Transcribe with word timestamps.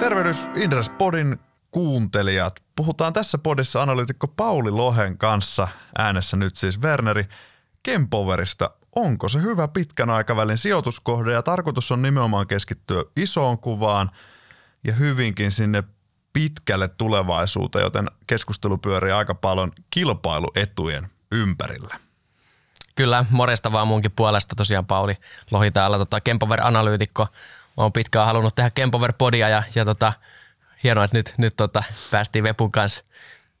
Tervehdys 0.00 0.50
Indres 0.54 0.90
Podin 0.90 1.38
kuuntelijat. 1.70 2.62
Puhutaan 2.76 3.12
tässä 3.12 3.38
podissa 3.38 3.82
analyytikko 3.82 4.28
Pauli 4.28 4.70
Lohen 4.70 5.18
kanssa 5.18 5.68
äänessä 5.98 6.36
nyt 6.36 6.56
siis 6.56 6.80
Werneri 6.80 7.28
Kempoverista. 7.82 8.70
Onko 8.96 9.28
se 9.28 9.42
hyvä 9.42 9.68
pitkän 9.68 10.10
aikavälin 10.10 10.58
sijoituskohde 10.58 11.32
ja 11.32 11.42
tarkoitus 11.42 11.92
on 11.92 12.02
nimenomaan 12.02 12.46
keskittyä 12.46 13.04
isoon 13.16 13.58
kuvaan 13.58 14.10
ja 14.84 14.92
hyvinkin 14.92 15.50
sinne 15.50 15.82
pitkälle 16.32 16.88
tulevaisuuteen, 16.88 17.82
joten 17.82 18.06
keskustelu 18.26 18.78
pyörii 18.78 19.12
aika 19.12 19.34
paljon 19.34 19.72
kilpailuetujen 19.90 21.08
ympärillä. 21.32 21.96
Kyllä, 22.94 23.24
morjesta 23.30 23.72
vaan 23.72 23.88
munkin 23.88 24.12
puolesta 24.16 24.54
tosiaan 24.56 24.86
Pauli 24.86 25.14
Lohi 25.50 25.70
täällä, 25.70 25.98
tota, 25.98 26.20
Kempover-analyytikko. 26.20 27.26
Olen 27.80 27.92
pitkään 27.92 28.26
halunnut 28.26 28.54
tehdä 28.54 28.70
Kempover-podia 28.70 29.48
ja, 29.48 29.62
ja 29.74 29.84
tota, 29.84 30.12
hienoa, 30.84 31.04
että 31.04 31.16
nyt, 31.16 31.34
nyt 31.38 31.56
tota, 31.56 31.82
päästiin 32.10 32.44
Vepun 32.44 32.72
kanssa 32.72 33.04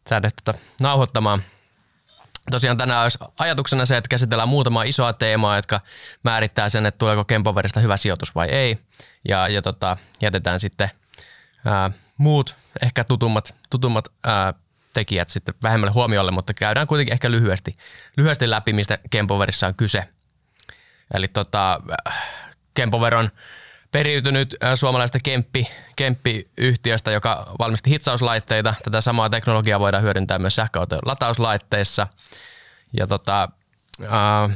tänne 0.04 0.28
tota, 0.44 0.58
nauhoittamaan. 0.80 1.42
Tosiaan 2.50 2.76
tänään 2.76 3.02
olisi 3.02 3.18
ajatuksena 3.38 3.86
se, 3.86 3.96
että 3.96 4.08
käsitellään 4.08 4.48
muutamaa 4.48 4.82
isoa 4.82 5.12
teemaa, 5.12 5.56
jotka 5.56 5.80
määrittää 6.22 6.68
sen, 6.68 6.86
että 6.86 6.98
tuleeko 6.98 7.24
Kempoverista 7.24 7.80
hyvä 7.80 7.96
sijoitus 7.96 8.34
vai 8.34 8.48
ei. 8.48 8.78
Ja, 9.28 9.48
ja 9.48 9.62
tota, 9.62 9.96
jätetään 10.22 10.60
sitten 10.60 10.90
ää, 11.66 11.90
muut, 12.16 12.56
ehkä 12.82 13.04
tutummat, 13.04 13.54
tutummat 13.70 14.04
ää, 14.24 14.54
tekijät 14.92 15.28
sitten 15.28 15.54
vähemmälle 15.62 15.92
huomiolle, 15.92 16.30
mutta 16.30 16.54
käydään 16.54 16.86
kuitenkin 16.86 17.12
ehkä 17.12 17.30
lyhyesti, 17.30 17.74
lyhyesti 18.16 18.50
läpi, 18.50 18.72
mistä 18.72 18.98
Kempoverissa 19.10 19.66
on 19.66 19.74
kyse. 19.74 20.08
Eli 21.14 21.28
tota, 21.28 21.80
Kempover 22.74 23.14
on 23.14 23.30
periytynyt 23.92 24.56
suomalaista 24.74 25.18
Kemppi, 25.24 25.68
Kemppi-yhtiöstä, 25.96 27.10
joka 27.10 27.52
valmisti 27.58 27.90
hitsauslaitteita. 27.90 28.74
Tätä 28.84 29.00
samaa 29.00 29.30
teknologiaa 29.30 29.80
voidaan 29.80 30.02
hyödyntää 30.02 30.38
myös 30.38 30.54
sähköautojen 30.54 31.02
latauslaitteissa. 31.04 32.06
Ja 32.98 33.06
tota, 33.06 33.48
ää, 34.08 34.50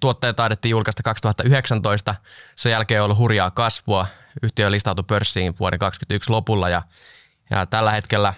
tuotteet 0.00 0.36
taidettiin 0.36 0.70
julkaista 0.70 1.02
2019. 1.02 2.14
Sen 2.56 2.72
jälkeen 2.72 3.00
on 3.00 3.04
ollut 3.04 3.18
hurjaa 3.18 3.50
kasvua. 3.50 4.06
Yhtiö 4.42 4.70
listautui 4.70 5.04
pörssiin 5.08 5.54
vuoden 5.60 5.78
2021 5.78 6.30
lopulla 6.30 6.68
ja, 6.68 6.82
ja 7.50 7.66
tällä 7.66 7.92
hetkellä 7.92 8.34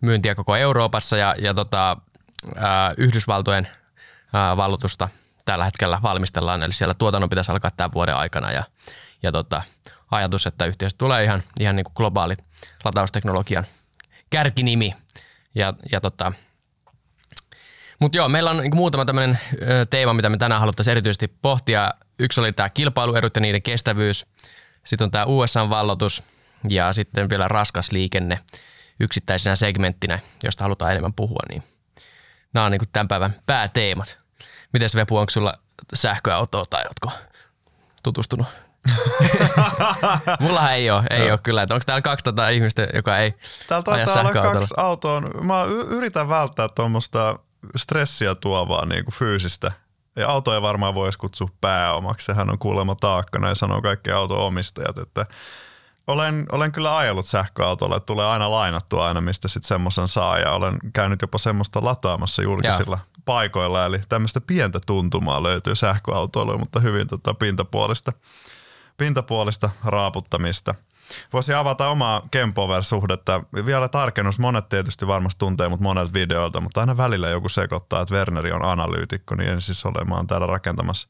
myyntiä 0.00 0.34
koko 0.34 0.56
Euroopassa 0.56 1.16
ja, 1.16 1.34
ja 1.38 1.54
tota, 1.54 1.96
ää, 2.56 2.94
Yhdysvaltojen 2.96 3.68
ää, 4.32 4.56
vallutusta 4.56 5.08
tällä 5.44 5.64
hetkellä 5.64 5.98
valmistellaan. 6.02 6.62
Eli 6.62 6.72
siellä 6.72 6.94
tuotannon 6.94 7.30
pitäisi 7.30 7.52
alkaa 7.52 7.70
tämän 7.76 7.92
vuoden 7.94 8.16
aikana 8.16 8.52
ja, 8.52 8.64
ja 9.22 9.32
tota, 9.32 9.62
ajatus, 10.10 10.46
että 10.46 10.64
yhtiöstä 10.64 10.98
tulee 10.98 11.24
ihan, 11.24 11.42
ihan 11.60 11.76
niin 11.76 11.84
kuin 11.84 11.94
globaali 11.96 12.34
latausteknologian 12.84 13.66
kärkinimi. 14.30 14.94
Ja, 15.54 15.74
ja 15.92 16.00
tota, 16.00 16.32
mutta 17.98 18.16
joo, 18.18 18.28
meillä 18.28 18.50
on 18.50 18.56
niin 18.56 18.76
muutama 18.76 19.04
tämmöinen 19.04 19.38
teema, 19.90 20.12
mitä 20.12 20.28
me 20.28 20.36
tänään 20.36 20.60
haluttaisiin 20.60 20.92
erityisesti 20.92 21.28
pohtia. 21.28 21.90
Yksi 22.18 22.40
oli 22.40 22.52
tämä 22.52 22.68
kilpailuedut 22.68 23.36
ja 23.36 23.40
niiden 23.40 23.62
kestävyys. 23.62 24.26
Sitten 24.84 25.04
on 25.04 25.10
tämä 25.10 25.24
USA-vallotus 25.24 26.22
ja 26.68 26.92
sitten 26.92 27.30
vielä 27.30 27.48
raskas 27.48 27.92
liikenne 27.92 28.38
yksittäisenä 29.00 29.56
segmenttinä, 29.56 30.18
josta 30.42 30.64
halutaan 30.64 30.90
enemmän 30.90 31.14
puhua. 31.14 31.40
Niin 31.48 31.62
nämä 32.54 32.66
on 32.66 32.72
niin 32.72 32.80
tämän 32.92 33.08
päivän 33.08 33.34
pääteemat. 33.46 34.18
Miten 34.72 34.88
Vepu, 34.94 35.16
onko 35.16 35.30
sulla 35.30 35.58
sähköautoa 35.94 36.64
tai 36.70 36.82
oletko 36.84 37.10
tutustunut 38.02 38.46
Mulla 40.40 40.72
ei 40.72 40.90
ole, 40.90 41.04
ei 41.10 41.30
ole 41.30 41.38
kyllä. 41.42 41.62
Onko 41.62 41.78
täällä 41.86 42.02
200 42.02 42.48
ihmistä, 42.48 42.88
joka 42.94 43.18
ei 43.18 43.34
Täällä 43.68 43.82
taitaa 43.82 44.20
olla 44.20 44.32
kaksi 44.32 44.74
autoa. 44.76 45.20
Mä 45.20 45.64
yritän 45.88 46.28
välttää 46.28 46.68
tuommoista 46.68 47.38
stressiä 47.76 48.34
tuovaa 48.34 48.86
niin 48.86 49.04
kuin 49.04 49.14
fyysistä. 49.14 49.72
Ja 50.16 50.28
autoja 50.28 50.62
varmaan 50.62 50.94
voisi 50.94 51.18
kutsua 51.18 51.48
pääomaksi. 51.60 52.24
Sehän 52.26 52.50
on 52.50 52.58
kuulemma 52.58 52.94
taakkana 52.94 53.48
ja 53.48 53.54
sanoo 53.54 53.82
kaikki 53.82 54.10
auto-omistajat, 54.10 54.98
että 54.98 55.26
olen, 56.06 56.46
olen 56.52 56.72
kyllä 56.72 56.96
ajellut 56.96 57.26
sähköautolla, 57.26 57.96
että 57.96 58.06
tulee 58.06 58.26
aina 58.26 58.50
lainattua 58.50 59.08
aina, 59.08 59.20
mistä 59.20 59.48
sitten 59.48 59.68
semmoisen 59.68 60.08
saa. 60.08 60.38
Ja 60.38 60.52
olen 60.52 60.78
käynyt 60.92 61.22
jopa 61.22 61.38
semmoista 61.38 61.84
lataamassa 61.84 62.42
julkisilla 62.42 62.98
Joo. 63.00 63.22
paikoilla. 63.24 63.86
Eli 63.86 64.00
tämmöistä 64.08 64.40
pientä 64.40 64.78
tuntumaa 64.86 65.42
löytyy 65.42 65.74
sähköautoilla, 65.74 66.58
mutta 66.58 66.80
hyvin 66.80 67.08
tota 67.08 67.34
pintapuolista 67.34 68.12
pintapuolista 68.96 69.70
raaputtamista. 69.84 70.74
Voisi 71.32 71.54
avata 71.54 71.88
omaa 71.88 72.22
Kempover-suhdetta. 72.30 73.42
Vielä 73.66 73.88
tarkennus, 73.88 74.38
monet 74.38 74.68
tietysti 74.68 75.06
varmasti 75.06 75.38
tuntee 75.38 75.68
mut 75.68 75.80
monelta 75.80 76.12
videolta, 76.12 76.60
mutta 76.60 76.80
aina 76.80 76.96
välillä 76.96 77.28
joku 77.28 77.48
sekoittaa, 77.48 78.02
että 78.02 78.14
Werneri 78.14 78.52
on 78.52 78.64
analyytikko, 78.64 79.34
niin 79.34 79.50
en 79.50 79.60
siis 79.60 79.86
ole, 79.86 80.04
mä 80.04 80.14
oon 80.14 80.26
täällä 80.26 80.46
rakentamassa 80.46 81.08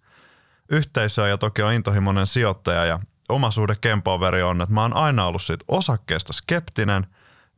yhteisöä 0.71 1.29
ja 1.29 1.39
toki 1.39 1.63
on 1.63 1.73
intohimoinen 1.73 2.27
sijoittaja 2.27 2.85
ja 2.85 3.01
oma 3.29 3.51
suhde 3.51 3.75
Kempoveri 3.81 4.43
on, 4.43 4.63
että 4.63 4.75
mä 4.75 4.83
oon 4.83 4.97
aina 4.97 5.27
ollut 5.27 5.43
siitä 5.43 5.65
osakkeesta 5.69 6.33
skeptinen, 6.33 7.07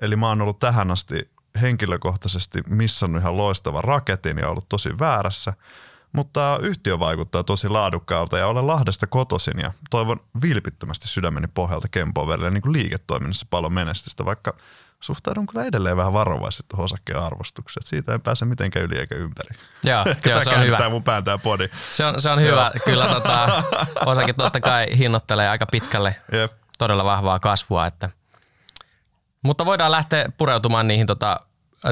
eli 0.03 0.17
mä 0.17 0.29
oon 0.29 0.43
ollut 0.43 0.59
tähän 0.59 0.91
asti 0.91 1.31
henkilökohtaisesti 1.61 2.63
missannut 2.69 3.23
ihan 3.23 3.37
loistavan 3.37 3.85
raketin 3.85 4.39
ja 4.39 4.49
ollut 4.49 4.69
tosi 4.69 4.99
väärässä– 4.99 5.53
mutta 6.13 6.59
yhtiö 6.63 6.99
vaikuttaa 6.99 7.45
tosi 7.45 7.69
laadukkaalta 7.69 8.39
ja 8.39 8.47
olen 8.47 8.67
Lahdesta 8.67 9.07
kotoisin 9.07 9.61
ja 9.61 9.73
toivon 9.91 10.21
vilpittömästi 10.43 11.09
sydämeni 11.09 11.47
pohjalta 11.55 11.89
Kempoverille 11.89 12.51
niin 12.51 12.63
kuin 12.63 12.73
liiketoiminnassa 12.73 13.47
paljon 13.51 13.73
menestystä, 13.73 14.25
vaikka 14.25 14.55
suhtaudun 15.01 15.47
kyllä 15.47 15.65
edelleen 15.65 15.97
vähän 15.97 16.13
varovaisesti 16.13 16.65
tuohon 16.69 16.85
osakkeen 16.85 17.23
arvostukseen. 17.23 17.87
Siitä 17.87 18.13
ei 18.13 18.19
pääse 18.19 18.45
mitenkään 18.45 18.85
yli 18.85 18.99
eikä 18.99 19.15
ympäri. 19.15 19.57
Joo, 19.85 20.05
joo 20.31 20.41
se 20.41 20.51
on 20.51 20.65
hyvä. 20.65 20.89
mun 20.89 21.03
pään 21.03 21.25
tää 21.25 21.39
podi. 21.39 21.69
Se 21.91 22.05
on, 22.05 22.21
se 22.21 22.31
on 22.31 22.41
hyvä. 22.41 22.71
Kyllä 22.85 23.07
tota, 23.07 23.63
osake 24.07 24.33
totta 24.33 24.61
kai 24.61 24.87
hinnoittelee 24.99 25.49
aika 25.49 25.67
pitkälle 25.67 26.17
Jep. 26.33 26.51
todella 26.79 27.05
vahvaa 27.05 27.39
kasvua. 27.39 27.87
Että. 27.87 28.11
Mutta 29.43 29.67
voidaan 29.67 29.91
lähteä 29.91 30.29
pureutumaan 30.39 30.89
niihin 30.89 31.07
tota, 31.07 31.41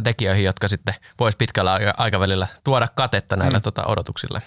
tekijöihin, 0.04 0.44
jotka 0.44 0.68
sitten 0.68 0.94
voisi 1.18 1.36
pitkällä 1.36 1.78
aikavälillä 1.96 2.46
tuoda 2.64 2.88
katetta 2.88 3.36
näille 3.36 3.58
mm. 3.58 3.62
tota, 3.62 3.86
odotuksille. 3.86 4.42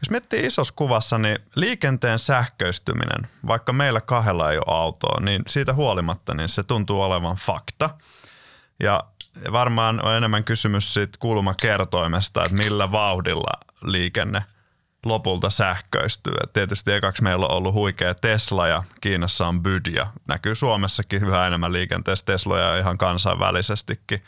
Jos 0.00 0.10
miettii 0.10 0.46
isossa 0.46 0.74
kuvassa, 0.76 1.18
niin 1.18 1.38
liikenteen 1.54 2.18
sähköistyminen, 2.18 3.28
vaikka 3.46 3.72
meillä 3.72 4.00
kahdella 4.00 4.50
ei 4.50 4.58
ole 4.58 4.78
autoa, 4.78 5.20
niin 5.20 5.42
siitä 5.46 5.72
huolimatta 5.74 6.34
niin 6.34 6.48
se 6.48 6.62
tuntuu 6.62 7.02
olevan 7.02 7.36
fakta. 7.36 7.90
Ja 8.80 9.04
varmaan 9.52 10.04
on 10.04 10.14
enemmän 10.14 10.44
kysymys 10.44 10.94
siitä 10.94 11.18
kulmakertoimesta, 11.18 12.42
että 12.42 12.56
millä 12.56 12.92
vauhdilla 12.92 13.52
liikenne 13.82 14.44
lopulta 15.04 15.50
sähköistyy. 15.50 16.34
Et 16.42 16.52
tietysti 16.52 16.92
ekaksi 16.92 17.22
meillä 17.22 17.46
on 17.46 17.52
ollut 17.56 17.74
huikea 17.74 18.14
Tesla 18.14 18.68
ja 18.68 18.82
Kiinassa 19.00 19.46
on 19.46 19.62
Byd 19.62 19.86
ja 19.94 20.06
näkyy 20.28 20.54
Suomessakin 20.54 21.24
yhä 21.24 21.46
enemmän 21.46 21.72
liikenteessä 21.72 22.24
Tesloja 22.24 22.78
ihan 22.78 22.98
kansainvälisestikin. 22.98 24.22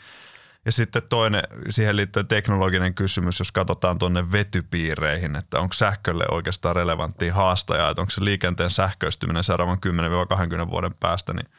Ja 0.65 0.71
sitten 0.71 1.01
toinen 1.09 1.43
siihen 1.69 1.95
liittyen 1.95 2.27
teknologinen 2.27 2.93
kysymys, 2.93 3.39
jos 3.39 3.51
katsotaan 3.51 3.97
tuonne 3.97 4.31
vetypiireihin, 4.31 5.35
että 5.35 5.59
onko 5.59 5.73
sähkölle 5.73 6.25
oikeastaan 6.31 6.75
relevantti 6.75 7.29
haastaja, 7.29 7.89
että 7.89 8.01
onko 8.01 8.11
se 8.11 8.25
liikenteen 8.25 8.69
sähköistyminen 8.69 9.43
seuraavan 9.43 9.77
10-20 10.67 10.69
vuoden 10.69 10.93
päästä, 10.99 11.33
niin 11.33 11.49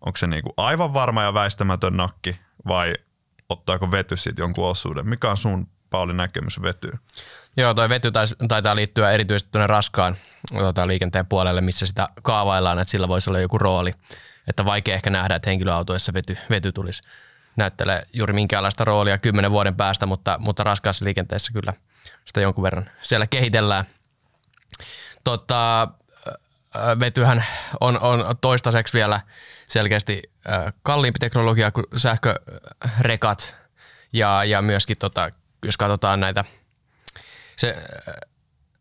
onko 0.00 0.16
se 0.16 0.26
niinku 0.26 0.54
aivan 0.56 0.94
varma 0.94 1.22
ja 1.22 1.34
väistämätön 1.34 1.96
nakki 1.96 2.40
vai 2.66 2.94
ottaako 3.48 3.90
vety 3.90 4.16
siitä 4.16 4.42
jonkun 4.42 4.68
osuuden? 4.68 5.08
Mikä 5.08 5.30
on 5.30 5.36
sun 5.36 5.68
Pauli 5.90 6.14
näkemys 6.14 6.62
vetyyn? 6.62 6.98
Joo, 7.56 7.74
toi 7.74 7.88
vety 7.88 8.12
taitaa 8.48 8.76
liittyä 8.76 9.10
erityisesti 9.10 9.50
tuonne 9.52 9.66
raskaan 9.66 10.16
tota, 10.52 10.86
liikenteen 10.86 11.26
puolelle, 11.26 11.60
missä 11.60 11.86
sitä 11.86 12.08
kaavaillaan, 12.22 12.78
että 12.78 12.90
sillä 12.90 13.08
voisi 13.08 13.30
olla 13.30 13.40
joku 13.40 13.58
rooli. 13.58 13.94
Että 14.48 14.64
vaikea 14.64 14.94
ehkä 14.94 15.10
nähdä, 15.10 15.34
että 15.34 15.50
henkilöautoissa 15.50 16.12
vety, 16.14 16.36
vety 16.50 16.72
tulisi 16.72 17.02
näyttele 17.56 18.02
juuri 18.12 18.34
minkäänlaista 18.34 18.84
roolia 18.84 19.18
kymmenen 19.18 19.50
vuoden 19.50 19.76
päästä, 19.76 20.06
mutta, 20.06 20.36
mutta 20.38 20.64
raskaassa 20.64 21.04
liikenteessä 21.04 21.52
kyllä 21.52 21.72
sitä 22.24 22.40
jonkun 22.40 22.64
verran 22.64 22.90
siellä 23.02 23.26
kehitellään. 23.26 23.84
Tota, 25.24 25.88
vetyhän 27.00 27.44
on, 27.80 28.02
on 28.02 28.36
toistaiseksi 28.40 28.92
vielä 28.92 29.20
selkeästi 29.66 30.22
kalliimpi 30.82 31.18
teknologia 31.18 31.70
kuin 31.70 31.86
sähkörekat 31.96 33.56
ja, 34.12 34.44
ja 34.44 34.62
myöskin 34.62 34.98
tota, 34.98 35.30
jos 35.64 35.76
katsotaan 35.76 36.20
näitä, 36.20 36.44
se, 37.56 37.76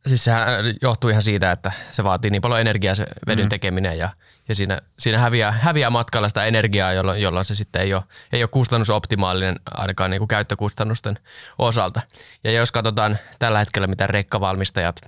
siis 0.08 0.24
sehän 0.24 0.48
johtuu 0.82 1.10
ihan 1.10 1.24
siitä, 1.24 1.52
että 1.52 1.72
se 1.92 2.04
vaatii 2.04 2.32
niin 2.32 2.42
paljon 2.42 2.62
energiaa 2.62 2.96
se 2.96 3.06
vedyn 3.28 3.46
mm. 3.46 3.50
tekeminen 3.50 3.98
ja 3.98 4.10
ja 4.52 4.56
siinä, 4.56 4.82
siinä 5.00 5.18
häviää, 5.18 5.52
häviää 5.52 5.90
matkalla 5.90 6.28
sitä 6.28 6.46
energiaa, 6.46 6.94
jolloin, 6.94 7.22
jolloin 7.22 7.46
se 7.46 7.56
sitten 7.56 7.82
ei 7.82 7.94
ole, 7.94 8.04
ei 8.34 8.44
ole 8.44 8.48
kustannusoptimaalinen 8.48 9.60
ainakaan 9.72 10.12
niin 10.12 10.20
kuin 10.20 10.28
käyttökustannusten 10.28 11.20
osalta. 11.58 12.02
Ja 12.44 12.52
jos 12.52 12.72
katsotaan 12.72 13.18
tällä 13.40 13.60
hetkellä, 13.60 13.88
mitä 13.88 14.08
rekkavalmistajat, 14.08 15.02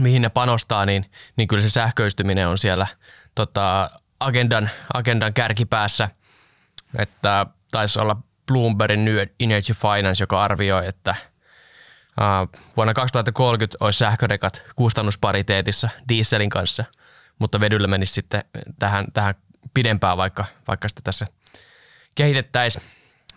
mihin 0.00 0.22
ne 0.22 0.28
panostaa, 0.28 0.86
niin, 0.86 1.10
niin 1.36 1.48
kyllä 1.48 1.62
se 1.62 1.68
sähköistyminen 1.68 2.48
on 2.48 2.58
siellä 2.58 2.86
tota, 3.34 3.90
agendan, 4.20 4.70
agendan 4.94 5.34
kärkipäässä, 5.34 6.08
että 6.98 7.46
taisi 7.70 8.00
olla 8.00 8.16
Bloombergin 8.46 9.04
New 9.04 9.16
Energy 9.40 9.72
Finance, 9.72 10.22
joka 10.22 10.44
arvioi, 10.44 10.86
että 10.86 11.14
vuonna 12.76 12.94
2030 12.94 13.76
olisi 13.80 13.98
sähkörekat 13.98 14.62
kustannuspariteetissa 14.76 15.88
dieselin 16.08 16.50
kanssa, 16.50 16.84
mutta 17.38 17.60
vedyllä 17.60 17.88
menisi 17.88 18.12
sitten 18.12 18.44
tähän, 18.78 19.06
tähän 19.12 19.34
pidempään, 19.74 20.16
vaikka, 20.16 20.44
vaikka 20.68 20.88
sitä 20.88 21.00
tässä 21.04 21.26
kehitettäisiin. 22.14 22.84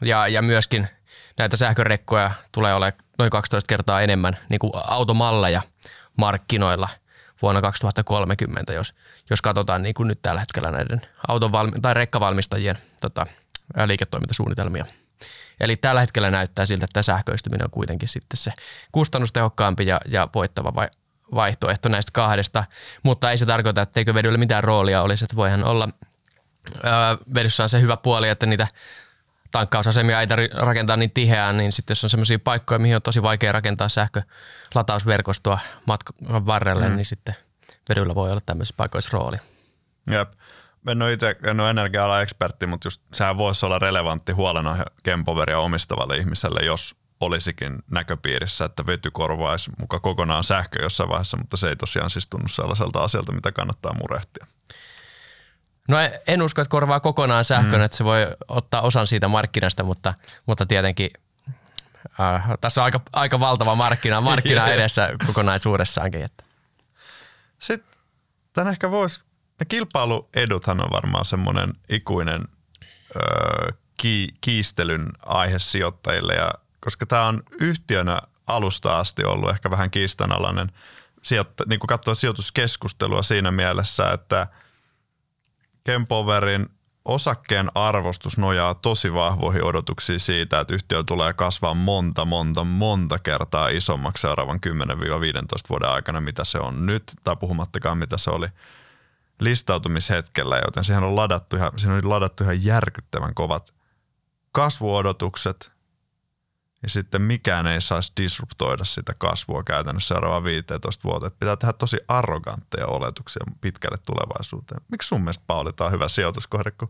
Ja, 0.02 0.28
ja 0.28 0.42
myöskin 0.42 0.88
näitä 1.38 1.58
sähkörekkoja 1.58 2.32
tulee 2.52 2.74
olemaan 2.74 3.04
noin 3.18 3.32
12 3.32 3.68
kertaa 3.68 4.02
enemmän 4.02 4.38
niin 4.50 4.60
kuin 4.60 4.72
automalleja 4.88 5.62
markkinoilla 6.18 6.90
vuonna 7.42 7.62
2030, 7.62 8.74
jos, 8.74 8.94
jos 9.30 9.42
katsotaan 9.42 9.82
niin 9.82 9.94
kuin 9.94 10.08
nyt 10.08 10.22
tällä 10.22 10.40
hetkellä 10.40 10.72
näiden 10.72 11.02
auton 11.28 11.52
valmi- 11.52 11.82
tai 11.82 11.94
rekkavalmistajien 11.94 12.78
tota, 13.00 13.26
liiketoimintasuunnitelmia. 13.86 14.86
Eli 15.60 15.76
tällä 15.76 16.02
hetkellä 16.02 16.32
näyttää 16.32 16.66
siltä, 16.66 16.86
että 16.86 17.04
sähköistyminen 17.04 17.66
on 17.66 17.72
kuitenkin 17.72 18.10
sitten 18.10 18.38
se 18.38 18.52
kustannustehokkaampi 18.92 19.86
ja, 19.86 20.02
ja 20.08 20.28
voittava 20.36 20.76
vai, 20.76 20.88
vaihtoehto 21.36 21.90
näistä 21.90 22.12
kahdesta, 22.14 22.64
mutta 23.04 23.32
ei 23.32 23.38
se 23.38 23.46
tarkoita, 23.46 23.82
että 23.82 24.00
eikö 24.00 24.14
vedyllä 24.14 24.38
mitään 24.38 24.64
roolia 24.64 25.02
olisi, 25.02 25.26
että 25.26 25.36
voihan 25.36 25.64
olla 25.64 25.90
öö, 26.86 26.92
vedyssä 27.34 27.64
on 27.64 27.70
se 27.70 27.82
hyvä 27.82 27.98
puoli, 27.98 28.30
että 28.30 28.46
niitä 28.46 28.68
tankkausasemia 29.52 30.22
ei 30.22 30.28
tarvitse 30.28 30.58
rakentaa 30.58 30.98
niin 30.98 31.12
tiheään, 31.12 31.58
niin 31.58 31.72
sitten 31.72 31.92
jos 31.92 32.04
on 32.04 32.10
sellaisia 32.10 32.40
paikkoja, 32.40 32.80
mihin 32.80 32.96
on 32.96 33.02
tosi 33.02 33.22
vaikea 33.22 33.52
rakentaa 33.52 33.90
sähkölatausverkostoa 33.90 35.60
matkan 35.86 36.46
varrelle, 36.46 36.90
mm. 36.90 36.96
niin 36.96 37.06
sitten 37.06 37.36
vedyllä 37.90 38.16
voi 38.16 38.32
olla 38.32 38.42
tämmöisessä 38.46 38.76
paikoissa 38.78 39.10
rooli. 39.14 39.38
Jep. 40.12 40.32
En 40.88 41.02
ole 41.02 41.14
itse 41.14 41.36
en 41.44 41.60
ole 41.60 41.70
energia 41.70 42.22
ekspertti, 42.22 42.68
mutta 42.68 42.86
just 42.86 43.02
sehän 43.14 43.38
voisi 43.38 43.66
olla 43.66 43.80
relevantti 43.80 44.32
huolenaihe 44.32 44.84
Kempoveria 45.04 45.60
omistavalle 45.60 46.18
ihmiselle, 46.18 46.66
jos 46.66 46.96
olisikin 47.20 47.80
näköpiirissä, 47.92 48.66
että 48.66 48.86
vety 48.86 49.12
korvaisi 49.12 49.72
muka 49.80 50.00
kokonaan 50.00 50.44
sähkö 50.44 50.82
jossain 50.82 51.10
vaiheessa, 51.10 51.38
mutta 51.38 51.58
se 51.58 51.70
ei 51.70 51.76
tosiaan 51.76 52.10
siis 52.10 52.28
tunnu 52.28 52.48
sellaiselta 52.48 53.04
asialta, 53.04 53.32
mitä 53.32 53.52
kannattaa 53.52 53.94
murehtia. 53.94 54.46
No 55.88 55.98
en 56.28 56.42
usko, 56.42 56.62
että 56.62 56.70
korvaa 56.70 57.00
kokonaan 57.00 57.46
sähkön, 57.46 57.80
mm. 57.80 57.86
että 57.86 57.98
se 57.98 58.04
voi 58.04 58.28
ottaa 58.48 58.82
osan 58.82 59.08
siitä 59.08 59.28
markkinasta, 59.28 59.84
mutta, 59.84 60.14
mutta 60.46 60.66
tietenkin 60.66 61.10
äh, 62.20 62.44
tässä 62.62 62.82
on 62.82 62.86
aika, 62.86 63.02
aika 63.14 63.40
valtava 63.40 63.76
markkina, 63.76 64.22
markkina 64.32 64.68
edessä 64.68 65.10
kokonaisuudessaankin. 65.28 66.22
Että. 66.22 66.44
Sitten 67.60 68.00
tämän 68.54 68.72
ehkä 68.72 68.92
voisi, 68.92 69.22
ne 69.60 69.66
kilpailueduthan 69.68 70.84
on 70.84 70.92
varmaan 70.92 71.26
semmoinen 71.26 71.74
ikuinen 71.90 72.48
öö, 73.16 73.72
ki, 73.98 74.28
kiistelyn 74.42 75.10
aihe 75.26 75.60
sijoittajille, 75.60 76.34
ja 76.34 76.54
koska 76.80 77.06
tämä 77.06 77.28
on 77.28 77.44
yhtiönä 77.60 78.22
alusta 78.48 79.00
asti 79.00 79.24
ollut 79.24 79.50
ehkä 79.50 79.72
vähän 79.72 79.92
kiistanalainen, 79.92 80.72
sijoitta, 81.22 81.64
niin 81.68 81.80
kuin 81.80 81.88
katsoo 81.88 82.16
sijoituskeskustelua 82.16 83.22
siinä 83.22 83.52
mielessä, 83.52 84.12
että– 84.12 84.48
Kempoverin 85.84 86.70
osakkeen 87.06 87.72
arvostus 87.76 88.38
nojaa 88.38 88.74
tosi 88.74 89.14
vahvoihin 89.14 89.64
odotuksiin 89.64 90.20
siitä, 90.20 90.60
että 90.60 90.74
yhtiö 90.74 91.04
tulee 91.04 91.34
kasvaa 91.34 91.74
monta, 91.74 92.26
monta, 92.26 92.64
monta 92.64 93.20
kertaa 93.20 93.68
isommaksi 93.68 94.22
seuraavan 94.22 94.60
10-15 94.68 94.70
vuoden 95.70 95.90
aikana, 95.90 96.22
mitä 96.22 96.44
se 96.44 96.60
on 96.60 96.86
nyt, 96.86 97.04
tai 97.24 97.36
puhumattakaan 97.36 97.98
mitä 97.98 98.18
se 98.18 98.30
oli 98.30 98.48
listautumishetkellä, 99.40 100.58
joten 100.66 100.84
siihen 100.84 101.04
on 101.04 101.16
ladattu 101.16 101.56
ihan, 101.56 101.72
siihen 101.78 101.98
on 101.98 102.10
ladattu 102.10 102.44
ihan 102.44 102.66
järkyttävän 102.66 103.34
kovat 103.34 103.74
kasvuodotukset, 104.52 105.72
ja 106.84 106.90
sitten 106.90 107.22
mikään 107.22 107.68
ei 107.68 107.82
saisi 107.82 108.14
disruptoida 108.22 108.86
sitä 108.86 109.14
kasvua 109.18 109.64
käytännössä 109.64 110.08
seuraavaan 110.08 110.44
15 110.44 111.04
vuoteen. 111.04 111.32
Pitää 111.40 111.56
tehdä 111.56 111.74
tosi 111.74 111.98
arrogantteja 112.08 112.88
oletuksia 112.88 113.44
pitkälle 113.62 113.98
tulevaisuuteen. 114.06 114.82
Miksi 114.92 115.08
sun 115.08 115.22
mielestä 115.22 115.44
Pauli 115.48 115.74
tämä 115.74 115.86
on 115.86 115.92
hyvä 115.92 116.08
sijoituskohde, 116.08 116.72
kun 116.72 116.90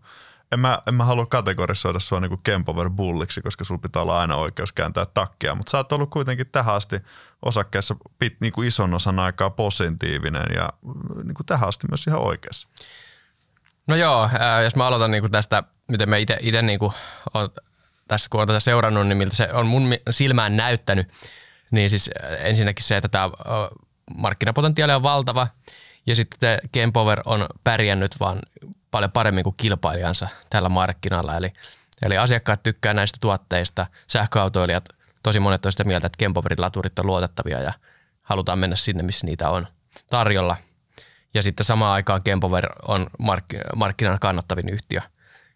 en 0.51 0.59
mä, 0.59 0.79
en 0.87 0.93
mä 0.93 1.03
halua 1.03 1.25
kategorisoida 1.25 1.99
sua 1.99 2.19
niin 2.19 2.39
Kempover 2.43 2.89
bulliksi, 2.89 3.41
koska 3.41 3.63
sulla 3.63 3.81
pitää 3.81 4.01
olla 4.01 4.19
aina 4.19 4.35
oikeus 4.35 4.73
kääntää 4.73 5.05
takkia, 5.05 5.55
mutta 5.55 5.69
sä 5.69 5.77
oot 5.77 5.91
ollut 5.91 6.09
kuitenkin 6.09 6.47
tähän 6.51 6.75
asti 6.75 6.95
osakkeessa 7.45 7.95
pit, 8.19 8.41
niin 8.41 8.53
kuin 8.53 8.67
ison 8.67 8.93
osan 8.93 9.19
aikaa 9.19 9.49
positiivinen 9.49 10.45
ja 10.55 10.69
niin 11.23 11.35
kuin 11.35 11.45
tähän 11.45 11.69
asti 11.69 11.87
myös 11.89 12.07
ihan 12.07 12.21
oikeassa. 12.21 12.67
No 13.87 13.95
joo, 13.95 14.29
jos 14.63 14.75
mä 14.75 14.87
aloitan 14.87 15.11
niin 15.11 15.21
kuin 15.23 15.31
tästä, 15.31 15.63
miten 15.87 16.09
me 16.09 16.19
itse 16.19 16.61
niin 16.61 16.79
kuin 16.79 16.91
tässä 18.07 18.27
kun 18.29 18.39
olen 18.39 18.47
tätä 18.47 18.59
seurannut, 18.59 19.07
niin 19.07 19.17
miltä 19.17 19.35
se 19.35 19.49
on 19.53 19.67
mun 19.67 19.89
silmään 20.09 20.57
näyttänyt, 20.57 21.07
niin 21.71 21.89
siis 21.89 22.09
ensinnäkin 22.39 22.83
se, 22.83 22.97
että 22.97 23.09
tämä 23.09 23.29
markkinapotentiaali 24.15 24.93
on 24.93 25.03
valtava 25.03 25.47
ja 26.07 26.15
sitten 26.15 26.59
Kempower 26.71 27.21
on 27.25 27.45
pärjännyt 27.63 28.19
vaan 28.19 28.39
paljon 28.91 29.11
paremmin 29.11 29.43
kuin 29.43 29.55
kilpailijansa 29.57 30.27
tällä 30.49 30.69
markkinalla. 30.69 31.37
Eli, 31.37 31.53
eli 32.01 32.17
asiakkaat 32.17 32.63
tykkää 32.63 32.93
näistä 32.93 33.17
tuotteista, 33.21 33.85
sähköautoilijat, 34.07 34.89
tosi 35.23 35.39
monet 35.39 35.65
on 35.65 35.71
sitä 35.71 35.83
mieltä, 35.83 36.07
että 36.07 36.17
Kempowerin 36.17 36.61
laturit 36.61 36.99
on 36.99 37.05
luotettavia 37.05 37.61
ja 37.61 37.73
halutaan 38.21 38.59
mennä 38.59 38.75
sinne, 38.75 39.03
missä 39.03 39.25
niitä 39.25 39.49
on 39.49 39.67
tarjolla. 40.09 40.57
Ja 41.33 41.43
sitten 41.43 41.63
samaan 41.63 41.93
aikaan 41.93 42.23
Kempower 42.23 42.69
on 42.87 43.07
mark- 43.19 43.75
markkinan 43.75 44.19
kannattavin 44.19 44.69
yhtiö. 44.69 45.01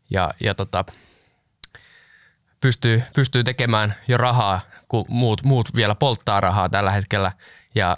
Ja, 0.10 0.34
ja 0.40 0.56
tota, 0.56 0.86
pystyy, 2.62 3.04
pystyy 3.16 3.44
tekemään 3.44 3.96
jo 4.08 4.18
rahaa, 4.18 4.62
kun 4.88 5.06
muut, 5.10 5.44
muut 5.44 5.76
vielä 5.76 5.96
polttaa 5.96 6.42
rahaa 6.42 6.70
tällä 6.70 6.92
hetkellä 6.92 7.32
ja 7.76 7.98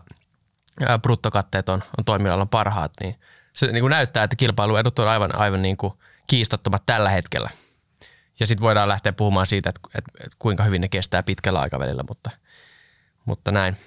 bruttokatteet 1.01 1.69
on, 1.69 1.83
on 1.97 2.05
toimialalla 2.05 2.45
parhaat, 2.45 2.91
niin 2.99 3.19
se 3.55 3.67
niin 3.67 3.81
kuin 3.81 3.91
näyttää, 3.91 4.23
että 4.23 4.35
kilpailuedut 4.35 4.99
on 4.99 5.07
aivan, 5.07 5.35
aivan 5.35 5.61
niin 5.61 5.77
kuin 5.77 5.93
kiistattomat 6.27 6.83
tällä 6.85 7.09
hetkellä. 7.09 7.49
Ja 8.39 8.47
sitten 8.47 8.63
voidaan 8.63 8.89
lähteä 8.89 9.13
puhumaan 9.13 9.45
siitä, 9.45 9.69
että, 9.69 9.81
että, 9.95 10.11
että 10.19 10.35
kuinka 10.39 10.63
hyvin 10.63 10.81
ne 10.81 10.87
kestää 10.87 11.23
pitkällä 11.23 11.59
aikavälillä, 11.59 12.03
mutta, 12.07 12.29
mutta 13.25 13.51
näin. 13.51 13.77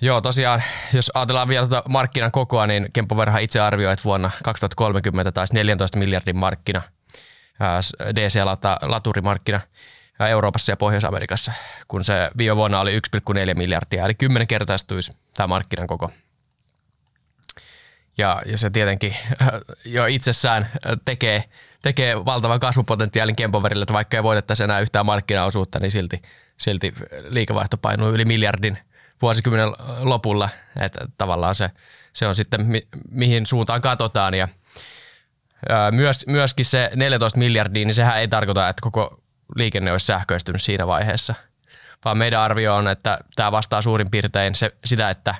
Joo, 0.00 0.20
tosiaan, 0.20 0.62
jos 0.92 1.10
ajatellaan 1.14 1.48
vielä 1.48 1.68
tuota 1.68 1.88
markkinan 1.88 2.30
kokoa, 2.30 2.66
niin 2.66 2.88
Kempo 2.92 3.16
Verha 3.16 3.38
itse 3.38 3.60
arvioi, 3.60 3.92
että 3.92 4.04
vuonna 4.04 4.30
2030 4.44 5.32
taisi 5.32 5.54
14 5.54 5.98
miljardin 5.98 6.36
markkina– 6.36 6.82
DC-laturimarkkina 8.14 9.60
Euroopassa 10.28 10.72
ja 10.72 10.76
Pohjois-Amerikassa, 10.76 11.52
kun 11.88 12.04
se 12.04 12.30
viime 12.38 12.56
vuonna 12.56 12.80
oli 12.80 12.98
1,4 12.98 13.54
miljardia, 13.54 14.04
eli 14.04 14.14
kymmenen 14.14 14.46
kertaistuisi 14.46 15.12
tämä 15.36 15.46
markkinan 15.46 15.86
koko. 15.86 16.10
Ja, 18.18 18.42
ja 18.46 18.58
se 18.58 18.70
tietenkin 18.70 19.16
jo 19.84 20.06
itsessään 20.06 20.68
tekee, 21.04 21.44
tekee 21.82 22.24
valtavan 22.24 22.60
kasvupotentiaalin 22.60 23.36
Kempoverille, 23.36 23.82
että 23.82 23.94
vaikka 23.94 24.16
ei 24.16 24.22
voitettaisi 24.22 24.62
enää 24.62 24.80
yhtään 24.80 25.06
markkinaosuutta, 25.06 25.80
niin 25.80 25.90
silti, 25.90 26.22
silti 26.56 26.94
liikevaihto 27.28 27.76
painuu 27.76 28.10
yli 28.10 28.24
miljardin 28.24 28.78
vuosikymmenen 29.22 29.72
lopulla. 30.00 30.48
Että 30.80 31.08
tavallaan 31.18 31.54
se, 31.54 31.70
se 32.12 32.26
on 32.26 32.34
sitten 32.34 32.66
mi, 32.66 32.88
mihin 33.10 33.46
suuntaan 33.46 33.80
katsotaan 33.80 34.34
ja– 34.34 34.48
myös, 35.92 36.26
myöskin 36.26 36.64
se 36.64 36.90
14 36.94 37.38
miljardia, 37.38 37.86
niin 37.86 37.94
sehän 37.94 38.18
ei 38.18 38.28
tarkoita, 38.28 38.68
että 38.68 38.82
koko 38.82 39.22
liikenne 39.56 39.92
olisi 39.92 40.06
sähköistynyt 40.06 40.62
siinä 40.62 40.86
vaiheessa, 40.86 41.34
vaan 42.04 42.18
meidän 42.18 42.40
arvio 42.40 42.74
on, 42.74 42.88
että 42.88 43.18
tämä 43.36 43.52
vastaa 43.52 43.82
suurin 43.82 44.10
piirtein 44.10 44.54
se, 44.54 44.72
sitä, 44.84 45.10
että 45.10 45.34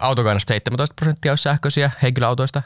autokannasta 0.00 0.48
17 0.48 0.94
prosenttia 0.94 1.32
olisi 1.32 1.42
sähköisiä 1.42 1.90
henkilöautoista, 2.02 2.62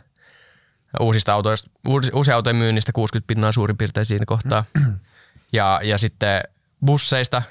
uusista 1.01 1.33
autoista, 1.33 1.71
uusia 2.13 2.35
autojen 2.35 2.57
myynnistä 2.57 2.93
60 2.93 3.27
pinnaa 3.27 3.53
suurin 3.53 3.77
piirtein 3.77 4.07
siinä 4.07 4.25
kohtaa, 4.27 4.65
ja, 5.53 5.81
ja 5.85 5.99
sitten 5.99 6.43
busseista 6.87 7.43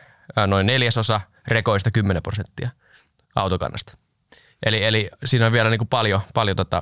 noin 0.47 0.65
neljäsosa, 0.65 1.21
rekoista 1.47 1.91
10 1.91 2.23
prosenttia 2.23 2.69
autokannasta. 3.35 3.97
Eli, 4.65 4.83
eli 4.83 5.09
siinä 5.25 5.45
on 5.45 5.51
vielä 5.51 5.69
niin 5.69 5.79
kuin 5.79 5.87
paljon, 5.87 6.21
paljon 6.33 6.57
tota, 6.57 6.81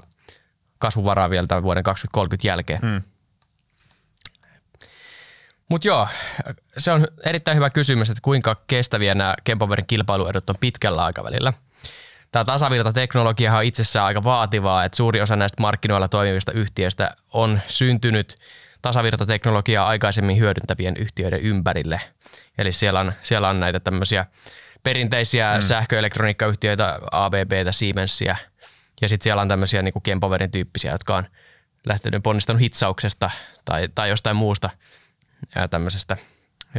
kasvuvaraa 0.77 1.29
vielä 1.29 1.48
tämän 1.48 1.63
vuoden 1.63 1.84
2030 1.84 2.48
jälkeen. 2.48 2.79
Mm. 2.82 3.01
Mutta 5.70 5.88
joo, 5.88 6.08
se 6.77 6.91
on 6.91 7.08
erittäin 7.25 7.56
hyvä 7.56 7.70
kysymys, 7.70 8.10
että 8.10 8.22
kuinka 8.22 8.56
kestäviä 8.67 9.15
nämä 9.15 9.36
Kempoverin 9.44 9.88
kilpailuedut 9.88 10.50
on 10.50 10.56
pitkällä 10.60 11.03
aikavälillä. 11.03 11.53
Tämä 12.31 12.46
tasavirtateknologia 12.46 13.57
on 13.57 13.63
itsessään 13.63 14.05
aika 14.05 14.24
vaativaa, 14.24 14.84
että 14.84 14.96
suuri 14.96 15.22
osa 15.22 15.36
näistä 15.36 15.62
markkinoilla 15.62 16.07
toimivista 16.07 16.51
yhtiöistä 16.51 17.15
on 17.34 17.60
syntynyt 17.67 18.36
tasavirtateknologiaa 18.81 19.88
aikaisemmin 19.88 20.38
hyödyntävien 20.38 20.98
yhtiöiden 20.98 21.41
ympärille. 21.41 22.01
Eli 22.57 22.72
siellä 22.72 23.00
on, 23.00 23.13
siellä 23.22 23.50
on 23.50 23.60
näitä 23.60 23.79
tämmöisiä 23.79 24.25
perinteisiä 24.84 25.55
mm. 25.55 25.62
sähköelektroniikkayhtiöitä, 25.62 27.00
ABBtä, 27.12 27.72
Siemensia– 27.72 28.36
Ja 29.01 29.10
sitten 29.10 29.24
siellä 29.24 29.41
on 29.41 29.48
tämmöisiä 29.48 29.81
niin 29.81 29.93
Kempoverin 30.03 30.51
tyyppisiä, 30.51 30.91
jotka 30.91 31.15
on 31.15 31.24
lähtenyt 31.86 32.24
ponnistanut 32.24 32.62
hitsauksesta 32.62 33.29
tai, 33.65 33.89
tai 33.96 34.10
jostain 34.10 34.36
muusta 34.36 34.69
ja 35.55 35.67
tämmöisestä 35.67 36.17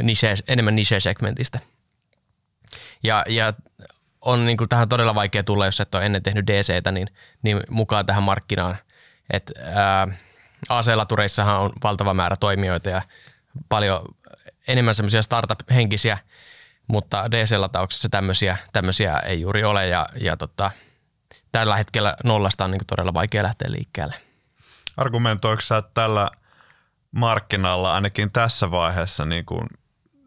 niche, 0.03 0.35
enemmän 0.47 0.75
niche-segmentistä. 0.75 1.59
Ja, 3.03 3.25
ja 3.27 3.53
on 4.21 4.45
niin 4.45 4.57
kuin 4.57 4.69
tähän 4.69 4.89
todella 4.89 5.15
vaikea 5.15 5.43
tulla, 5.43 5.65
jos 5.65 5.79
et 5.79 5.95
ole 5.95 6.05
ennen 6.05 6.23
tehnyt 6.23 6.47
DCtä, 6.47 6.91
niin, 6.91 7.07
niin 7.41 7.63
mukaan 7.69 8.05
tähän 8.05 8.23
markkinaan. 8.23 8.77
Et, 9.33 9.51
on 11.59 11.73
valtava 11.83 12.13
määrä 12.13 12.35
toimijoita 12.35 12.89
ja 12.89 13.01
paljon 13.69 14.01
enemmän 14.67 14.95
semmoisia 14.95 15.21
startup-henkisiä, 15.21 16.17
mutta 16.87 17.31
DC-latauksessa 17.31 18.09
tämmöisiä, 18.09 18.57
tämmöisiä 18.73 19.19
ei 19.19 19.41
juuri 19.41 19.63
ole 19.63 19.87
ja, 19.87 20.09
ja 20.21 20.37
tota, 20.37 20.71
tällä 21.51 21.77
hetkellä 21.77 22.15
nollasta 22.23 22.65
on 22.65 22.71
niin 22.71 22.81
todella 22.87 23.13
vaikea 23.13 23.43
lähteä 23.43 23.71
liikkeelle. 23.71 24.15
Argumentoiko 24.97 25.61
sä 25.61 25.83
tällä 25.93 26.29
markkinalla 27.11 27.93
ainakin 27.93 28.31
tässä 28.31 28.71
vaiheessa 28.71 29.25
niin 29.25 29.45
kuin 29.45 29.67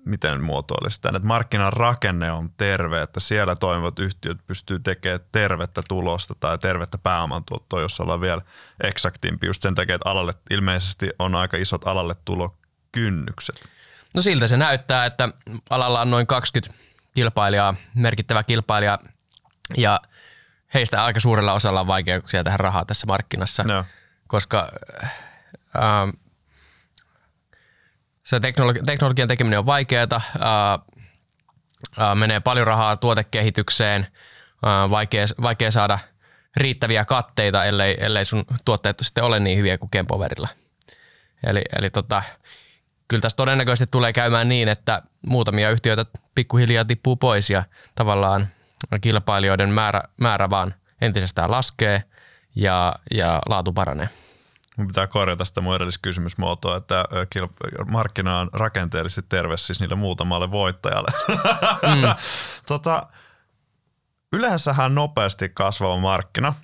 miten 0.05 0.43
muotoilisi 0.43 1.01
tämän, 1.01 1.17
että 1.17 1.27
markkinan 1.27 1.73
rakenne 1.73 2.33
on 2.33 2.51
terve, 2.57 3.03
että 3.03 3.21
siellä 3.21 3.57
toimivat 3.57 3.99
yhtiöt 3.99 4.39
pystyy 4.47 4.79
tekemään 4.79 5.21
tervettä 5.33 5.83
tulosta 5.89 6.35
tai 6.41 6.59
tervettä 6.59 6.99
pääomantuottoa, 6.99 7.81
jos 7.81 8.01
ollaan 8.01 8.21
vielä 8.21 8.43
eksaktimpi, 8.83 9.47
just 9.47 9.63
sen 9.63 9.75
takia, 9.75 9.95
että 9.95 10.11
alalle 10.11 10.35
ilmeisesti 10.51 11.11
on 11.19 11.35
aika 11.35 11.57
isot 11.57 11.87
alalle 11.87 12.15
tulokynnykset. 12.25 13.69
No 14.15 14.23
siltä 14.23 14.47
se 14.47 14.57
näyttää, 14.57 15.07
että 15.07 15.29
alalla 15.71 16.01
on 16.01 16.11
noin 16.11 16.27
20 16.27 16.83
kilpailijaa, 17.15 17.75
merkittävä 17.95 18.43
kilpailija 18.43 18.99
ja 19.77 20.01
heistä 20.75 21.05
aika 21.05 21.21
suurella 21.21 21.53
osalla 21.53 21.81
on 21.81 21.87
vaikeuksia 21.87 22.45
tehdä 22.45 22.57
rahaa 22.57 22.85
tässä 22.85 23.07
markkinassa, 23.07 23.63
no. 23.63 23.85
koska 24.27 24.73
äh, 25.77 26.13
se 28.23 28.41
teknologi- 28.41 28.83
teknologian 28.87 29.29
tekeminen 29.29 29.59
on 29.59 29.67
vaikeaa, 29.67 30.21
menee 32.15 32.41
paljon 32.41 32.67
rahaa 32.67 32.97
tuotekehitykseen, 32.97 34.07
ää, 34.63 34.91
vaikea, 34.91 35.27
vaikea 35.43 35.71
saada 35.71 35.99
riittäviä 36.57 37.05
katteita, 37.05 37.65
ellei, 37.65 37.97
ellei 38.01 38.25
sun 38.25 38.45
tuotteet 38.65 38.99
sitten 39.03 39.25
ole 39.25 39.41
niin 39.41 39.59
hyviä 39.59 39.79
kuin 39.79 39.91
Kempoverilla. 39.91 40.49
Eli, 41.47 41.63
eli 41.79 41.91
tota, 41.91 42.23
kyllä 43.09 43.21
tässä 43.21 43.37
todennäköisesti 43.37 43.91
tulee 43.91 44.13
käymään 44.13 44.49
niin, 44.49 44.69
että 44.69 45.03
muutamia 45.27 45.71
yhtiöitä 45.71 46.07
pikkuhiljaa 46.35 46.85
tippuu 46.85 47.17
pois 47.17 47.51
ja 47.51 47.65
tavallaan 47.95 48.49
kilpailijoiden 49.01 49.71
määrä, 49.71 50.03
määrä 50.17 50.51
vaan 50.51 50.75
entisestään 51.01 51.51
laskee 51.51 52.03
ja, 52.55 52.95
ja 53.11 53.41
laatu 53.49 53.73
paranee. 53.73 54.09
Mun 54.77 54.87
pitää 54.87 55.07
korjata 55.07 55.45
sitä 55.45 55.61
mun 55.61 55.77
edelliskysymysmuotoa, 55.77 56.77
että 56.77 57.05
markkina 57.87 58.41
on 58.41 58.51
rakenteellisesti 58.53 59.23
terve 59.29 59.57
siis 59.57 59.81
niille 59.81 59.95
muutamalle 59.95 60.51
voittajalle. 60.51 61.09
Mm. 61.29 62.03
tota, 62.69 63.07
yleensähän 64.33 64.95
nopeasti 64.95 65.49
kasvava 65.49 65.97
markkina. 65.97 66.55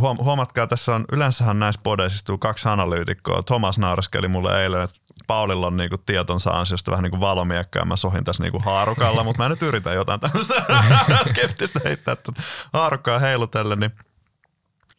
Huom- 0.00 0.18
huomatkaa, 0.24 0.66
tässä 0.66 0.94
on 0.94 1.04
yleensähän 1.12 1.58
näissä 1.58 1.80
podeissa 1.84 2.16
istuu 2.16 2.38
kaksi 2.38 2.68
analyytikkoa. 2.68 3.42
Thomas 3.42 3.78
nauraskeli 3.78 4.28
mulle 4.28 4.62
eilen, 4.62 4.82
että 4.82 4.96
Paulilla 5.26 5.66
on 5.66 5.76
niinku 5.76 5.98
tietonsa 5.98 6.50
ansiosta 6.50 6.90
vähän 6.90 7.02
niin 7.02 7.10
kuin 7.10 7.20
valomiekka 7.20 7.78
ja 7.78 7.84
mä 7.84 7.96
sohin 7.96 8.24
tässä 8.24 8.42
niinku 8.42 8.58
haarukalla, 8.58 9.24
mutta 9.24 9.42
mä 9.42 9.48
nyt 9.48 9.62
yritän 9.62 9.94
jotain 9.94 10.20
tämmöistä 10.20 10.54
skeptistä 11.30 11.80
heittää 11.84 12.12
että 12.12 12.32
haarukkaa 12.72 13.18
heilutelle, 13.18 13.76
niin– 13.76 13.92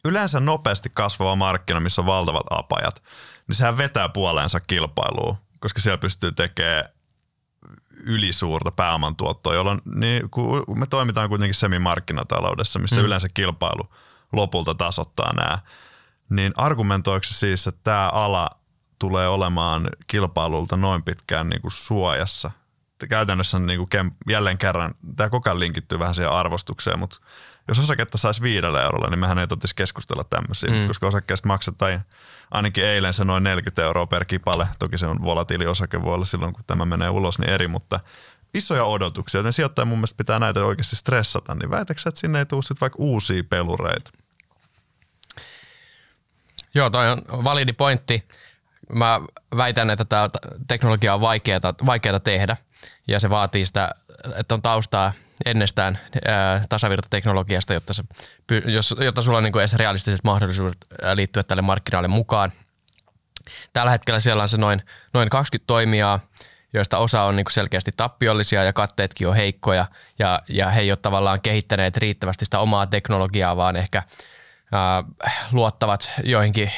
yleensä 0.06 0.40
nopeasti 0.40 0.90
kasvava 0.94 1.36
markkina, 1.36 1.80
missä 1.80 2.02
on 2.02 2.06
valtavat 2.06 2.46
apajat, 2.50 3.02
niin 3.48 3.56
sehän 3.56 3.78
vetää 3.78 4.08
puoleensa 4.08 4.60
kilpailua, 4.60 5.36
koska 5.60 5.80
siellä 5.80 5.98
pystyy 5.98 6.32
tekemään 6.32 6.84
ylisuurta 7.90 8.70
pääomantuottoa, 8.70 9.54
jolloin 9.54 9.82
niin, 9.94 10.30
kun 10.30 10.64
me 10.78 10.86
toimitaan 10.86 11.28
kuitenkin 11.28 11.54
semimarkkinataloudessa, 11.54 12.78
missä 12.78 13.00
mm. 13.00 13.06
yleensä 13.06 13.28
kilpailu 13.34 13.88
lopulta 14.32 14.74
tasoittaa 14.74 15.32
nämä, 15.32 15.58
niin 16.30 16.52
argumentoiko 16.56 17.24
siis, 17.24 17.66
että 17.66 17.80
tämä 17.84 18.08
ala 18.08 18.50
tulee 18.98 19.28
olemaan 19.28 19.88
kilpailulta 20.06 20.76
noin 20.76 21.02
pitkään 21.02 21.48
niin 21.48 21.62
kuin 21.62 21.72
suojassa? 21.72 22.50
Käytännössä 23.08 23.58
niin 23.58 23.78
kuin 23.78 24.12
jälleen 24.28 24.58
kerran, 24.58 24.94
tämä 25.16 25.30
koko 25.30 25.50
ajan 25.50 25.60
linkittyy 25.60 25.98
vähän 25.98 26.14
siihen 26.14 26.32
arvostukseen, 26.32 26.98
mutta 26.98 27.16
jos 27.68 27.78
osaketta 27.78 28.18
saisi 28.18 28.42
viidellä 28.42 28.82
eurolla, 28.82 29.10
niin 29.10 29.18
mehän 29.18 29.38
ei 29.38 29.48
tarvitsisi 29.48 29.76
keskustella 29.76 30.24
tämmöisiä, 30.24 30.70
mm. 30.70 30.86
koska 30.86 31.06
osakkeesta 31.06 31.48
maksetaan 31.48 32.04
ainakin 32.50 32.84
eilen 32.84 33.12
se 33.12 33.24
noin 33.24 33.44
40 33.44 33.82
euroa 33.82 34.06
per 34.06 34.24
kipale. 34.24 34.68
Toki 34.78 34.98
se 34.98 35.06
on 35.06 35.22
volatiili 35.22 35.66
osake, 35.66 36.02
voi 36.02 36.14
olla 36.14 36.24
silloin 36.24 36.52
kun 36.52 36.64
tämä 36.66 36.84
menee 36.84 37.10
ulos, 37.10 37.38
niin 37.38 37.50
eri, 37.50 37.68
mutta 37.68 38.00
isoja 38.54 38.84
odotuksia. 38.84 39.38
Joten 39.38 39.52
sijoittajan 39.52 39.88
mun 39.88 39.98
mielestä 39.98 40.16
pitää 40.16 40.38
näitä 40.38 40.64
oikeasti 40.64 40.96
stressata, 40.96 41.54
niin 41.54 41.70
väitäksä, 41.70 42.08
että 42.08 42.20
sinne 42.20 42.38
ei 42.38 42.46
tule 42.46 42.62
sitten 42.62 42.80
vaikka 42.80 42.96
uusia 42.98 43.44
pelureita? 43.44 44.10
Joo, 46.74 46.90
toi 46.90 47.10
on 47.10 47.44
validi 47.44 47.72
pointti. 47.72 48.28
Mä 48.92 49.20
väitän, 49.56 49.90
että 49.90 50.04
tämä 50.04 50.30
teknologia 50.68 51.14
on 51.14 51.20
vaikeaa, 51.20 51.60
vaikeaa 51.86 52.20
tehdä 52.20 52.56
ja 53.08 53.20
se 53.20 53.30
vaatii 53.30 53.66
sitä, 53.66 53.90
että 54.36 54.54
on 54.54 54.62
taustaa 54.62 55.12
ennestään 55.44 55.98
tasavirtateknologiasta, 56.68 57.74
jotta, 57.74 57.92
se, 57.92 58.02
jos, 58.66 58.94
jotta 59.00 59.22
sulla 59.22 59.38
on 59.38 59.44
niin 59.44 59.58
edes 59.58 59.74
realistiset 59.74 60.24
mahdollisuudet 60.24 60.76
liittyä 61.14 61.42
tälle 61.42 61.62
markkinoille 61.62 62.08
mukaan. 62.08 62.52
Tällä 63.72 63.90
hetkellä 63.90 64.20
siellä 64.20 64.42
on 64.42 64.48
se 64.48 64.56
noin, 64.56 64.82
noin 65.14 65.28
20 65.28 65.66
toimijaa, 65.66 66.20
joista 66.72 66.98
osa 66.98 67.22
on 67.22 67.36
niin 67.36 67.46
selkeästi 67.50 67.92
tappiollisia 67.96 68.64
ja 68.64 68.72
katteetkin 68.72 69.28
on 69.28 69.36
heikkoja 69.36 69.86
ja, 70.18 70.42
ja 70.48 70.70
he 70.70 70.80
ei 70.80 70.90
ole 70.90 70.96
tavallaan 70.96 71.40
kehittäneet 71.40 71.96
riittävästi 71.96 72.44
sitä 72.44 72.58
omaa 72.58 72.86
teknologiaa, 72.86 73.56
vaan 73.56 73.76
ehkä– 73.76 74.02
luottavat 75.52 76.10
joihinkin 76.24 76.72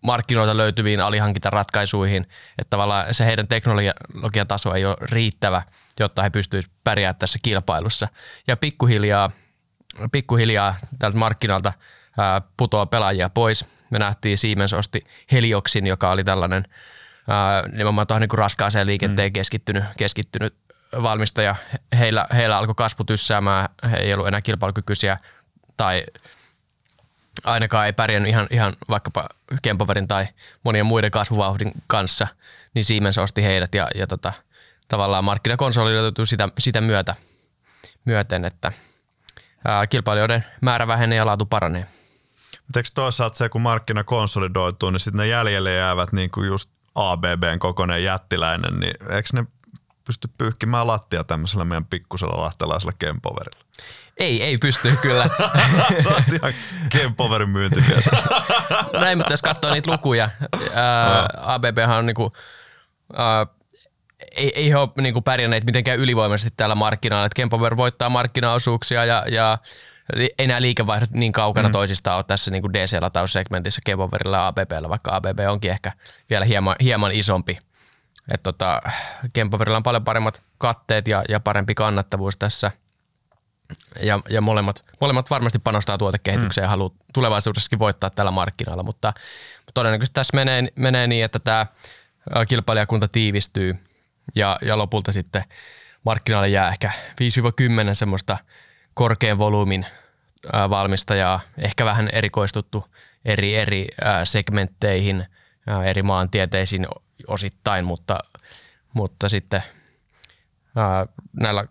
markkinoilta 0.00 0.56
löytyviin 0.56 1.00
alihankintaratkaisuihin, 1.00 2.22
että 2.58 2.70
tavallaan 2.70 3.14
se 3.14 3.26
heidän 3.26 3.48
teknologian 3.48 4.46
taso 4.48 4.74
ei 4.74 4.84
ole 4.84 4.96
riittävä, 5.00 5.62
jotta 6.00 6.22
he 6.22 6.30
pystyisivät 6.30 6.76
pärjäämään 6.84 7.16
tässä 7.16 7.38
kilpailussa. 7.42 8.08
Ja 8.46 8.56
pikkuhiljaa, 8.56 9.30
pikkuhiljaa 10.12 10.76
tältä 10.98 11.18
markkinalta 11.18 11.72
putoaa 12.56 12.86
pelaajia 12.86 13.30
pois. 13.30 13.66
Me 13.90 13.98
nähtiin 13.98 14.38
Siemens 14.38 14.72
osti 14.72 15.04
Helioksin, 15.32 15.86
joka 15.86 16.10
oli 16.10 16.24
tällainen 16.24 16.64
nimenomaan 17.72 18.06
tuohon 18.06 18.20
niin 18.20 18.38
raskaaseen 18.38 18.86
liikenteen 18.86 19.30
mm. 19.30 19.32
keskittynyt, 19.32 19.84
keskittynyt 19.98 20.54
valmistaja. 21.02 21.56
Heillä, 21.98 22.26
heillä 22.34 22.58
alkoi 22.58 22.74
kasvu 22.74 23.04
tyssäämään, 23.04 23.68
he 23.90 23.96
ei 23.96 24.14
ollut 24.14 24.28
enää 24.28 24.42
kilpailukykyisiä 24.42 25.18
tai– 25.76 26.04
ainakaan 27.44 27.86
ei 27.86 27.92
pärjännyt 27.92 28.30
ihan, 28.30 28.46
ihan 28.50 28.76
vaikkapa 28.88 29.28
Kempoverin 29.62 30.08
tai 30.08 30.26
monien 30.64 30.86
muiden 30.86 31.10
kasvuvauhdin 31.10 31.72
kanssa, 31.86 32.26
niin 32.74 32.84
Siemens 32.84 33.18
osti 33.18 33.42
heidät 33.42 33.74
ja, 33.74 33.88
ja 33.94 34.06
tota, 34.06 34.32
tavallaan 34.88 35.24
markkina 35.24 35.56
konsolidoituu 35.56 36.26
sitä, 36.26 36.48
sitä 36.58 36.80
myötä, 36.80 37.14
myöten, 38.04 38.44
että 38.44 38.72
ää, 39.64 39.86
kilpailijoiden 39.86 40.44
määrä 40.60 40.86
vähenee 40.86 41.16
ja 41.16 41.26
laatu 41.26 41.46
paranee. 41.46 41.86
Mutta 42.52 42.78
eikö 42.78 42.88
toisaalta 42.94 43.36
se, 43.36 43.48
kun 43.48 43.60
markkina 43.60 44.04
konsolidoituu, 44.04 44.90
niin 44.90 45.00
sitten 45.00 45.18
ne 45.18 45.26
jäljelle 45.26 45.74
jäävät 45.74 46.12
niin 46.12 46.30
kuin 46.30 46.46
just 46.46 46.70
ABBn 46.94 47.58
kokoinen 47.58 48.04
jättiläinen, 48.04 48.80
niin 48.80 48.94
eikö 49.10 49.28
ne 49.32 49.44
pysty 50.06 50.28
pyyhkimään 50.38 50.86
lattia 50.86 51.24
tämmöisellä 51.24 51.64
meidän 51.64 51.84
pikkusella 51.84 52.42
lahtelaisella 52.42 52.92
Kempoverilla? 52.98 53.64
Ei, 54.16 54.42
ei 54.42 54.58
pysty 54.58 54.96
kyllä. 55.02 55.24
Sä 56.02 56.08
oot 56.08 56.28
ihan 56.32 56.52
Kempoverin 56.88 57.50
myyntimies. 57.50 58.04
Näin, 59.00 59.18
mutta 59.18 59.32
jos 59.32 59.42
katsoo 59.42 59.72
niitä 59.72 59.90
lukuja, 59.90 60.30
ää, 60.74 61.28
ABBhan 61.36 61.98
on 61.98 62.06
niinku, 62.06 62.32
ää, 63.16 63.46
ei, 64.36 64.52
ei 64.54 64.74
ole 64.74 64.88
niinku 65.00 65.22
pärjänneet 65.22 65.64
mitenkään 65.64 65.98
ylivoimaisesti 65.98 66.54
tällä 66.56 66.74
markkinoilla. 66.74 67.28
Kempover 67.36 67.76
voittaa 67.76 68.10
markkinaosuuksia 68.10 69.04
ja, 69.04 69.24
ja 69.30 69.58
ei 70.38 70.46
nämä 70.46 70.62
liikevaihdot 70.62 71.10
niin 71.10 71.32
kaukana 71.32 71.68
mm. 71.68 71.72
toisistaan 71.72 72.16
ole 72.16 72.24
tässä 72.24 72.50
niin 72.50 72.72
DC-lataussegmentissä 72.72 73.80
Kempoverilla 73.84 74.36
ja 74.36 74.46
ABBllä, 74.46 74.88
vaikka 74.88 75.16
ABB 75.16 75.38
onkin 75.50 75.70
ehkä 75.70 75.92
vielä 76.30 76.44
hieman, 76.44 76.76
hieman 76.80 77.12
isompi. 77.12 77.58
Et 78.28 78.42
tota, 78.42 78.82
Kempoverilla 79.32 79.76
on 79.76 79.82
paljon 79.82 80.04
paremmat 80.04 80.42
katteet 80.58 81.08
ja, 81.08 81.24
ja 81.28 81.40
parempi 81.40 81.74
kannattavuus 81.74 82.36
tässä– 82.36 82.70
ja, 84.02 84.20
ja 84.28 84.40
molemmat, 84.40 84.84
molemmat 85.00 85.30
varmasti 85.30 85.58
panostaa 85.58 85.98
tuotekehitykseen 85.98 86.62
mm. 86.62 86.66
ja 86.66 86.70
haluaa 86.70 86.94
tulevaisuudessakin 87.14 87.78
voittaa 87.78 88.10
tällä 88.10 88.30
markkinoilla, 88.30 88.82
mutta 88.82 89.12
todennäköisesti 89.74 90.14
tässä 90.14 90.36
menee, 90.36 90.68
menee 90.76 91.06
niin, 91.06 91.24
että 91.24 91.38
tämä 91.38 91.66
kilpailijakunta 92.48 93.08
tiivistyy 93.08 93.76
ja, 94.34 94.58
ja 94.62 94.78
lopulta 94.78 95.12
sitten 95.12 95.44
markkinoille 96.04 96.48
jää 96.48 96.68
ehkä 96.68 96.92
5-10 97.90 97.94
semmoista 97.94 98.38
korkean 98.94 99.38
volyymin 99.38 99.86
valmistajaa, 100.70 101.40
ehkä 101.58 101.84
vähän 101.84 102.08
erikoistuttu 102.12 102.86
eri, 103.24 103.54
eri 103.54 103.86
segmentteihin, 104.24 105.26
eri 105.84 106.02
maantieteisiin 106.02 106.86
osittain, 107.26 107.84
mutta, 107.84 108.18
mutta 108.94 109.28
sitten 109.28 109.62
näillä, 111.40 111.64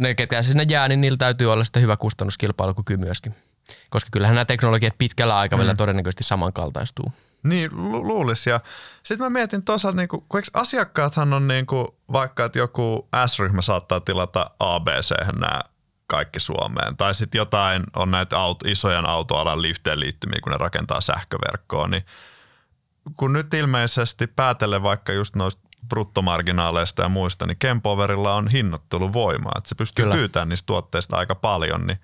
ne 0.00 0.14
ketkä 0.14 0.42
sinne 0.42 0.66
jää, 0.68 0.88
niin 0.88 1.00
niillä 1.00 1.16
täytyy 1.16 1.52
olla 1.52 1.64
sitten 1.64 1.82
hyvä 1.82 1.96
kustannuskilpailukyky 1.96 2.96
myöskin. 2.96 3.34
Koska 3.90 4.08
kyllähän 4.12 4.34
nämä 4.34 4.44
teknologiat 4.44 4.94
pitkällä 4.98 5.38
aikavälillä 5.38 5.72
mm. 5.72 5.76
todennäköisesti 5.76 6.24
samankaltaistuu. 6.24 7.12
Niin, 7.42 7.70
lu- 7.72 8.06
luulisi. 8.06 8.50
Ja 8.50 8.60
sitten 9.02 9.24
mä 9.24 9.30
mietin 9.30 9.62
toisaalta, 9.62 9.96
niin 9.96 10.08
kun, 10.08 10.24
kun 10.28 10.42
asiakkaathan 10.54 11.32
on 11.32 11.48
niin 11.48 11.66
kuin, 11.66 11.88
vaikka, 12.12 12.44
että 12.44 12.58
joku 12.58 13.08
S-ryhmä 13.26 13.62
saattaa 13.62 14.00
tilata 14.00 14.50
ABC 14.60 15.10
nämä 15.40 15.60
kaikki 16.06 16.40
Suomeen. 16.40 16.96
Tai 16.96 17.14
sitten 17.14 17.38
jotain 17.38 17.82
on 17.96 18.10
näitä 18.10 18.38
auto, 18.38 18.68
isojen 18.68 19.06
autoalan 19.06 19.62
lifteen 19.62 20.00
liittymiä, 20.00 20.38
kun 20.42 20.52
ne 20.52 20.58
rakentaa 20.58 21.00
sähköverkkoa, 21.00 21.88
niin 21.88 22.04
kun 23.16 23.32
nyt 23.32 23.54
ilmeisesti 23.54 24.26
päätellen 24.26 24.82
vaikka 24.82 25.12
just 25.12 25.36
noista 25.36 25.65
bruttomarginaaleista 25.88 27.02
ja 27.02 27.08
muista, 27.08 27.46
niin 27.46 27.58
Kempoverilla 27.58 28.34
on 28.34 28.48
hinnoitteluvoimaa, 28.48 29.52
että 29.56 29.68
se 29.68 29.74
pystyy 29.74 30.02
Kyllä. 30.02 30.14
pyytämään 30.14 30.48
niistä 30.48 30.66
tuotteista 30.66 31.16
aika 31.16 31.34
paljon, 31.34 31.86
niin 31.86 31.98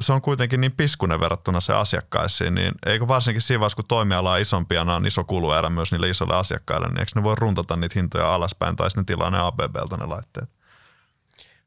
se 0.00 0.12
on 0.12 0.22
kuitenkin 0.22 0.60
niin 0.60 0.72
piskunen 0.72 1.20
verrattuna 1.20 1.60
se 1.60 1.72
asiakkaisiin, 1.72 2.54
niin 2.54 2.72
eikö 2.86 3.08
varsinkin 3.08 3.42
siinä 3.42 3.60
vaiheessa, 3.60 3.76
kun 3.76 3.84
toimiala 3.88 4.32
on 4.32 4.40
isompi 4.40 4.74
ja 4.74 4.82
on 4.82 5.06
iso 5.06 5.24
kuluerä 5.24 5.70
myös 5.70 5.92
niille 5.92 6.08
isoille 6.08 6.36
asiakkaille, 6.36 6.88
niin 6.88 7.00
eikö 7.00 7.12
ne 7.14 7.22
voi 7.22 7.34
runtata 7.38 7.76
niitä 7.76 7.92
hintoja 7.96 8.34
alaspäin 8.34 8.76
tai 8.76 8.90
sitten 8.90 9.06
tilaa 9.06 9.30
ne 9.30 9.38
ABBltä 9.38 9.96
ne 9.96 10.06
laitteet? 10.06 10.50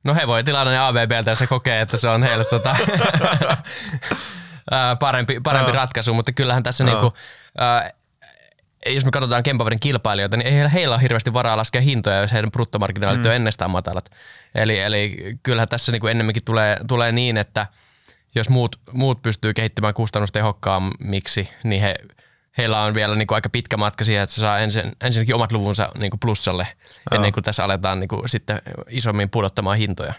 No 0.04 0.16
he 0.16 0.28
voi 0.28 0.44
tilata 0.44 0.72
ne 0.72 0.80
ABBltä 0.80 1.32
ja 1.32 1.36
se 1.36 1.48
kokee, 1.48 1.82
että 1.82 1.98
se 1.98 2.10
on 2.10 2.24
heille 2.24 2.46
tota, 2.46 2.76
parempi, 5.00 5.40
parempi 5.40 5.72
ratkaisu, 5.72 6.14
mutta 6.14 6.32
kyllähän 6.32 6.64
tässä 6.64 6.84
niinku, 6.84 7.14
jos 8.86 9.06
me 9.06 9.12
katsotaan 9.12 9.44
Kempaverin 9.44 9.80
kilpailijoita, 9.80 10.38
niin 10.38 10.48
ei 10.48 10.74
heillä 10.74 10.96
ole 10.96 11.02
hirveästi 11.02 11.34
varaa 11.34 11.58
laskea 11.58 11.82
hintoja, 11.82 12.22
jos 12.22 12.34
heidän 12.34 12.52
bruttomarginaalit 12.52 13.22
mm. 13.22 13.26
on 13.26 13.36
ennestään 13.36 13.72
matalat. 13.72 14.12
Eli, 14.56 14.80
eli 14.80 15.18
kyllähän 15.44 15.68
tässä 15.70 15.92
niin 15.92 16.00
kuin 16.00 16.12
ennemminkin 16.12 16.46
tulee, 16.46 16.78
tulee 16.88 17.12
niin, 17.12 17.38
että 17.38 17.68
jos 18.36 18.50
muut, 18.50 18.80
muut 18.92 19.22
pystyy 19.22 19.54
kehittymään 19.54 19.94
kustannustehokkaammiksi, 19.94 21.50
niin 21.64 21.82
he, 21.82 21.96
heillä 22.58 22.82
on 22.82 22.94
vielä 22.94 23.16
niin 23.16 23.28
kuin 23.28 23.36
aika 23.36 23.50
pitkä 23.50 23.78
matka 23.78 24.04
siihen, 24.04 24.24
että 24.24 24.36
se 24.36 24.42
saa 24.42 24.60
ensin, 24.60 24.92
ensinnäkin 25.02 25.36
omat 25.36 25.52
luvunsa 25.52 25.92
niin 25.98 26.10
kuin 26.10 26.20
plussalle, 26.20 26.68
Joo. 26.68 27.16
ennen 27.16 27.34
kuin 27.34 27.44
tässä 27.44 27.64
aletaan 27.64 28.00
niin 28.00 28.08
kuin 28.08 28.30
sitten 28.30 28.62
isommin 28.90 29.30
pudottamaan 29.30 29.78
hintoja. 29.78 30.14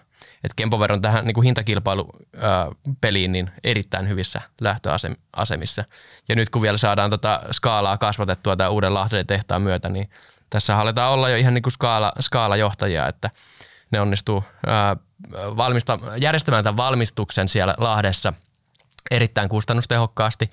Et 0.44 0.54
Kempover 0.56 0.92
on 0.92 1.02
tähän 1.02 1.25
niin 1.25 1.35
kuin 1.35 1.44
hintakilpailupeliin 1.44 3.32
niin 3.32 3.50
erittäin 3.64 4.09
hyvissä 4.09 4.40
lähtöasemissa. 4.61 5.85
Ja 6.28 6.37
nyt 6.37 6.50
kun 6.50 6.62
vielä 6.62 6.76
saadaan 6.76 7.11
tota 7.11 7.40
skaalaa 7.50 7.99
kasvatettua 7.99 8.56
tämän 8.56 8.73
uuden 8.73 8.94
Lahden 8.94 9.26
tehtaan 9.26 9.62
myötä, 9.62 9.88
niin 9.88 10.11
tässä 10.50 10.78
aletaan 10.78 11.12
olla 11.12 11.28
jo 11.28 11.37
ihan 11.37 11.54
niin 11.54 11.62
kuin 11.62 11.73
skaala, 11.73 12.12
skaalajohtajia, 12.20 13.09
että 13.09 13.30
ne 13.90 14.00
onnistuu 14.00 14.44
ää, 14.66 14.97
valmista, 15.32 15.99
järjestämään 16.16 16.64
tämän 16.64 16.76
valmistuksen 16.76 17.49
siellä 17.49 17.75
Lahdessa 17.78 18.32
erittäin 19.11 19.49
kustannustehokkaasti, 19.49 20.50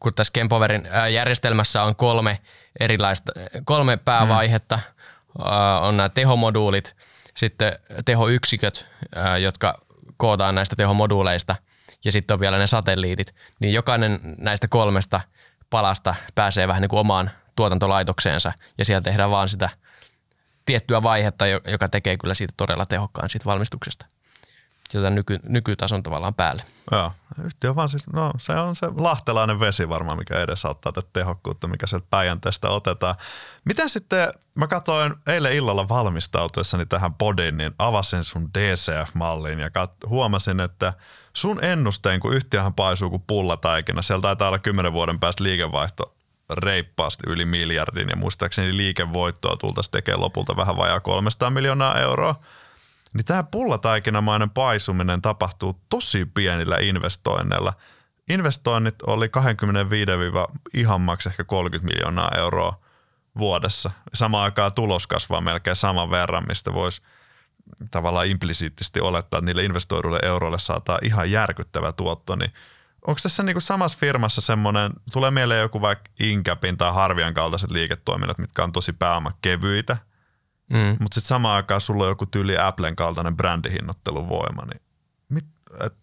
kun 0.00 0.14
tässä 0.14 0.32
Kempoverin 0.32 0.88
järjestelmässä 1.10 1.82
on 1.82 1.96
kolme 1.96 2.38
erilaista, 2.80 3.32
kolme 3.64 3.96
päävaihetta, 3.96 4.76
mm. 4.76 5.44
on 5.82 5.96
nämä 5.96 6.08
tehomoduulit– 6.08 6.96
sitten 7.40 7.72
tehoyksiköt, 8.04 8.86
jotka 9.40 9.80
kootaan 10.16 10.54
näistä 10.54 10.76
tehomoduuleista 10.76 11.56
ja 12.04 12.12
sitten 12.12 12.34
on 12.34 12.40
vielä 12.40 12.58
ne 12.58 12.66
satelliitit, 12.66 13.34
niin 13.60 13.74
jokainen 13.74 14.20
näistä 14.38 14.68
kolmesta 14.68 15.20
palasta 15.70 16.14
pääsee 16.34 16.68
vähän 16.68 16.82
niin 16.82 16.88
kuin 16.88 17.00
omaan 17.00 17.30
tuotantolaitokseensa 17.56 18.52
ja 18.78 18.84
siellä 18.84 19.00
tehdään 19.00 19.30
vaan 19.30 19.48
sitä 19.48 19.68
tiettyä 20.66 21.02
vaihetta, 21.02 21.46
joka 21.46 21.88
tekee 21.88 22.16
kyllä 22.16 22.34
siitä 22.34 22.54
todella 22.56 22.86
tehokkaan 22.86 23.30
siitä 23.30 23.44
valmistuksesta 23.44 24.06
jota 24.94 25.10
nyky, 25.10 25.38
nykytason 25.48 26.02
tavallaan 26.02 26.34
päälle. 26.34 26.62
Joo, 26.92 27.12
yhtiö 27.44 27.74
vaan 27.74 27.88
siis, 27.88 28.06
no 28.06 28.32
se 28.38 28.52
on 28.52 28.76
se 28.76 28.88
lahtelainen 28.96 29.60
vesi 29.60 29.88
varmaan, 29.88 30.18
mikä 30.18 30.40
edesauttaa 30.40 30.92
tätä 30.92 31.08
tehokkuutta, 31.12 31.68
mikä 31.68 31.86
sieltä 31.86 32.06
Päijänteestä 32.10 32.68
otetaan. 32.68 33.14
Miten 33.64 33.88
sitten, 33.88 34.32
mä 34.54 34.66
katsoin 34.66 35.14
eilen 35.26 35.52
illalla 35.52 35.88
valmistautuessani 35.88 36.86
tähän 36.86 37.14
podiin, 37.14 37.56
niin 37.56 37.74
avasin 37.78 38.24
sun 38.24 38.50
DCF-malliin 38.58 39.60
ja 39.60 39.68
kat- 39.68 40.08
huomasin, 40.08 40.60
että 40.60 40.92
sun 41.32 41.64
ennusteen, 41.64 42.20
kun 42.20 42.34
yhtiöhän 42.34 42.74
paisuu 42.74 43.10
kuin 43.10 43.24
pullataikina, 43.26 44.02
siellä 44.02 44.22
taitaa 44.22 44.48
olla 44.48 44.58
kymmenen 44.58 44.92
vuoden 44.92 45.20
päästä 45.20 45.44
liikevaihto 45.44 46.14
reippaasti 46.50 47.22
yli 47.26 47.44
miljardin 47.44 48.08
ja 48.08 48.16
muistaakseni 48.16 48.76
liikevoittoa 48.76 49.56
tultaisiin 49.56 49.92
tekemään 49.92 50.20
lopulta 50.20 50.56
vähän 50.56 50.76
vajaa 50.76 51.00
300 51.00 51.50
miljoonaa 51.50 51.98
euroa– 51.98 52.34
niin 53.14 53.24
tämä 53.24 53.42
pullataikinamainen 53.42 54.50
paisuminen 54.50 55.22
tapahtuu 55.22 55.80
tosi 55.88 56.26
pienillä 56.26 56.76
investoinneilla. 56.80 57.72
Investoinnit 58.28 59.02
oli 59.02 59.28
25 59.28 60.12
ihan 60.74 61.00
maks 61.00 61.26
ehkä 61.26 61.44
30 61.44 61.92
miljoonaa 61.94 62.30
euroa 62.36 62.80
vuodessa. 63.38 63.90
Samaan 64.14 64.44
aikaan 64.44 64.72
tulos 64.72 65.06
kasvaa 65.06 65.40
melkein 65.40 65.76
saman 65.76 66.10
verran, 66.10 66.44
mistä 66.48 66.72
voisi 66.72 67.02
tavallaan 67.90 68.26
implisiittisesti 68.26 69.00
olettaa, 69.00 69.38
että 69.38 69.46
niille 69.46 69.64
investoiduille 69.64 70.20
euroille 70.22 70.58
saataa 70.58 70.98
ihan 71.02 71.30
järkyttävä 71.30 71.92
tuotto, 71.92 72.36
niin 72.36 72.50
onko 73.06 73.20
tässä 73.22 73.42
niinku 73.42 73.60
samassa 73.60 73.98
firmassa 73.98 74.40
semmoinen, 74.40 74.92
tulee 75.12 75.30
mieleen 75.30 75.60
joku 75.60 75.80
vaikka 75.80 76.10
Incapin 76.20 76.76
tai 76.76 76.92
Harvian 76.92 77.34
kaltaiset 77.34 77.70
liiketoiminnat, 77.70 78.38
mitkä 78.38 78.64
on 78.64 78.72
tosi 78.72 78.92
pääomakevyitä– 78.92 79.96
Mm. 80.70 80.96
Mutta 81.00 81.14
sitten 81.14 81.28
samaan 81.28 81.56
aikaan 81.56 81.80
sulla 81.80 82.04
on 82.04 82.10
joku 82.10 82.26
tyyli 82.26 82.58
Applen 82.58 82.96
kaltainen 82.96 83.36
brändihinnoitteluvoima, 83.36 84.62
niin 84.62 84.82
mit, 85.28 85.44
et, 85.86 85.94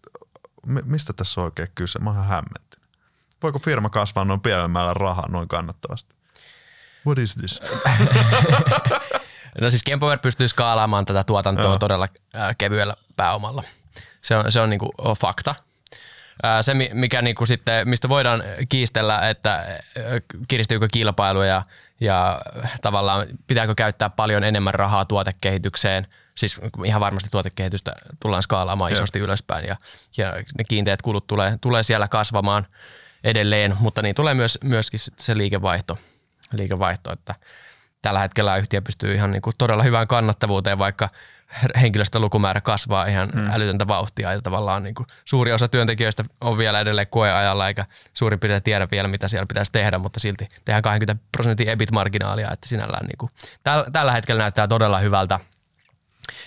mistä 0.84 1.12
tässä 1.12 1.40
on 1.40 1.44
oikein 1.44 1.68
kyse? 1.74 1.98
Mä 1.98 2.10
oon 2.10 2.24
hämmentynyt. 2.24 2.88
Voiko 3.42 3.58
firma 3.58 3.90
kasvaa 3.90 4.24
noin 4.24 4.40
pienellä 4.40 4.94
rahaa 4.94 5.28
noin 5.28 5.48
kannattavasti? 5.48 6.14
What 7.06 7.18
is 7.18 7.34
this? 7.34 7.60
no 9.60 9.70
siis 9.70 9.82
Kempover 9.84 10.18
pystyy 10.18 10.48
skaalaamaan 10.48 11.04
tätä 11.04 11.24
tuotantoa 11.24 11.64
Joo. 11.64 11.78
todella 11.78 12.08
äh, 12.36 12.54
kevyellä 12.58 12.94
pääomalla. 13.16 13.62
Se 14.20 14.36
on, 14.36 14.52
se 14.52 14.60
on 14.60 14.70
niinku 14.70 14.92
fakta. 15.20 15.54
Äh, 16.44 16.58
se, 16.60 16.74
mikä 16.92 17.22
niinku 17.22 17.46
sitten, 17.46 17.88
mistä 17.88 18.08
voidaan 18.08 18.42
kiistellä, 18.68 19.28
että 19.28 19.54
äh, 19.54 19.72
kiristyykö 20.48 20.88
kilpailu 20.92 21.42
ja 21.42 21.62
ja 22.00 22.40
tavallaan 22.82 23.26
pitääkö 23.46 23.74
käyttää 23.74 24.10
paljon 24.10 24.44
enemmän 24.44 24.74
rahaa 24.74 25.04
tuotekehitykseen. 25.04 26.06
Siis 26.36 26.60
ihan 26.84 27.00
varmasti 27.00 27.30
tuotekehitystä 27.30 27.92
tullaan 28.20 28.42
skaalaamaan 28.42 28.92
isosti 28.92 29.18
ylöspäin 29.18 29.66
ja, 29.66 29.76
ja 30.16 30.32
ne 30.58 30.64
kiinteät 30.68 31.02
kulut 31.02 31.26
tulee, 31.26 31.58
tulee 31.60 31.82
siellä 31.82 32.08
kasvamaan 32.08 32.66
edelleen, 33.24 33.76
mutta 33.80 34.02
niin 34.02 34.14
tulee 34.14 34.34
myös, 34.34 34.58
myöskin 34.64 35.00
se 35.18 35.36
liikevaihto, 35.36 35.98
liikevaihto, 36.52 37.12
että 37.12 37.34
tällä 38.02 38.20
hetkellä 38.20 38.56
yhtiö 38.56 38.82
pystyy 38.82 39.14
ihan 39.14 39.30
niin 39.30 39.42
kuin 39.42 39.54
todella 39.58 39.82
hyvään 39.82 40.08
kannattavuuteen, 40.08 40.78
vaikka 40.78 41.08
henkilöstölukumäärä 41.80 42.60
kasvaa 42.60 43.06
ihan 43.06 43.28
hmm. 43.34 43.50
älytöntä 43.50 43.88
vauhtia 43.88 44.32
ja 44.32 44.42
tavallaan 44.42 44.82
niin 44.82 44.94
kuin 44.94 45.06
suuri 45.24 45.52
osa 45.52 45.68
työntekijöistä 45.68 46.24
on 46.40 46.58
vielä 46.58 46.80
edelleen 46.80 47.06
koeajalla 47.06 47.68
eikä 47.68 47.86
suurin 48.14 48.40
piirtein 48.40 48.62
tiedä 48.62 48.88
vielä 48.90 49.08
mitä 49.08 49.28
siellä 49.28 49.46
pitäisi 49.46 49.72
tehdä, 49.72 49.98
mutta 49.98 50.20
silti 50.20 50.48
tehdään 50.64 50.82
20 50.82 51.24
prosentin 51.32 51.68
EBIT-marginaalia, 51.68 52.52
että 52.52 52.68
sinällään 52.68 53.06
niin 53.06 53.18
kuin, 53.18 53.30
täl, 53.62 53.84
tällä 53.92 54.12
hetkellä 54.12 54.42
näyttää 54.42 54.68
todella 54.68 54.98
hyvältä. 54.98 55.40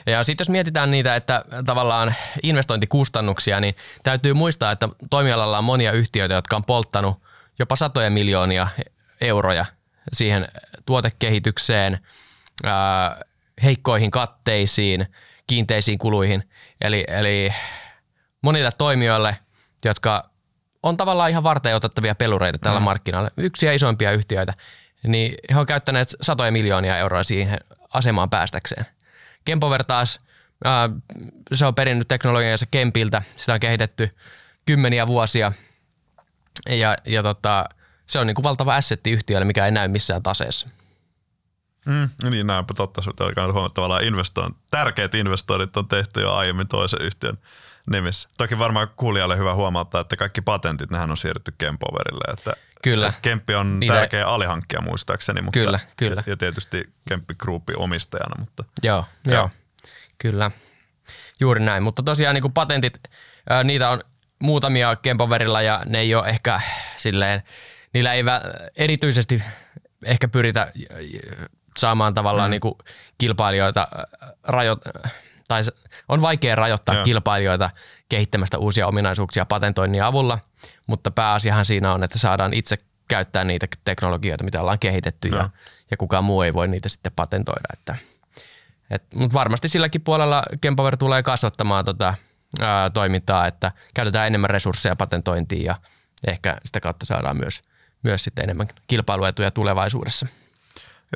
Ja 0.06 0.24
sitten 0.24 0.44
jos 0.44 0.50
mietitään 0.50 0.92
niitä, 0.92 1.16
että 1.16 1.46
tavallaan 1.66 2.16
investointikustannuksia, 2.44 3.60
niin 3.60 3.76
täytyy 4.04 4.34
muistaa, 4.34 4.72
että 4.72 4.90
toimialalla 5.10 5.58
on 5.58 5.64
monia 5.64 5.92
yhtiöitä, 5.92 6.34
jotka 6.34 6.56
on 6.56 6.64
polttanut 6.64 7.22
jopa 7.60 7.76
satoja 7.76 8.10
miljoonia 8.10 8.68
euroja 9.22 9.66
siihen 10.14 10.48
tuotekehitykseen, 10.86 12.00
heikkoihin 13.64 14.12
katteisiin, 14.12 15.08
kiinteisiin 15.48 15.98
kuluihin. 15.98 16.50
Eli, 16.82 17.04
eli 17.08 17.54
monille 18.42 18.70
toimijoille, 18.78 19.38
jotka 19.86 20.30
on 20.84 20.98
tavallaan 20.98 21.30
ihan 21.30 21.44
varten 21.44 21.76
otettavia 21.76 22.16
pelureita 22.16 22.60
tällä 22.60 22.80
mm. 22.80 22.84
markkinoilla, 22.84 23.30
yksi 23.38 23.66
ja 23.66 23.74
isoimpia 23.74 24.12
yhtiöitä, 24.12 24.54
niin 25.08 25.36
he 25.54 25.60
on 25.60 25.66
käyttäneet 25.66 26.16
satoja 26.22 26.52
miljoonia 26.52 26.98
euroa 26.98 27.24
siihen 27.24 27.60
asemaan 27.94 28.30
päästäkseen. 28.30 28.86
Kempover 29.46 29.84
taas, 29.84 30.20
ää, 30.64 30.90
se 31.54 31.66
on 31.66 31.76
perinnyt 31.76 32.08
teknologiansa 32.08 32.66
Kempiltä, 32.72 33.22
sitä 33.36 33.54
on 33.54 33.60
kehitetty 33.60 34.10
kymmeniä 34.66 35.08
vuosia 35.08 35.52
ja, 36.70 36.98
ja 37.06 37.24
tota, 37.24 37.66
se 38.08 38.20
on 38.20 38.28
niin 38.28 38.36
kuin 38.36 38.44
valtava 38.44 38.76
assetti 38.76 39.12
yhtiölle, 39.12 39.46
mikä 39.46 39.66
ei 39.66 39.72
näy 39.72 39.88
missään 39.88 40.24
taseessa. 40.24 40.68
Mm, 41.86 42.10
niin 42.30 42.48
näinpä 42.48 42.74
totta, 42.74 43.02
että 43.10 43.54
huomattavalla 43.54 44.00
investoin, 44.00 44.56
tärkeät 44.72 45.16
investoinnit 45.16 45.78
on 45.78 45.88
tehty 45.88 46.22
jo 46.22 46.34
aiemmin 46.34 46.68
toisen 46.68 47.02
yhtiön 47.02 47.38
nimissä. 47.92 48.30
Toki 48.38 48.60
varmaan 48.60 48.88
kuulijalle 48.98 49.38
hyvä 49.38 49.54
huomauttaa, 49.56 50.02
että 50.02 50.16
kaikki 50.16 50.42
patentit, 50.42 50.92
nehän 50.92 51.12
on 51.12 51.18
siirretty 51.18 51.54
Kempoverille. 51.58 52.34
Että, 52.34 52.54
kyllä. 52.84 53.08
Että 53.08 53.22
Kemppi 53.22 53.56
on 53.56 53.80
Niitä... 53.80 53.94
tärkeä 53.94 54.28
alihankkija 54.28 54.82
muistaakseni. 54.82 55.42
Mutta, 55.42 55.60
kyllä, 55.60 55.80
kyllä. 55.98 56.24
Ja 56.26 56.38
tietysti 56.38 56.94
Kemppi 57.10 57.36
Groupi 57.36 57.74
omistajana. 57.76 58.36
Mutta, 58.40 58.64
joo, 58.84 59.06
joo, 59.26 59.36
joo, 59.36 59.50
kyllä. 60.18 60.52
Juuri 61.40 61.60
näin, 61.60 61.84
mutta 61.84 62.04
tosiaan 62.04 62.34
niin 62.34 62.42
kuin 62.42 62.54
patentit, 62.54 63.00
niitä 63.64 63.90
on 63.90 64.02
muutamia 64.40 64.96
Kempoverilla 64.96 65.62
ja 65.62 65.84
ne 65.86 66.00
ei 66.00 66.16
ole 66.16 66.28
ehkä 66.28 66.62
silleen, 66.98 67.44
niillä 67.94 68.14
ei 68.14 68.24
erityisesti 68.76 69.44
ehkä 70.06 70.28
pyritä 70.28 70.72
saamaan 71.82 72.14
tavallaan 72.14 72.50
mm. 72.50 72.52
niin 72.52 72.62
kuin 72.62 72.76
kilpailijoita 73.18 73.88
rajoit, 74.44 74.80
tai 75.48 75.62
on 76.10 76.22
vaikea 76.22 76.56
rajoittaa 76.56 76.96
Joo. 76.96 77.04
kilpailijoita 77.04 77.70
kehittämästä 78.10 78.58
uusia 78.58 78.88
ominaisuuksia 78.88 79.46
patentoinnin 79.46 80.04
avulla, 80.04 80.40
mutta 80.88 81.12
pääasiahan 81.12 81.66
siinä 81.66 81.94
on, 81.94 82.04
että 82.04 82.20
saadaan 82.20 82.54
itse 82.54 82.78
käyttää 83.08 83.44
niitä 83.44 83.68
teknologioita, 83.86 84.44
mitä 84.44 84.62
ollaan 84.62 84.80
kehitetty 84.80 85.28
ja, 85.28 85.50
ja 85.92 85.98
kukaan 85.98 86.24
muu 86.24 86.42
ei 86.42 86.54
voi 86.54 86.68
niitä 86.68 86.90
sitten 86.90 87.12
patentoida. 87.16 87.68
Että, 87.74 87.96
et, 88.90 89.04
mutta 89.14 89.34
varmasti 89.34 89.68
silläkin 89.68 90.02
puolella 90.02 90.44
Kempover 90.62 90.98
tulee 90.98 91.24
kasvattamaan 91.24 91.86
tota, 91.86 92.14
ää, 92.62 92.90
toimintaa, 92.90 93.48
että 93.48 93.72
käytetään 93.94 94.28
enemmän 94.28 94.50
resursseja 94.50 94.96
patentointiin 94.96 95.64
ja 95.64 95.76
ehkä 96.28 96.58
sitä 96.66 96.80
kautta 96.80 97.06
saadaan 97.06 97.38
myös, 97.38 97.62
myös 98.04 98.24
sitten 98.24 98.44
enemmän 98.44 98.68
kilpailuetuja 98.88 99.52
tulevaisuudessa. 99.52 100.28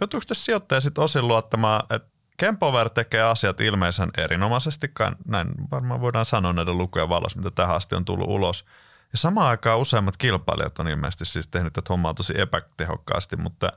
Joutuuko 0.01 0.23
tässä 0.27 0.45
sijoittaja 0.45 0.81
sitten 0.81 1.03
osin 1.03 1.27
luottamaan, 1.27 1.84
että 1.89 2.15
Kempover 2.38 2.89
tekee 2.89 3.21
asiat 3.21 3.62
ilmeisen 3.62 4.10
erinomaisesti, 4.17 4.91
näin 5.27 5.47
varmaan 5.71 6.01
voidaan 6.01 6.25
sanoa 6.25 6.53
näiden 6.53 6.77
lukujen 6.77 7.10
valossa, 7.10 7.38
mitä 7.38 7.51
tähän 7.51 7.75
asti 7.75 7.95
on 7.95 8.05
tullut 8.05 8.29
ulos. 8.29 8.65
Ja 9.12 9.17
samaan 9.17 9.47
aikaan 9.47 9.79
useimmat 9.79 10.17
kilpailijat 10.17 10.79
on 10.79 10.88
ilmeisesti 10.88 11.25
siis 11.25 11.47
tehnyt 11.47 11.73
tätä 11.73 11.88
hommaa 11.89 12.13
tosi 12.13 12.34
epätehokkaasti, 12.38 13.36
mutta 13.36 13.71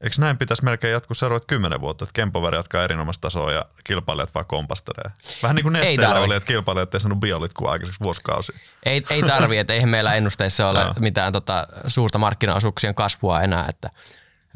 eikö 0.00 0.16
näin 0.18 0.38
pitäisi 0.38 0.64
melkein 0.64 0.92
jatkuu 0.92 1.14
seuraavat 1.14 1.44
kymmenen 1.44 1.80
vuotta, 1.80 2.04
että 2.04 2.12
Kempover 2.12 2.54
jatkaa 2.54 2.84
erinomaista 2.84 3.20
tasoa 3.20 3.52
ja 3.52 3.66
kilpailijat 3.84 4.34
vaan 4.34 4.46
kompastelee? 4.46 5.10
Vähän 5.42 5.56
niin 5.56 5.62
kuin 5.62 5.72
Nesteellä 5.72 6.20
oli, 6.20 6.34
että 6.34 6.46
kilpailijat 6.46 6.94
ei 6.94 7.00
saanut 7.00 7.20
biolitkua 7.20 7.72
aikaiseksi 7.72 8.00
vuosikausi. 8.04 8.52
Ei, 8.86 9.04
ei 9.10 9.22
tarvi, 9.22 9.58
että 9.58 9.72
eihän 9.72 9.88
meillä 9.88 10.14
ennusteissa 10.14 10.68
ole 10.68 10.80
mitään 11.00 11.32
tota, 11.32 11.66
suurta 11.86 12.18
markkinaosuuksien 12.18 12.94
kasvua 12.94 13.42
enää, 13.42 13.66
että 13.68 13.90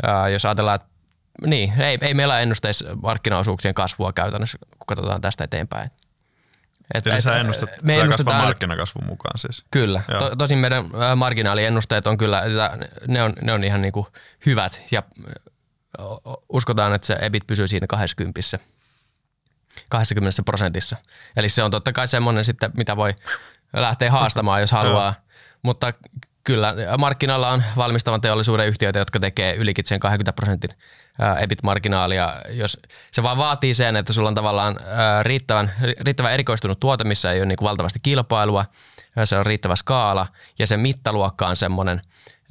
ää, 0.03 0.29
jos 0.29 0.45
ajatellaan, 0.45 0.75
että 0.75 0.89
niin, 1.47 1.81
ei, 1.81 1.99
ei 2.01 2.15
meillä 2.15 2.41
ennusteissa 2.41 2.97
markkinaosuuksien 3.03 3.75
kasvua 3.75 4.13
käytännössä, 4.13 4.59
kun 4.59 4.87
katsotaan 4.87 5.21
tästä 5.21 5.45
eteenpäin. 5.45 5.91
Et, 6.95 7.07
Eli 7.07 7.15
et, 7.15 7.23
sä 7.23 7.37
ennustat 7.37 7.71
me 7.83 8.01
ennustetaan, 8.01 8.45
markkinakasvun 8.45 9.07
mukaan 9.07 9.39
siis? 9.39 9.65
Kyllä. 9.71 10.03
To, 10.19 10.37
tosin 10.37 10.59
meidän 10.59 10.85
marginaaliennusteet 11.17 12.07
on 12.07 12.19
kyllä, 12.19 12.43
ne 13.09 13.23
on, 13.23 13.33
ne 13.43 13.53
on 13.53 13.65
ihan 13.65 13.83
niin 13.83 13.93
kuin 13.93 14.07
hyvät 14.47 14.83
ja 14.91 15.03
uskotaan, 16.49 16.95
että 16.95 17.07
se 17.07 17.17
EBIT 17.21 17.47
pysyy 17.47 17.69
siinä 17.69 17.87
20 17.87 18.41
20 19.89 20.43
prosentissa. 20.43 20.97
Eli 21.37 21.49
se 21.49 21.63
on 21.63 21.71
totta 21.71 21.93
kai 21.93 22.09
semmoinen 22.09 22.45
sitten, 22.45 22.71
mitä 22.77 22.97
voi 22.97 23.15
lähteä 23.73 24.11
haastamaan, 24.11 24.61
jos 24.61 24.73
haluaa. 24.73 25.15
Mutta 25.63 25.93
kyllä 26.45 26.75
markkinoilla 26.99 27.51
on 27.51 27.63
valmistavan 27.77 28.21
teollisuuden 28.21 28.69
yhtiöitä, 28.69 28.99
jotka 28.99 29.21
tekee 29.21 29.55
ylikin 29.55 29.85
sen 29.85 30.01
20 30.01 30.33
prosentin 30.33 30.71
EBIT-marginaalia. 31.41 32.35
Jos 32.49 32.79
se 33.13 33.23
vaan 33.23 33.37
vaatii 33.37 33.75
sen, 33.75 33.97
että 33.97 34.13
sulla 34.13 34.29
on 34.29 34.35
tavallaan 34.35 34.77
riittävän, 35.23 35.73
riittävän 36.01 36.33
erikoistunut 36.33 36.81
tuote, 36.81 37.05
missä 37.05 37.33
ei 37.33 37.41
ole 37.41 37.47
niin 37.47 37.57
kuin 37.57 37.69
valtavasti 37.69 37.99
kilpailua, 38.03 38.65
se 39.25 39.37
on 39.37 39.47
riittävä 39.47 39.77
skaala 39.77 40.27
ja 40.59 40.67
se 40.67 40.77
mittaluokka 40.77 41.47
on 41.47 41.57
semmoinen, 41.57 42.03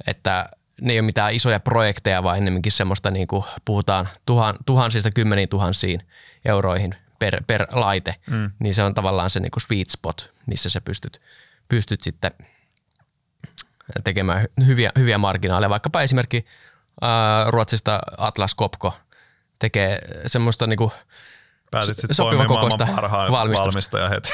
että 0.06 0.48
ne 0.80 0.92
ei 0.92 0.98
ole 0.98 1.06
mitään 1.06 1.34
isoja 1.34 1.60
projekteja, 1.60 2.22
vaan 2.22 2.38
ennemminkin 2.38 2.72
semmoista, 2.72 3.10
niin 3.10 3.26
kuin 3.26 3.44
puhutaan 3.64 4.08
tuhan, 4.26 4.56
tuhansista 4.66 5.10
kymmeniin 5.10 5.48
tuhansiin 5.48 6.02
euroihin 6.44 6.94
per, 7.18 7.42
per 7.46 7.66
laite, 7.70 8.14
mm. 8.30 8.50
niin 8.58 8.74
se 8.74 8.82
on 8.82 8.94
tavallaan 8.94 9.30
se 9.30 9.40
niin 9.40 9.50
kuin 9.50 9.60
sweet 9.60 9.90
spot, 9.90 10.30
missä 10.46 10.70
sä 10.70 10.80
pystyt, 10.80 11.20
pystyt 11.68 12.02
sitten– 12.02 12.30
tekemään 14.04 14.46
hyviä, 14.66 14.90
hyviä 14.98 15.18
marginaaleja. 15.18 15.70
Vaikkapa 15.70 16.02
esimerkki 16.02 16.46
ää, 17.00 17.50
Ruotsista 17.50 18.00
Atlas 18.18 18.56
Copco 18.56 18.94
tekee 19.58 19.98
semmoista 20.26 20.66
niinku 20.66 20.92
Päätit 21.70 21.98
sitten 21.98 22.14
sopivan 22.14 22.46
kokoista 22.46 22.86
valmistaja 23.30 24.08
heti. 24.08 24.30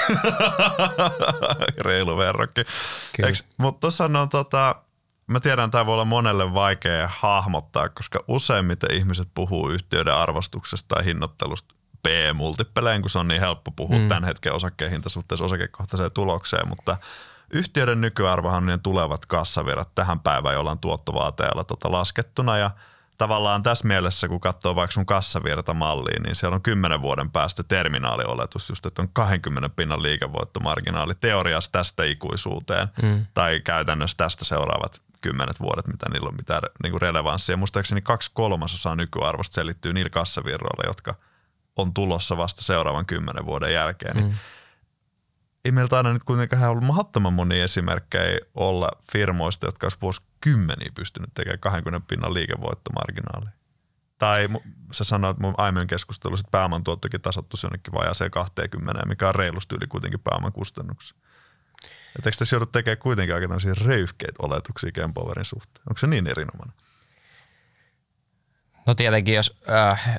Reilu 1.86 2.18
verrokki. 2.18 2.64
Mutta 3.58 3.80
tuossa 3.80 4.04
on 4.04 4.28
tota, 4.28 4.74
mä 5.26 5.40
tiedän, 5.40 5.70
tämä 5.70 5.86
voi 5.86 5.92
olla 5.92 6.04
monelle 6.04 6.54
vaikea 6.54 7.08
hahmottaa, 7.12 7.88
koska 7.88 8.24
useimmiten 8.28 8.94
ihmiset 8.94 9.28
puhuu 9.34 9.70
yhtiöiden 9.70 10.14
arvostuksesta 10.14 10.94
tai 10.94 11.04
hinnoittelusta 11.04 11.74
P-multipeleen, 12.02 13.00
kun 13.00 13.10
se 13.10 13.18
on 13.18 13.28
niin 13.28 13.40
helppo 13.40 13.70
puhua 13.70 13.98
mm. 13.98 14.08
tämän 14.08 14.24
hetken 14.24 14.52
osakkeen 14.52 14.90
hinta 14.90 15.08
suhteessa 15.08 15.44
osakekohtaiseen 15.44 16.12
tulokseen, 16.12 16.68
mutta– 16.68 16.96
yhtiöiden 17.56 18.00
nykyarvohan 18.00 18.66
niin 18.66 18.80
tulevat 18.80 19.26
kassavirrat 19.26 19.94
tähän 19.94 20.20
päivään 20.20 20.54
jollain 20.54 20.78
tuottovaateella 20.78 21.64
tota 21.64 21.92
laskettuna 21.92 22.58
ja 22.58 22.70
tavallaan 23.18 23.62
tässä 23.62 23.86
mielessä, 23.86 24.28
kun 24.28 24.40
katsoo 24.40 24.76
vaikka 24.76 24.92
sun 24.92 25.06
kassavirtamalliin, 25.06 26.22
niin 26.22 26.34
siellä 26.34 26.54
on 26.54 26.62
10 26.62 27.02
vuoden 27.02 27.30
päästä 27.30 27.62
terminaalioletus 27.62 28.68
just, 28.68 28.86
että 28.86 29.02
on 29.02 29.08
20 29.12 29.68
pinnan 29.68 30.02
liikevoittomarginaali 30.02 31.14
teoriassa 31.14 31.72
tästä 31.72 32.04
ikuisuuteen 32.04 32.88
mm. 33.02 33.26
tai 33.34 33.60
käytännössä 33.60 34.16
tästä 34.16 34.44
seuraavat 34.44 35.02
kymmenet 35.20 35.60
vuodet, 35.60 35.86
mitä 35.86 36.06
niillä 36.12 36.28
on 36.28 36.36
mitään 36.36 36.62
niin 36.82 37.00
relevanssia. 37.00 37.56
Muistaakseni 37.56 38.02
kaksi 38.02 38.30
kolmasosaa 38.34 38.96
nykyarvosta 38.96 39.54
selittyy 39.54 39.92
niillä 39.92 40.10
kassavirroilla, 40.10 40.86
jotka 40.86 41.14
on 41.76 41.94
tulossa 41.94 42.36
vasta 42.36 42.62
seuraavan 42.62 43.06
kymmenen 43.06 43.46
vuoden 43.46 43.72
jälkeen. 43.72 44.16
Niin 44.16 44.26
mm 44.26 44.34
ei 45.66 45.72
meiltä 45.72 45.96
aina 45.96 46.12
nyt 46.12 46.24
kuitenkaan 46.24 46.70
ollut 46.70 46.84
mahdottoman 46.84 47.32
monia 47.32 47.64
esimerkkejä 47.64 48.40
olla 48.54 48.88
firmoista, 49.12 49.66
jotka 49.66 49.84
olisi 49.84 49.98
vuosikymmeniä 50.02 50.90
pystynyt 50.94 51.30
tekemään 51.34 51.58
20 51.58 52.08
pinnan 52.08 52.34
liikevoittomarginaali. 52.34 53.46
Tai 54.18 54.48
sä 54.92 55.04
sanoit 55.04 55.38
mun 55.38 55.54
aiemmin 55.56 55.86
keskustelussa, 55.86 56.46
että 56.46 56.50
pääoman 56.50 56.84
tuottokin 56.84 57.20
tasottuisi 57.20 57.66
jonnekin 57.66 57.92
vajaaseen 57.92 58.30
20, 58.30 59.06
mikä 59.06 59.28
on 59.28 59.34
reilusti 59.34 59.74
yli 59.74 59.86
kuitenkin 59.86 60.20
pääoman 60.20 60.52
kustannuksia. 60.52 61.18
Et 62.18 62.26
eikö 62.26 62.36
tässä 62.38 62.56
joudut 62.56 62.72
tekemään 62.72 62.98
kuitenkin 62.98 63.34
aika 63.34 63.48
tämmöisiä 63.48 63.74
röyhkeitä 63.84 64.42
oletuksia 64.42 64.92
Kempowerin 64.92 65.44
suhteen? 65.44 65.84
Onko 65.90 65.98
se 65.98 66.06
niin 66.06 66.26
erinomainen? 66.26 66.76
No 68.86 68.94
tietenkin, 68.94 69.34
jos 69.34 69.62
äh, 69.70 70.18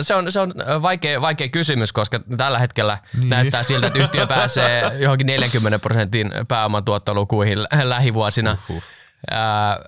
se 0.00 0.14
on, 0.14 0.32
se 0.32 0.40
on 0.40 0.54
vaikea, 0.82 1.20
vaikea 1.20 1.48
kysymys, 1.48 1.92
koska 1.92 2.20
tällä 2.36 2.58
hetkellä 2.58 2.98
niin. 3.18 3.28
näyttää 3.28 3.62
siltä, 3.62 3.86
että 3.86 3.98
yhtiö 3.98 4.26
pääsee 4.26 4.82
johonkin 5.04 5.26
40 5.26 5.78
prosentin 5.78 6.32
pääoman 6.48 6.84
tuottolukuihin 6.84 7.58
lähivuosina. 7.82 8.56
Uhuh. 8.70 8.82
Ää, 9.30 9.78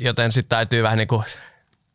joten 0.00 0.32
sitten 0.32 0.56
täytyy 0.56 0.82
vähän 0.82 0.98
niin 0.98 1.08
kuin 1.08 1.24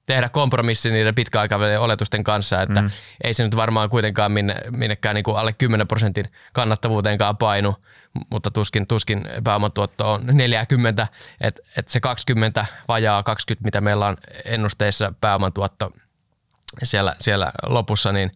tehdä 0.06 0.30
kompromissi 0.30 0.92
niiden 0.92 1.16
pitkäaikavälin 1.16 1.80
oletusten 1.80 2.24
kanssa, 2.24 2.62
että 2.62 2.82
mm. 2.82 2.90
ei 3.24 3.34
se 3.34 3.44
nyt 3.44 3.56
varmaan 3.56 3.90
kuitenkaan 3.90 4.32
minne, 4.32 4.56
minnekään 4.72 5.16
niin 5.16 5.24
kuin 5.24 5.38
alle 5.38 5.54
10 5.54 5.88
prosentin 5.88 6.26
kannattavuuteenkaan 6.54 7.38
painu, 7.38 7.76
mutta 8.30 8.52
tuskin, 8.52 8.88
tuskin 8.88 9.28
pääomatuotto 9.44 10.14
on 10.14 10.26
40, 10.26 11.08
että 11.42 11.62
et 11.78 11.88
se 11.88 12.00
20 12.00 12.66
vajaa 12.88 13.24
20, 13.24 13.68
mitä 13.68 13.82
meillä 13.82 14.08
on 14.08 14.18
ennusteissa 14.46 15.14
pääomantuotto– 15.22 15.92
siellä, 16.84 17.16
siellä 17.20 17.52
lopussa, 17.66 18.12
niin 18.12 18.32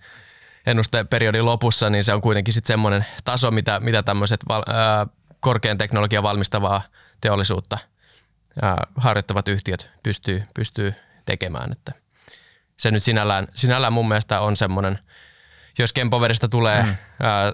ennusteperiodin 0.66 1.46
lopussa, 1.46 1.90
niin 1.90 2.04
se 2.04 2.14
on 2.14 2.22
kuitenkin 2.22 2.54
sitten 2.54 2.74
semmoinen 2.74 3.06
taso, 3.24 3.52
mitä, 3.52 3.80
mitä 3.80 4.04
tämmöiset 4.04 4.40
val, 4.48 4.64
ää, 4.68 5.08
korkean 5.40 5.78
teknologian 5.78 6.24
valmistavaa 6.24 6.82
teollisuutta 7.22 7.78
ää, 8.62 8.88
harjoittavat 8.96 9.48
yhtiöt 9.48 9.90
pystyy, 10.04 10.44
pystyy 10.56 10.94
tekemään. 11.26 11.72
Että 11.72 11.92
se 12.78 12.92
nyt 12.92 13.04
sinällään, 13.04 13.48
sinällään 13.56 13.94
mun 13.94 14.08
mielestä 14.08 14.42
on 14.42 14.58
semmoinen, 14.58 15.00
jos 15.80 15.94
Kempoverista 15.94 16.50
tulee 16.50 16.84
mm. 16.84 16.96
ää, 17.20 17.54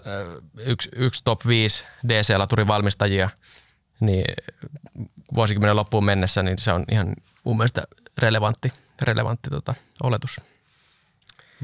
yksi, 0.59 0.89
yksi 0.95 1.23
top 1.23 1.47
5 1.47 1.85
DC-laturin 2.07 2.67
valmistajia, 2.67 3.29
niin 3.99 4.25
vuosikymmenen 5.35 5.75
loppuun 5.75 6.05
mennessä, 6.05 6.43
niin 6.43 6.57
se 6.59 6.71
on 6.71 6.85
ihan 6.91 7.13
mun 7.43 7.57
mielestä 7.57 7.83
relevantti, 8.17 8.73
relevantti 9.01 9.49
tota, 9.49 9.75
oletus. 10.03 10.41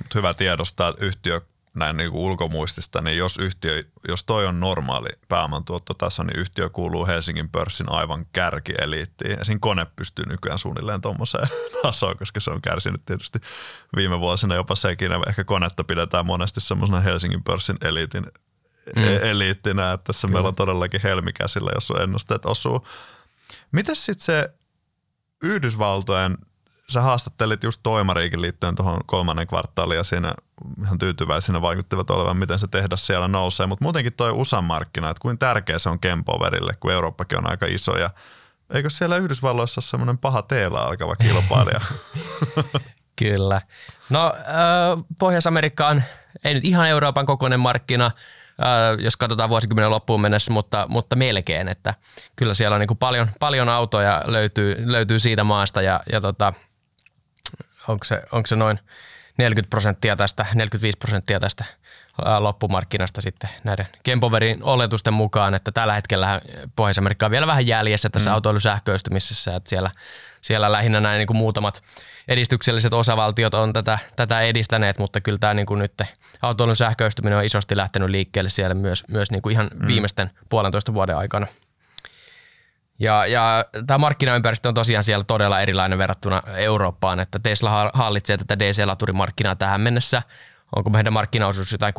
Mut 0.03 0.15
hyvä 0.15 0.33
tiedostaa 0.33 0.93
yhtiö 0.97 1.41
näin 1.73 1.97
niin 1.97 2.11
kuin 2.11 2.21
ulkomuistista, 2.21 3.01
niin 3.01 3.17
jos 3.17 3.37
yhtiö, 3.37 3.83
jos 4.07 4.23
toi 4.23 4.47
on 4.47 4.59
normaali 4.59 5.09
pääomantuottotaso, 5.27 6.23
niin 6.23 6.39
yhtiö 6.39 6.69
kuuluu 6.69 7.07
Helsingin 7.07 7.49
pörssin 7.49 7.91
aivan 7.91 8.25
kärkieliittiin. 8.33 9.31
Ja 9.31 9.45
siinä 9.45 9.59
kone 9.61 9.87
pystyy 9.95 10.25
nykyään 10.25 10.59
suunnilleen 10.59 11.01
tuommoiseen 11.01 11.47
tasoon, 11.81 12.17
koska 12.17 12.39
se 12.39 12.51
on 12.51 12.61
kärsinyt 12.61 13.05
tietysti 13.05 13.39
viime 13.95 14.19
vuosina 14.19 14.55
jopa 14.55 14.75
sekin. 14.75 15.11
Ehkä 15.27 15.43
konetta 15.43 15.83
pidetään 15.83 16.25
monesti 16.25 16.61
semmoisena 16.61 16.99
Helsingin 16.99 17.43
pörssin 17.43 17.77
eliitin 17.81 18.25
mm. 18.95 19.03
eliittinä, 19.21 19.93
että 19.93 20.03
tässä 20.03 20.27
Kyllä. 20.27 20.37
meillä 20.37 20.47
on 20.47 20.55
todellakin 20.55 21.01
helmikäsillä, 21.03 21.71
jos 21.75 21.91
on 21.91 22.01
ennusteet 22.01 22.45
osuu. 22.45 22.87
Mitäs 23.71 24.05
sitten 24.05 24.25
se 24.25 24.49
Yhdysvaltojen, 25.43 26.37
sä 26.91 27.01
haastattelit 27.01 27.63
just 27.63 27.79
Toimariikin 27.83 28.41
liittyen 28.41 28.75
tuohon 28.75 28.99
kolmannen 29.05 29.47
kvartaaliin 29.47 29.97
ja 29.97 30.03
siinä 30.03 30.33
ihan 30.83 30.97
tyytyväisinä 30.97 31.61
vaikuttivat 31.61 32.09
olevan, 32.09 32.37
miten 32.37 32.59
se 32.59 32.67
tehdas 32.67 33.07
siellä 33.07 33.27
nousee, 33.27 33.67
mutta 33.67 33.85
muutenkin 33.85 34.13
toi 34.13 34.31
USA-markkina, 34.31 35.09
että 35.09 35.21
kuinka 35.21 35.45
tärkeä 35.45 35.79
se 35.79 35.89
on 35.89 35.99
Kempoverille, 35.99 36.73
kun 36.79 36.91
Eurooppakin 36.91 37.37
on 37.37 37.49
aika 37.49 37.65
iso 37.65 37.97
ja 37.97 38.09
eikö 38.73 38.89
siellä 38.89 39.17
Yhdysvalloissa 39.17 39.79
ole 39.79 39.83
semmoinen 39.83 40.17
paha 40.17 40.41
teellä 40.41 40.81
alkava 40.81 41.15
kilpailija? 41.15 41.81
Kyllä. 43.19 43.61
No 44.09 44.33
äh, 44.37 45.03
Pohjois-Amerikka 45.19 45.87
on 45.87 46.01
ei 46.43 46.53
nyt 46.53 46.65
ihan 46.65 46.87
Euroopan 46.87 47.25
kokoinen 47.25 47.59
markkina, 47.59 48.05
äh, 48.05 48.99
jos 48.99 49.17
katsotaan 49.17 49.49
vuosikymmenen 49.49 49.91
loppuun 49.91 50.21
mennessä, 50.21 50.51
mutta, 50.51 50.85
mutta 50.89 51.15
melkein, 51.15 51.67
että 51.67 51.93
kyllä 52.35 52.53
siellä 52.53 52.75
on 52.75 52.79
niin 52.79 52.87
kuin 52.87 52.97
paljon, 52.97 53.27
paljon 53.39 53.69
autoja 53.69 54.23
löytyy, 54.25 54.75
löytyy 54.91 55.19
siitä 55.19 55.43
maasta 55.43 55.81
ja, 55.81 55.99
ja 56.11 56.21
tota, 56.21 56.53
onko, 57.87 58.03
se, 58.03 58.21
onko 58.31 58.47
se 58.47 58.55
noin 58.55 58.79
40 59.37 59.69
prosenttia 59.69 60.15
tästä, 60.15 60.45
45 60.55 60.97
prosenttia 60.97 61.39
tästä 61.39 61.65
loppumarkkinasta 62.39 63.21
sitten 63.21 63.49
näiden 63.63 63.87
Kempoverin 64.03 64.63
oletusten 64.63 65.13
mukaan, 65.13 65.53
että 65.53 65.71
tällä 65.71 65.93
hetkellä 65.93 66.41
Pohjois-Amerikka 66.75 67.25
on 67.25 67.31
vielä 67.31 67.47
vähän 67.47 67.67
jäljessä 67.67 68.09
tässä 68.09 68.29
mm. 68.29 68.33
autoilusähköistymisessä, 68.33 69.55
että 69.55 69.69
siellä, 69.69 69.91
siellä 70.41 70.71
lähinnä 70.71 70.99
näin 70.99 71.17
niin 71.17 71.27
kuin 71.27 71.37
muutamat 71.37 71.83
edistykselliset 72.27 72.93
osavaltiot 72.93 73.53
on 73.53 73.73
tätä, 73.73 73.99
tätä 74.15 74.41
edistäneet, 74.41 74.99
mutta 74.99 75.21
kyllä 75.21 75.37
tämä 75.37 75.53
niin 75.53 75.65
kuin 75.65 75.79
nyt 75.79 76.01
autoilun 76.41 76.75
sähköistyminen 76.75 77.37
on 77.37 77.45
isosti 77.45 77.77
lähtenyt 77.77 78.09
liikkeelle 78.09 78.49
siellä 78.49 78.73
myös, 78.73 79.03
myös 79.07 79.31
niin 79.31 79.41
kuin 79.41 79.53
ihan 79.53 79.69
mm. 79.73 79.87
viimeisten 79.87 80.31
puolentoista 80.49 80.93
vuoden 80.93 81.17
aikana. 81.17 81.47
Ja, 83.01 83.25
ja 83.25 83.65
tämä 83.87 83.97
markkinaympäristö 83.97 84.67
on 84.67 84.73
tosiaan 84.73 85.03
siellä 85.03 85.23
todella 85.23 85.61
erilainen 85.61 85.97
verrattuna 85.97 86.41
Eurooppaan, 86.55 87.19
että 87.19 87.39
Tesla 87.39 87.91
hallitsee 87.93 88.37
tätä 88.37 88.59
DC-laturimarkkinaa 88.59 89.55
tähän 89.55 89.81
mennessä. 89.81 90.21
Onko 90.75 90.89
meidän 90.89 91.13
markkinaosuus 91.13 91.71
jotain 91.71 91.93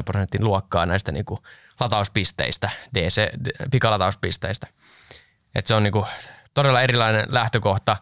60-70 0.00 0.02
prosentin 0.04 0.44
luokkaa 0.44 0.86
näistä 0.86 1.12
niin 1.12 1.24
kuin 1.24 1.40
latauspisteistä, 1.80 2.70
DC, 2.94 3.30
pikalatauspisteistä. 3.70 4.66
Et 5.54 5.66
se 5.66 5.74
on 5.74 5.82
niin 5.82 5.92
kuin 5.92 6.06
todella 6.54 6.82
erilainen 6.82 7.24
lähtökohta. 7.28 7.96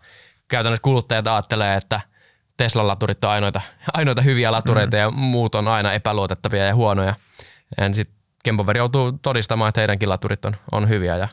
Käytännössä 0.49 0.83
kuluttajat 0.83 1.27
ajattelee, 1.27 1.77
että 1.77 2.01
Tesla-laturit 2.57 3.25
on 3.25 3.31
ainoita, 3.31 3.61
ainoita 3.93 4.23
hyviä 4.23 4.53
latureita 4.53 4.97
mm. 4.97 5.01
ja 5.01 5.11
muut 5.11 5.55
on 5.55 5.69
aina 5.69 5.93
epäluotettavia 5.93 6.67
ja 6.67 6.75
huonoja. 6.75 7.15
Ja 7.79 7.95
sitten 7.95 8.17
Kempoveri 8.45 8.79
joutuu 8.79 9.13
todistamaan, 9.13 9.69
että 9.69 9.81
heidänkin 9.81 10.09
laturit 10.09 10.45
on, 10.45 10.57
on 10.73 10.89
hyviä 10.89 11.17
ja 11.17 11.29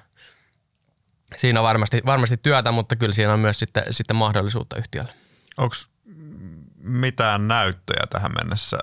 siinä 1.36 1.60
on 1.60 1.64
varmasti, 1.64 2.02
varmasti 2.06 2.38
työtä, 2.38 2.72
mutta 2.72 2.96
kyllä 2.96 3.14
siinä 3.14 3.34
on 3.34 3.40
myös 3.40 3.60
sitten, 3.60 3.84
sitten 3.92 4.16
mahdollisuutta 4.16 4.76
yhtiölle. 4.78 5.12
Onko 5.58 5.76
mitään 6.78 7.48
näyttöjä 7.48 8.08
tähän 8.10 8.32
mennessä? 8.42 8.78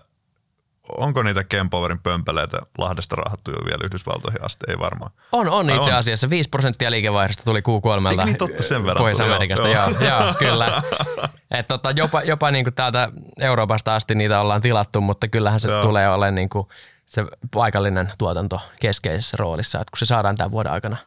Onko 0.98 1.22
niitä 1.22 1.44
Kempoverin 1.44 1.98
pömpeleitä 1.98 2.58
Lahdesta 2.78 3.16
rahattu 3.16 3.50
jo 3.50 3.56
vielä 3.64 3.84
Yhdysvaltoihin 3.84 4.44
asti? 4.44 4.64
Ei 4.68 4.78
varmaan. 4.78 5.10
On, 5.32 5.48
on 5.48 5.70
itse 5.70 5.90
on. 5.92 5.98
asiassa. 5.98 6.30
5 6.30 6.48
prosenttia 6.48 6.90
liikevaihdosta 6.90 7.44
tuli 7.44 7.60
Q3. 7.60 8.24
niin 8.24 8.36
totta 8.36 8.62
sen 8.62 8.82
verran 8.82 8.96
Pohjois-Amerikasta, 8.96 9.68
joo. 9.68 9.90
joo, 9.90 10.00
joo, 10.00 10.34
kyllä. 10.34 10.82
Et 11.58 11.66
tota, 11.66 11.90
jopa 11.90 12.22
jopa 12.22 12.50
niinku 12.50 12.70
täältä 12.70 13.08
Euroopasta 13.40 13.94
asti 13.94 14.14
niitä 14.14 14.40
ollaan 14.40 14.60
tilattu, 14.60 15.00
mutta 15.00 15.28
kyllähän 15.28 15.60
se 15.60 15.68
joo. 15.68 15.82
tulee 15.82 16.08
olemaan 16.08 16.34
niinku 16.34 16.68
se 17.06 17.24
paikallinen 17.54 18.12
tuotanto 18.18 18.60
keskeisessä 18.80 19.36
roolissa, 19.36 19.80
että 19.80 19.90
kun 19.90 19.98
se 19.98 20.04
saadaan 20.04 20.36
tämän 20.36 20.50
vuoden 20.50 20.72
aikana– 20.72 20.96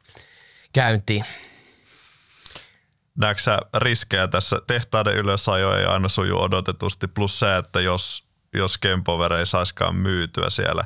käyntiin. 0.77 1.25
Näetkö 3.15 3.43
sä 3.43 3.59
riskejä 3.73 4.27
tässä? 4.27 4.61
Tehtaiden 4.67 5.15
ylösajo 5.15 5.77
ei 5.77 5.85
aina 5.85 6.07
suju 6.07 6.41
odotetusti, 6.41 7.07
plus 7.07 7.39
se, 7.39 7.57
että 7.57 7.81
jos, 7.81 8.23
jos 8.53 8.77
Kempover 8.77 9.33
ei 9.33 9.45
saiskaan 9.45 9.95
myytyä 9.95 10.49
siellä, 10.49 10.85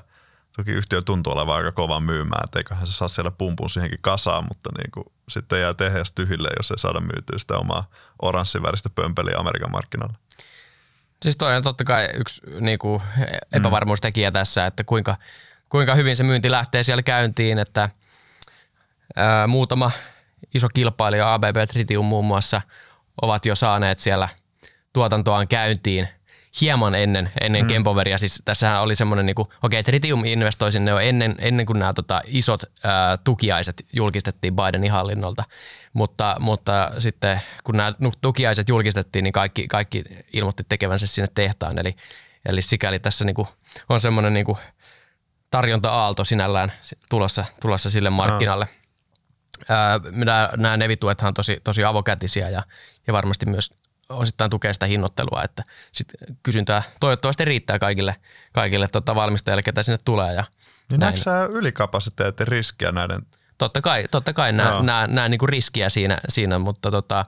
toki 0.57 0.71
yhtiö 0.71 1.01
tuntuu 1.01 1.33
olevan 1.33 1.55
aika 1.55 1.71
kova 1.71 1.99
myymään, 1.99 2.43
että 2.43 2.59
eiköhän 2.59 2.87
se 2.87 2.93
saa 2.93 3.07
siellä 3.07 3.31
pumpun 3.31 3.69
siihenkin 3.69 3.99
kasaan, 4.01 4.43
mutta 4.43 4.69
niin 4.77 4.91
kuin, 4.91 5.05
sitten 5.29 5.61
jää 5.61 5.73
tehdas 5.73 6.11
tyhjille, 6.11 6.49
jos 6.57 6.71
ei 6.71 6.77
saada 6.77 6.99
myytyä 6.99 7.37
sitä 7.37 7.57
omaa 7.57 7.89
oranssiväristä 8.21 8.89
pömpeliä 8.89 9.37
Amerikan 9.37 9.71
markkinoilla. 9.71 10.15
Siis 11.21 11.37
toi 11.37 11.55
on 11.55 11.63
totta 11.63 11.83
kai 11.83 12.09
yksi 12.13 12.41
niin 12.59 12.79
kuin 12.79 13.01
epävarmuustekijä 13.53 14.29
mm. 14.29 14.33
tässä, 14.33 14.65
että 14.65 14.83
kuinka, 14.83 15.17
kuinka 15.69 15.95
hyvin 15.95 16.15
se 16.15 16.23
myynti 16.23 16.51
lähtee 16.51 16.83
siellä 16.83 17.03
käyntiin, 17.03 17.59
että– 17.59 17.89
Ää, 19.15 19.47
muutama 19.47 19.91
iso 20.53 20.67
kilpailija, 20.73 21.33
ABB 21.33 21.55
Tritium 21.71 22.05
muun 22.05 22.25
muassa, 22.25 22.61
ovat 23.21 23.45
jo 23.45 23.55
saaneet 23.55 23.99
siellä 23.99 24.29
tuotantoaan 24.93 25.47
käyntiin 25.47 26.07
hieman 26.61 26.95
ennen, 26.95 27.31
ennen 27.41 27.61
mm. 27.61 27.67
Kempoveria. 27.67 28.17
Siis 28.17 28.41
tässähän 28.45 28.81
oli 28.81 28.95
semmoinen, 28.95 29.25
niin 29.25 29.39
okei, 29.39 29.51
okay, 29.63 29.83
Tritium 29.83 30.25
investoi 30.25 30.71
sinne 30.71 30.91
jo 30.91 30.99
ennen, 30.99 31.35
ennen 31.39 31.65
kuin 31.65 31.79
nämä 31.79 31.93
tota, 31.93 32.21
isot 32.25 32.63
ää, 32.83 33.17
tukiaiset 33.17 33.85
julkistettiin 33.93 34.55
Bidenin 34.55 34.91
hallinnolta. 34.91 35.43
Mutta, 35.93 36.35
mutta 36.39 36.91
sitten 36.99 37.41
kun 37.63 37.77
nämä 37.77 37.93
tukiaiset 38.21 38.69
julkistettiin, 38.69 39.23
niin 39.23 39.33
kaikki, 39.33 39.67
kaikki 39.67 40.03
ilmoitti 40.33 40.63
tekevänsä 40.69 41.07
sinne 41.07 41.27
tehtaan. 41.35 41.79
Eli, 41.79 41.95
eli 42.45 42.61
sikäli 42.61 42.99
tässä 42.99 43.25
niin 43.25 43.35
kuin, 43.35 43.47
on 43.89 43.99
semmoinen 43.99 44.33
niin 44.33 44.45
tarjonta-aalto 45.51 46.23
sinällään 46.23 46.71
tulossa, 47.09 47.45
tulossa 47.61 47.89
sille 47.89 48.09
markkinalle. 48.09 48.65
Mm 48.65 48.80
nämä, 50.11 50.49
nämä 50.57 50.77
nevituethan 50.77 51.27
on 51.27 51.33
tosi, 51.33 51.61
tosi 51.63 51.83
avokätisiä 51.83 52.49
ja, 52.49 52.63
ja 53.07 53.13
varmasti 53.13 53.45
myös 53.45 53.73
osittain 54.09 54.51
tukee 54.51 54.73
sitä 54.73 54.85
hinnoittelua, 54.85 55.43
että 55.43 55.63
sit 55.91 56.07
kysyntää 56.43 56.83
toivottavasti 56.99 57.45
riittää 57.45 57.79
kaikille, 57.79 58.15
kaikille 58.51 58.87
tota 58.87 59.15
valmistajille, 59.15 59.63
ketä 59.63 59.83
sinne 59.83 59.99
tulee. 60.05 60.33
Ja 60.33 60.43
niin 60.97 61.17
sä 61.17 61.43
ylikapasiteetin 61.51 62.47
riskiä 62.47 62.91
näiden? 62.91 63.21
Totta 63.57 63.81
kai, 63.81 64.05
totta 64.11 64.33
kai 64.33 64.53
näen, 64.53 64.85
näen, 64.85 65.15
näen 65.15 65.31
niin 65.31 65.49
riskiä 65.49 65.89
siinä, 65.89 66.17
siinä 66.29 66.59
mutta 66.59 66.91
tota, 66.91 67.25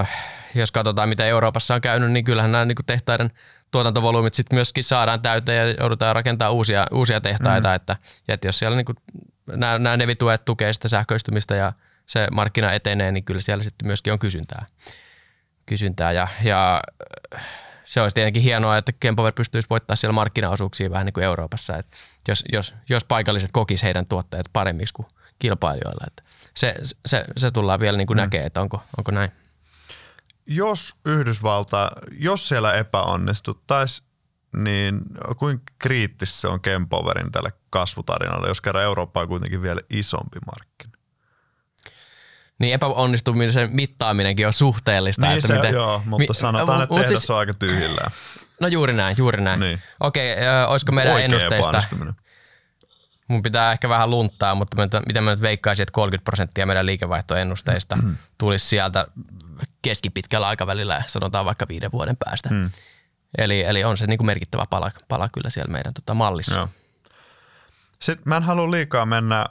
äh, 0.00 0.10
jos 0.54 0.72
katsotaan, 0.72 1.08
mitä 1.08 1.26
Euroopassa 1.26 1.74
on 1.74 1.80
käynyt, 1.80 2.12
niin 2.12 2.24
kyllähän 2.24 2.52
nämä 2.52 2.64
niin 2.64 2.76
tehtaiden 2.86 3.30
tuotantovolyymit 3.70 4.34
sitten 4.34 4.56
myöskin 4.56 4.84
saadaan 4.84 5.22
täyteen 5.22 5.68
ja 5.68 5.74
joudutaan 5.80 6.14
rakentamaan 6.14 6.54
uusia, 6.54 6.86
uusia 6.92 7.20
tehtaita, 7.20 7.68
mm. 7.68 7.74
että, 7.74 7.96
että 8.28 8.48
jos 8.48 8.58
siellä 8.58 8.76
niin 8.76 8.96
nämä, 9.46 9.78
nämä 9.78 9.96
nevituet 9.96 10.44
tukee 10.44 10.72
sitä 10.72 10.88
sähköistymistä 10.88 11.54
ja 11.54 11.72
se 12.06 12.28
markkina 12.32 12.72
etenee, 12.72 13.12
niin 13.12 13.24
kyllä 13.24 13.40
siellä 13.40 13.64
sitten 13.64 13.86
myöskin 13.86 14.12
on 14.12 14.18
kysyntää. 14.18 14.66
kysyntää 15.66 16.12
ja, 16.12 16.28
ja 16.44 16.82
se 17.84 18.00
olisi 18.00 18.14
tietenkin 18.14 18.42
hienoa, 18.42 18.76
että 18.76 18.92
Kempover 18.92 19.32
pystyisi 19.32 19.68
voittamaan 19.70 19.96
siellä 19.96 20.12
markkinaosuuksia 20.12 20.90
vähän 20.90 21.06
niin 21.06 21.12
kuin 21.12 21.24
Euroopassa, 21.24 21.76
että 21.76 21.96
jos, 22.28 22.44
jos, 22.52 22.74
jos 22.88 23.04
paikalliset 23.04 23.52
kokis 23.52 23.82
heidän 23.82 24.06
tuotteet 24.06 24.46
paremmiksi 24.52 24.94
kuin 24.94 25.06
kilpailijoilla. 25.38 26.04
Että 26.06 26.22
se, 26.54 26.74
se, 27.06 27.24
se 27.36 27.50
tullaan 27.50 27.80
vielä 27.80 27.98
niin 27.98 28.06
kuin 28.06 28.16
mm. 28.16 28.20
näkee, 28.20 28.46
että 28.46 28.60
onko, 28.60 28.82
onko 28.98 29.12
näin. 29.12 29.30
Jos 30.46 30.96
Yhdysvalta, 31.04 31.90
jos 32.12 32.48
siellä 32.48 32.72
epäonnistuttaisiin, 32.72 34.03
niin 34.56 35.00
kuinka 35.36 35.64
kriittistä 35.78 36.40
se 36.40 36.48
on 36.48 36.60
Kempoverin 36.60 37.32
tälle 37.32 37.52
kasvutarinalle, 37.70 38.48
jos 38.48 38.60
kerran 38.60 38.84
Eurooppa 38.84 39.20
on 39.20 39.28
kuitenkin 39.28 39.62
vielä 39.62 39.80
isompi 39.90 40.38
markkina? 40.46 40.94
Niin 42.58 42.74
epäonnistumisen 42.74 43.70
mittaaminenkin 43.72 44.46
on 44.46 44.52
suhteellista. 44.52 45.26
Niin 45.26 45.36
että 45.36 45.46
se, 45.48 45.54
miten, 45.54 45.72
joo, 45.72 46.02
mutta 46.06 46.32
mi, 46.32 46.34
sanotaan, 46.34 46.82
että 46.82 46.94
tehdas 46.94 47.08
siis, 47.08 47.30
on 47.30 47.36
aika 47.36 47.54
tyhjillään. 47.54 48.10
No 48.60 48.68
juuri 48.68 48.92
näin, 48.92 49.16
juuri 49.18 49.40
näin. 49.40 49.60
Niin. 49.60 49.82
Okei, 50.00 50.32
äh, 50.32 50.70
olisiko 50.70 50.92
meidän 50.92 51.14
Oikea 51.14 51.24
ennusteista? 51.24 51.80
Mun 53.28 53.42
pitää 53.42 53.72
ehkä 53.72 53.88
vähän 53.88 54.10
lunttaa, 54.10 54.54
mutta 54.54 54.76
miten 55.06 55.24
mä 55.24 55.30
nyt 55.30 55.40
veikkaisin, 55.40 55.82
että 55.82 55.92
30 55.92 56.24
prosenttia 56.24 56.66
meidän 56.66 56.86
liikevaihtoennusteista 56.86 57.98
tulisi 58.38 58.66
sieltä 58.66 59.06
keskipitkällä 59.82 60.46
aikavälillä, 60.46 61.02
sanotaan 61.06 61.44
vaikka 61.44 61.66
viiden 61.68 61.92
vuoden 61.92 62.16
päästä. 62.16 62.48
Hmm. 62.48 62.70
Eli, 63.38 63.60
eli 63.60 63.84
on 63.84 63.96
se 63.96 64.06
niin 64.06 64.18
kuin 64.18 64.26
merkittävä 64.26 64.66
pala, 64.70 64.90
pala 65.08 65.28
kyllä 65.28 65.50
siellä 65.50 65.72
meidän 65.72 65.94
tota 65.94 66.14
mallissa. 66.14 66.58
Joo. 66.58 66.68
Sitten 68.00 68.28
mä 68.28 68.36
en 68.36 68.42
halua 68.42 68.70
liikaa 68.70 69.06
mennä, 69.06 69.46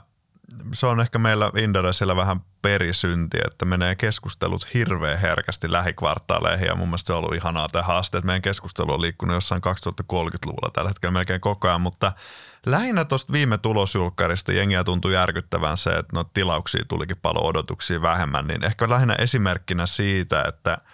se 0.72 0.86
on 0.86 1.00
ehkä 1.00 1.18
meillä 1.18 1.50
Inderesillä 1.56 2.16
vähän 2.16 2.40
perisynti, 2.62 3.38
että 3.46 3.64
menee 3.64 3.94
keskustelut 3.94 4.74
hirveän 4.74 5.18
herkästi 5.18 5.72
lähikvartaaleihin 5.72 6.66
ja 6.66 6.74
mun 6.74 6.88
mielestä 6.88 7.06
se 7.06 7.12
on 7.12 7.18
ollut 7.18 7.34
ihanaa 7.34 7.68
tämä 7.68 7.82
haaste, 7.82 8.18
että 8.18 8.26
meidän 8.26 8.42
keskustelu 8.42 8.92
on 8.92 9.00
liikkunut 9.00 9.34
jossain 9.34 9.62
2030-luvulla 9.62 10.70
tällä 10.72 10.90
hetkellä 10.90 11.12
melkein 11.12 11.40
koko 11.40 11.68
ajan, 11.68 11.80
mutta 11.80 12.12
lähinnä 12.66 13.04
tuosta 13.04 13.32
viime 13.32 13.58
tulosjulkkarista 13.58 14.52
jengiä 14.52 14.84
tuntui 14.84 15.14
järkyttävän 15.14 15.76
se, 15.76 15.90
että 15.90 16.16
no 16.16 16.24
tilauksia 16.24 16.84
tulikin 16.88 17.16
paljon 17.22 17.46
odotuksia 17.46 18.02
vähemmän, 18.02 18.46
niin 18.46 18.64
ehkä 18.64 18.88
lähinnä 18.88 19.14
esimerkkinä 19.18 19.86
siitä, 19.86 20.44
että– 20.48 20.78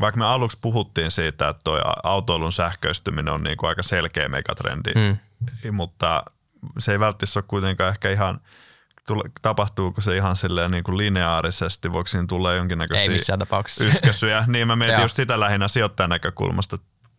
vaikka 0.00 0.18
me 0.18 0.24
aluksi 0.24 0.58
puhuttiin 0.60 1.10
siitä, 1.10 1.48
että 1.48 1.60
tuo 1.64 1.80
autoilun 2.02 2.52
sähköistyminen 2.52 3.34
on 3.34 3.42
niin 3.42 3.56
kuin 3.56 3.68
aika 3.68 3.82
selkeä 3.82 4.28
megatrendi 4.28 4.92
mm. 4.94 5.18
mutta 5.74 6.24
se 6.78 6.92
ei 6.92 7.00
välttämättä 7.00 7.38
ole 7.38 7.44
kuitenkaan 7.48 7.90
ehkä 7.90 8.10
ihan, 8.10 8.40
tapahtuuko 9.42 10.00
se 10.00 10.16
ihan 10.16 10.36
silleen 10.36 10.70
niin 10.70 10.84
kuin 10.84 10.98
lineaarisesti, 10.98 11.92
voiko 11.92 12.06
siinä 12.06 12.26
tulla 12.26 12.52
jonkinnäköisiä 12.52 13.02
ei 13.02 13.08
missään 13.08 13.38
tapauksessa. 13.38 13.84
yskäsyjä. 13.84 14.44
Niin 14.48 14.66
mä 14.66 14.76
mietin 14.76 15.02
just 15.02 15.16
sitä 15.16 15.40
lähinnä 15.40 15.68
sijoittajan 15.68 16.10
näkökulmasta, 16.10 16.76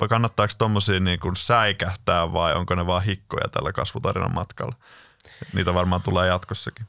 kannattaako 0.10 0.54
tuommoisia 0.58 1.00
niin 1.00 1.20
kuin 1.20 1.36
säikähtää 1.36 2.34
vai 2.34 2.54
onko 2.54 2.76
ne 2.76 2.88
vaan 2.88 3.04
hikkoja 3.04 3.48
tällä 3.48 3.72
kasvutarinan 3.72 4.34
matkalla? 4.34 4.76
Niitä 5.54 5.74
varmaan 5.74 6.02
tulee 6.02 6.28
jatkossakin. 6.28 6.86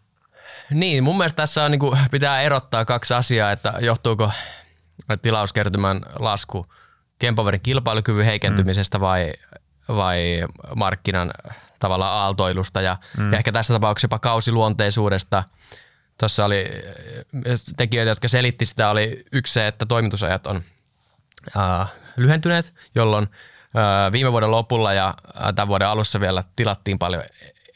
Niin, 0.71 1.05
mun 1.05 1.17
mielestä 1.17 1.37
tässä 1.37 1.65
on, 1.65 1.71
niin 1.71 1.79
kuin, 1.79 1.99
pitää 2.11 2.41
erottaa 2.41 2.85
kaksi 2.85 3.15
asiaa, 3.15 3.53
että 3.53 3.75
johtuuko 3.81 4.31
tilauskertymän 5.23 6.01
lasku 6.19 6.67
Kempoverin 7.19 7.61
kilpailukyvyn 7.61 8.25
heikentymisestä 8.25 8.99
mm. 8.99 9.03
vai, 9.03 9.33
vai 9.89 10.45
markkinan 10.77 11.31
tavallaan 11.79 12.13
aaltoilusta 12.13 12.81
ja, 12.81 12.97
mm. 13.19 13.33
ja 13.33 13.39
ehkä 13.39 13.53
tässä 13.53 13.75
tapauksessa 13.75 14.05
jopa 14.05 14.19
kausiluonteisuudesta. 14.19 15.43
Tuossa 16.19 16.45
oli 16.45 16.65
tekijöitä, 17.77 18.11
jotka 18.11 18.29
selitti 18.29 18.65
sitä, 18.65 18.91
oli 18.91 19.25
yksi 19.33 19.53
se, 19.53 19.67
että 19.67 19.87
toimitusajat 19.87 20.47
on 20.47 20.63
äh, 21.57 21.93
lyhentyneet, 22.17 22.75
jolloin 22.95 23.29
äh, 23.77 24.13
viime 24.13 24.33
vuoden 24.33 24.51
lopulla 24.51 24.93
ja 24.93 25.09
äh, 25.09 25.55
tämän 25.55 25.69
vuoden 25.69 25.89
alussa 25.89 26.21
vielä 26.21 26.45
tilattiin 26.57 26.99
paljon 26.99 27.23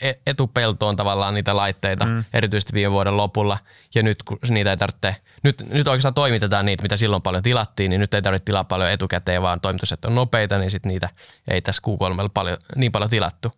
e-, 0.00 0.12
etupeltoon 0.26 0.96
tavallaan 0.96 1.35
niitä 1.35 1.56
laitteita, 1.56 2.04
mm. 2.04 2.24
erityisesti 2.33 2.72
viime 2.72 2.90
vuoden 2.92 3.16
lopulla. 3.16 3.59
Ja 3.94 4.02
nyt 4.02 4.22
kun 4.22 4.38
niitä 4.48 4.70
ei 4.70 4.76
tarvitse, 4.76 5.16
nyt, 5.42 5.62
nyt 5.72 5.88
oikeastaan 5.88 6.14
toimitetaan 6.14 6.66
niitä, 6.66 6.83
mitä 6.83 6.96
silloin 6.96 7.22
paljon 7.22 7.42
tilattiin, 7.42 7.90
niin 7.90 8.00
nyt 8.00 8.14
ei 8.14 8.22
tarvitse 8.22 8.44
tilaa 8.44 8.64
paljon 8.64 8.90
etukäteen, 8.90 9.42
vaan 9.42 9.61
toimitukset 9.61 10.05
on 10.05 10.14
nopeita, 10.14 10.59
niin 10.59 10.70
sitten 10.70 10.88
niitä 10.88 11.09
ei 11.48 11.62
tässä 11.62 11.83
Q3 11.87 12.29
paljon, 12.35 12.59
niin 12.76 12.92
paljon 12.92 13.11
tilattu. 13.11 13.53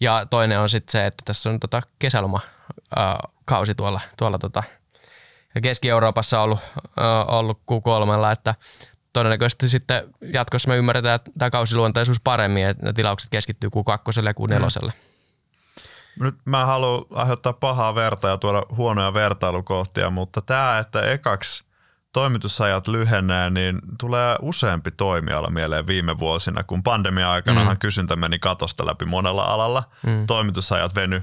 Ja 0.00 0.26
toinen 0.30 0.60
on 0.60 0.68
sitten 0.68 0.92
se, 0.92 1.06
että 1.06 1.22
tässä 1.24 1.50
on 1.50 1.60
tota 1.60 1.82
kesäloma 1.98 2.40
äh, 2.98 3.14
kausi 3.44 3.74
tuolla, 3.74 4.00
tuolla 4.16 4.38
tota, 4.38 4.62
Keski-Euroopassa 5.62 6.40
ollut, 6.40 6.60
ollut 7.26 7.58
Q3, 7.58 8.32
että 8.32 8.54
todennäköisesti 9.12 9.68
sitten 9.68 10.14
jatkossa 10.32 10.68
me 10.68 10.76
ymmärretään 10.76 11.20
tämä 11.38 11.50
kausiluonteisuus 11.50 12.20
paremmin, 12.20 12.66
että 12.66 12.86
ne 12.86 12.92
tilaukset 12.92 13.30
keskittyy 13.30 13.70
Q2 13.76 14.24
ja 14.24 14.32
Q4. 14.32 14.86
Mm. 14.86 14.92
Nyt 16.20 16.34
mä 16.44 16.66
haluan 16.66 17.04
aiheuttaa 17.14 17.52
pahaa 17.52 17.94
verta 17.94 18.28
ja 18.28 18.36
tuoda 18.36 18.62
huonoja 18.76 19.14
vertailukohtia, 19.14 20.10
mutta 20.10 20.40
tämä, 20.40 20.78
että 20.78 21.00
ekaksi 21.00 21.64
toimitusajat 22.12 22.88
lyhenee, 22.88 23.50
niin 23.50 23.78
tulee 24.00 24.36
useampi 24.42 24.90
toimiala 24.90 25.50
mieleen 25.50 25.86
viime 25.86 26.18
vuosina, 26.18 26.64
kun 26.64 26.82
pandemia-aikanahan 26.82 27.76
mm. 27.76 27.78
kysyntä 27.78 28.16
meni 28.16 28.38
katosta 28.38 28.86
läpi 28.86 29.04
monella 29.04 29.44
alalla. 29.44 29.82
Mm. 30.06 30.26
Toimitusajat 30.26 30.94
veny 30.94 31.22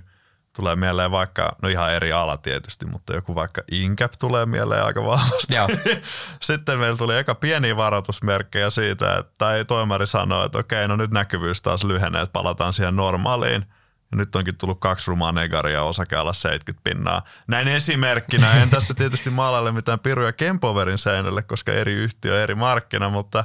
tulee 0.55 0.75
mieleen 0.75 1.11
vaikka, 1.11 1.55
no 1.61 1.69
ihan 1.69 1.93
eri 1.93 2.13
ala 2.13 2.37
tietysti, 2.37 2.85
mutta 2.85 3.15
joku 3.15 3.35
vaikka 3.35 3.61
Incap 3.71 4.11
tulee 4.19 4.45
mieleen 4.45 4.83
aika 4.83 5.05
vahvasti. 5.05 5.55
Joo. 5.55 5.67
Sitten 6.41 6.79
meillä 6.79 6.97
tuli 6.97 7.17
eka 7.17 7.35
pieni 7.35 7.77
varoitusmerkkejä 7.77 8.69
siitä, 8.69 9.17
että 9.17 9.33
tai 9.37 9.65
toimari 9.65 10.07
sanoi, 10.07 10.45
että 10.45 10.57
okei, 10.57 10.87
no 10.87 10.95
nyt 10.95 11.11
näkyvyys 11.11 11.61
taas 11.61 11.83
lyhenee, 11.83 12.21
että 12.21 12.33
palataan 12.33 12.73
siihen 12.73 12.95
normaaliin. 12.95 13.65
Ja 14.11 14.17
nyt 14.17 14.35
onkin 14.35 14.57
tullut 14.57 14.79
kaksi 14.79 15.11
rumaa 15.11 15.31
negaria 15.31 15.83
osakealla 15.83 16.33
70 16.33 16.89
pinnaa. 16.89 17.23
Näin 17.47 17.67
esimerkkinä, 17.67 18.53
en 18.53 18.69
tässä 18.69 18.93
tietysti 18.93 19.29
maalalle 19.29 19.71
mitään 19.71 19.99
piruja 19.99 20.33
Kempoverin 20.33 20.97
seinälle, 20.97 21.41
koska 21.41 21.71
eri 21.71 21.93
yhtiö, 21.93 22.43
eri 22.43 22.55
markkina, 22.55 23.09
mutta 23.09 23.43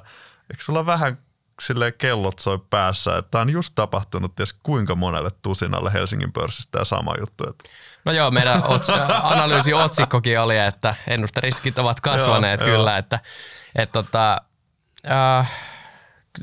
eikö 0.51 0.65
sulla 0.65 0.87
vähän 0.87 1.19
sille 1.61 1.93
kellot 1.93 2.39
soi 2.39 2.59
päässä, 2.71 3.17
että 3.17 3.41
on 3.41 3.51
just 3.51 3.75
tapahtunut 3.75 4.35
ties 4.35 4.53
kuinka 4.53 4.95
monelle 4.95 5.31
tusinalle 5.43 5.93
Helsingin 5.93 6.33
pörssistä 6.33 6.71
tämä 6.71 6.85
sama 6.85 7.15
juttu. 7.21 7.45
Että. 7.51 7.71
No 8.05 8.13
joo, 8.13 8.31
meidän 8.31 8.63
ots- 8.63 9.13
analyysi 9.33 9.75
otsikkokin 9.75 10.41
oli, 10.41 10.59
että 10.59 10.95
ennusteriskit 11.07 11.79
ovat 11.79 12.01
kasvaneet 12.01 12.61
joo, 12.61 12.69
kyllä, 12.69 12.91
joo. 12.91 12.99
että 12.99 13.21
et 13.75 13.93
tota, 13.93 14.37
äh, 15.11 15.53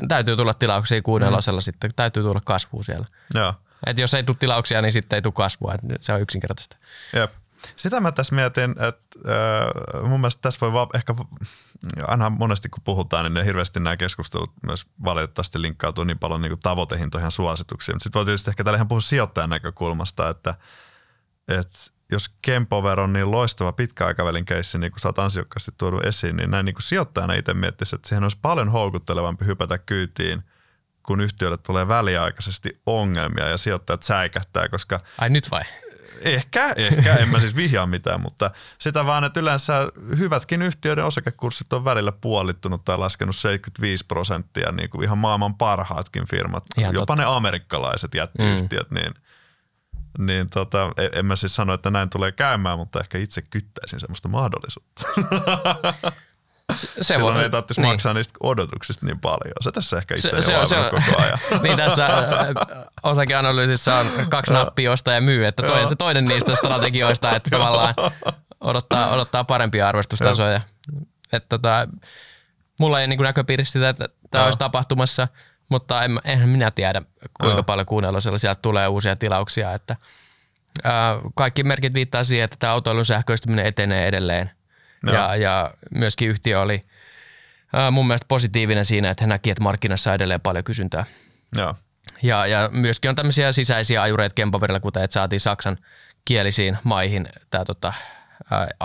täytyy 0.07 0.35
tulla 0.35 0.53
tilauksia 0.53 1.01
kuunnelosella 1.01 1.59
mm. 1.59 1.63
sitten, 1.63 1.91
täytyy 1.95 2.23
tulla 2.23 2.41
kasvua 2.45 2.83
siellä. 2.83 3.05
Joo. 3.33 3.53
Et 3.85 3.97
jos 3.97 4.13
ei 4.13 4.23
tule 4.23 4.37
tilauksia, 4.39 4.81
niin 4.81 4.91
sitten 4.91 5.17
ei 5.17 5.21
tule 5.21 5.33
kasvua. 5.33 5.73
Et 5.73 5.81
se 6.01 6.13
on 6.13 6.21
yksinkertaista. 6.21 6.77
Jep. 7.13 7.31
Sitä 7.75 7.99
mä 7.99 8.11
tässä 8.11 8.35
mietin, 8.35 8.71
että 8.71 9.19
äh, 9.95 10.09
mun 10.09 10.19
mielestä 10.19 10.41
tässä 10.41 10.59
voi 10.61 10.73
vaan 10.73 10.87
ehkä, 10.93 11.15
aina 12.07 12.29
monesti 12.29 12.69
kun 12.69 12.83
puhutaan, 12.83 13.25
niin 13.25 13.33
ne 13.33 13.45
hirveästi 13.45 13.79
nämä 13.79 13.97
keskustelut 13.97 14.53
myös 14.65 14.85
valitettavasti 15.03 15.61
linkkautuu 15.61 16.03
niin 16.03 16.19
paljon 16.19 16.41
niin 16.41 16.59
tavoitehintoihin 16.63 17.31
suosituksiin. 17.31 17.95
Mutta 17.95 18.03
sitten 18.03 18.19
voi 18.19 18.25
tietysti 18.25 18.51
ehkä 18.51 18.63
tällä 18.63 18.77
ihan 18.77 18.87
puhua 18.87 19.01
sijoittajan 19.01 19.49
näkökulmasta, 19.49 20.29
että, 20.29 20.55
että 21.47 21.77
jos 22.11 22.29
Kempover 22.41 22.99
on 22.99 23.13
niin 23.13 23.31
loistava 23.31 23.71
pitkäaikavälin 23.71 24.45
keissi, 24.45 24.77
niin 24.77 24.91
kuin 24.91 24.99
sä 24.99 25.07
oot 25.07 25.19
ansiokkaasti 25.19 25.71
tuonut 25.77 26.05
esiin, 26.05 26.37
niin 26.37 26.51
näin 26.51 26.65
niin 26.65 26.75
kuin 26.75 26.83
sijoittajana 26.83 27.33
itse 27.33 27.53
miettisi, 27.53 27.95
että 27.95 28.07
siihen 28.07 28.23
olisi 28.23 28.37
paljon 28.41 28.69
houkuttelevampi 28.69 29.45
hypätä 29.45 29.77
kyytiin– 29.77 30.43
kun 31.07 31.21
yhtiölle 31.21 31.57
tulee 31.57 31.87
väliaikaisesti 31.87 32.81
ongelmia 32.85 33.47
ja 33.47 33.57
sijoittajat 33.57 34.03
säikähtää, 34.03 34.69
koska... 34.69 34.99
Ai 35.17 35.29
nyt 35.29 35.51
vai? 35.51 35.61
Ehkä, 36.21 36.73
ehkä, 36.75 37.15
en 37.15 37.29
mä 37.29 37.39
siis 37.39 37.55
vihjaa 37.55 37.85
mitään, 37.85 38.21
mutta 38.21 38.51
sitä 38.79 39.05
vaan, 39.05 39.23
että 39.23 39.39
yleensä 39.39 39.91
hyvätkin 40.17 40.61
yhtiöiden 40.61 41.05
osakekurssit 41.05 41.73
on 41.73 41.85
välillä 41.85 42.11
puolittunut 42.11 42.85
tai 42.85 42.97
laskenut 42.97 43.35
75 43.35 44.05
prosenttia, 44.05 44.71
niin 44.71 44.89
kuin 44.89 45.03
ihan 45.03 45.17
maailman 45.17 45.55
parhaatkin 45.55 46.27
firmat, 46.27 46.63
ihan 46.77 46.93
jopa 46.93 47.05
totta. 47.05 47.23
ne 47.23 47.35
amerikkalaiset 47.35 48.13
jättiyhtiöt, 48.13 48.91
mm. 48.91 48.95
niin, 48.95 49.13
niin 50.17 50.49
tota, 50.49 50.91
en 51.13 51.25
mä 51.25 51.35
siis 51.35 51.55
sano, 51.55 51.73
että 51.73 51.89
näin 51.89 52.09
tulee 52.09 52.31
käymään, 52.31 52.77
mutta 52.77 52.99
ehkä 52.99 53.17
itse 53.17 53.41
kyttäisin 53.41 53.99
semmoista 53.99 54.27
mahdollisuutta. 54.27 55.03
Se, 56.75 56.87
se 56.87 57.13
Silloin 57.13 57.35
voi, 57.35 57.43
ei 57.43 57.49
tarvitsisi 57.49 57.81
niin. 57.81 57.93
maksaa 57.93 58.13
niistä 58.13 58.33
odotuksista 58.43 59.05
niin 59.05 59.19
paljon. 59.19 59.53
Se 59.61 59.71
tässä 59.71 59.97
ehkä 59.97 60.15
itse 60.15 60.29
se, 60.29 60.41
se, 60.41 60.65
se, 60.65 60.75
koko 60.75 61.21
ajan. 61.21 61.39
niin 61.63 61.77
tässä 61.77 62.05
äh, 62.05 62.15
osakeanalyysissä 63.03 63.95
on 63.95 64.07
kaksi 64.29 64.53
nappia 64.53 64.91
ostaa 64.91 65.13
ja 65.13 65.21
myy, 65.21 65.45
että 65.45 65.63
toinen, 65.63 65.87
se 65.87 65.95
toinen 65.95 66.25
niistä 66.25 66.55
strategioista, 66.55 67.35
että 67.35 67.49
tavallaan 67.57 67.93
odottaa, 68.61 69.09
odottaa 69.13 69.43
parempia 69.43 69.87
arvostustasoja. 69.87 70.61
Että 71.33 71.49
tota, 71.49 71.87
mulla 72.79 73.01
ei 73.01 73.07
niin 73.07 73.21
näköpiirissä 73.21 73.71
sitä, 73.71 73.89
että 73.89 74.09
tämä 74.31 74.45
olisi 74.45 74.59
tapahtumassa, 74.59 75.27
mutta 75.69 76.03
en, 76.03 76.19
enhän 76.23 76.49
minä 76.49 76.71
tiedä, 76.71 77.01
kuinka 77.41 77.63
paljon 77.63 77.85
kuunnellusella 77.85 78.37
sieltä 78.37 78.61
tulee 78.61 78.87
uusia 78.87 79.15
tilauksia. 79.15 79.73
Että, 79.73 79.95
ää, 80.83 81.15
kaikki 81.35 81.63
merkit 81.63 81.93
viittaa 81.93 82.23
siihen, 82.23 82.45
että 82.45 82.57
tämä 82.59 82.73
autoilun 82.73 83.05
sähköistyminen 83.05 83.65
etenee 83.65 84.07
edelleen. 84.07 84.56
No. 85.03 85.13
Ja, 85.13 85.35
ja 85.35 85.73
myöskin 85.95 86.29
yhtiö 86.29 86.61
oli 86.61 86.85
ää, 87.73 87.91
mun 87.91 88.07
mielestä 88.07 88.25
positiivinen 88.27 88.85
siinä, 88.85 89.09
että 89.09 89.23
he 89.23 89.27
näki, 89.27 89.49
että 89.49 89.63
markkinassa 89.63 90.09
on 90.09 90.15
edelleen 90.15 90.41
paljon 90.41 90.63
kysyntää. 90.63 91.05
No. 91.55 91.75
Ja, 92.23 92.45
ja 92.45 92.69
myöskin 92.73 93.09
on 93.09 93.15
tämmöisiä 93.15 93.51
sisäisiä 93.51 94.01
ajureita 94.01 94.33
Kempoverilla, 94.33 94.79
kuten 94.79 95.03
että 95.03 95.13
saatiin 95.13 95.39
Saksan 95.39 95.77
kielisiin 96.25 96.77
maihin 96.83 97.29
tämä 97.49 97.65
tota, 97.65 97.93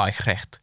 Eichrecht 0.07 0.57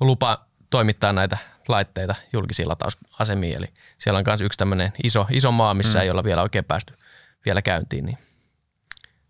lupa 0.00 0.46
toimittaa 0.70 1.12
näitä 1.12 1.38
laitteita 1.68 2.14
julkisiin 2.32 2.68
latausasemiin. 2.68 3.56
Eli 3.56 3.72
siellä 3.98 4.18
on 4.18 4.24
myös 4.26 4.40
yksi 4.40 4.56
tämmöinen 4.56 4.92
iso, 5.04 5.26
iso 5.30 5.52
maa, 5.52 5.74
missä 5.74 5.98
mm. 5.98 6.02
ei 6.02 6.10
olla 6.10 6.24
vielä 6.24 6.42
oikein 6.42 6.64
päästy 6.64 6.94
vielä 7.44 7.62
käyntiin, 7.62 8.06
niin 8.06 8.18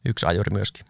yksi 0.05 0.26
ajuri 0.26 0.50
myöskin. 0.52 0.87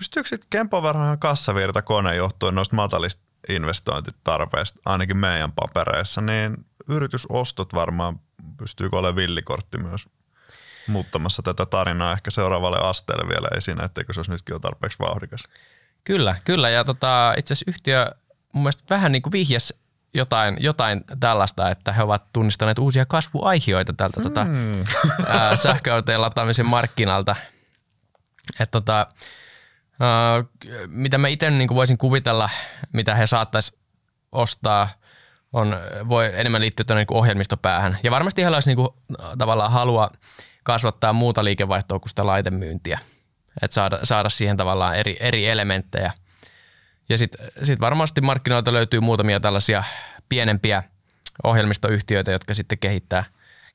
Pystyykö 0.00 0.28
sitten 0.28 0.50
Kempoverhan 0.50 1.18
kassavirta 1.18 1.82
kone 1.82 2.16
johtuen 2.16 2.54
noista 2.54 2.76
matalista 2.76 3.22
investointitarpeesta, 3.48 4.80
ainakin 4.84 5.16
meidän 5.16 5.52
papereissa, 5.52 6.20
niin 6.20 6.66
yritysostot 6.88 7.74
varmaan 7.74 8.20
pystyykö 8.56 8.96
olemaan 8.96 9.16
villikortti 9.16 9.78
myös 9.78 10.08
muuttamassa 10.86 11.42
tätä 11.42 11.66
tarinaa 11.66 12.12
ehkä 12.12 12.30
seuraavalle 12.30 12.78
asteelle 12.82 13.28
vielä 13.28 13.48
esiin, 13.56 13.80
etteikö 13.80 14.12
se 14.12 14.20
olisi 14.20 14.30
nytkin 14.30 14.54
jo 14.54 14.58
tarpeeksi 14.58 14.98
vauhdikas. 14.98 15.40
Kyllä, 16.04 16.36
kyllä. 16.44 16.70
Ja 16.70 16.84
tota, 16.84 17.34
itse 17.36 17.52
asiassa 17.54 17.70
yhtiö 17.70 18.06
mun 18.52 18.62
mielestä 18.62 18.84
vähän 18.90 19.12
niin 19.12 19.22
kuin 19.22 19.32
vihjas 19.32 19.74
jotain, 20.14 20.56
jotain 20.60 21.04
tällaista, 21.20 21.70
että 21.70 21.92
he 21.92 22.02
ovat 22.02 22.32
tunnistaneet 22.32 22.78
uusia 22.78 23.06
kasvuaihioita 23.06 23.92
tältä 23.92 24.20
tota, 24.20 24.44
mm. 24.44 24.84
tota, 25.16 25.56
sähköautojen 25.56 26.20
lataamisen 26.20 26.66
markkinalta. 26.66 27.36
Et 28.60 28.70
tota, 28.70 29.06
mitä 30.86 31.18
mä 31.18 31.28
itse 31.28 31.50
niin 31.50 31.74
voisin 31.74 31.98
kuvitella, 31.98 32.50
mitä 32.92 33.14
he 33.14 33.26
saattaisi 33.26 33.78
ostaa, 34.32 34.88
on, 35.52 35.76
voi 36.08 36.30
enemmän 36.34 36.60
liittyä 36.60 36.84
tuonne 36.84 37.00
niin 37.00 37.16
ohjelmistopäähän. 37.16 37.98
Ja 38.02 38.10
varmasti 38.10 38.42
heillä 38.42 38.56
olisi 38.56 38.70
niin 38.70 38.76
kuin, 38.76 38.88
tavallaan 39.38 39.72
halua 39.72 40.10
kasvattaa 40.62 41.12
muuta 41.12 41.44
liikevaihtoa 41.44 41.98
kuin 41.98 42.08
sitä 42.08 42.26
laitemyyntiä. 42.26 42.98
Että 43.62 43.74
saada, 43.74 43.98
saada 44.02 44.28
siihen 44.28 44.56
tavallaan 44.56 44.96
eri, 44.96 45.16
eri 45.20 45.48
elementtejä. 45.48 46.12
Ja 47.08 47.18
sitten 47.18 47.50
sit 47.62 47.80
varmasti 47.80 48.20
markkinoilta 48.20 48.72
löytyy 48.72 49.00
muutamia 49.00 49.40
tällaisia 49.40 49.84
pienempiä 50.28 50.82
ohjelmistoyhtiöitä, 51.44 52.30
jotka 52.32 52.54
sitten 52.54 52.78
kehittää, 52.78 53.24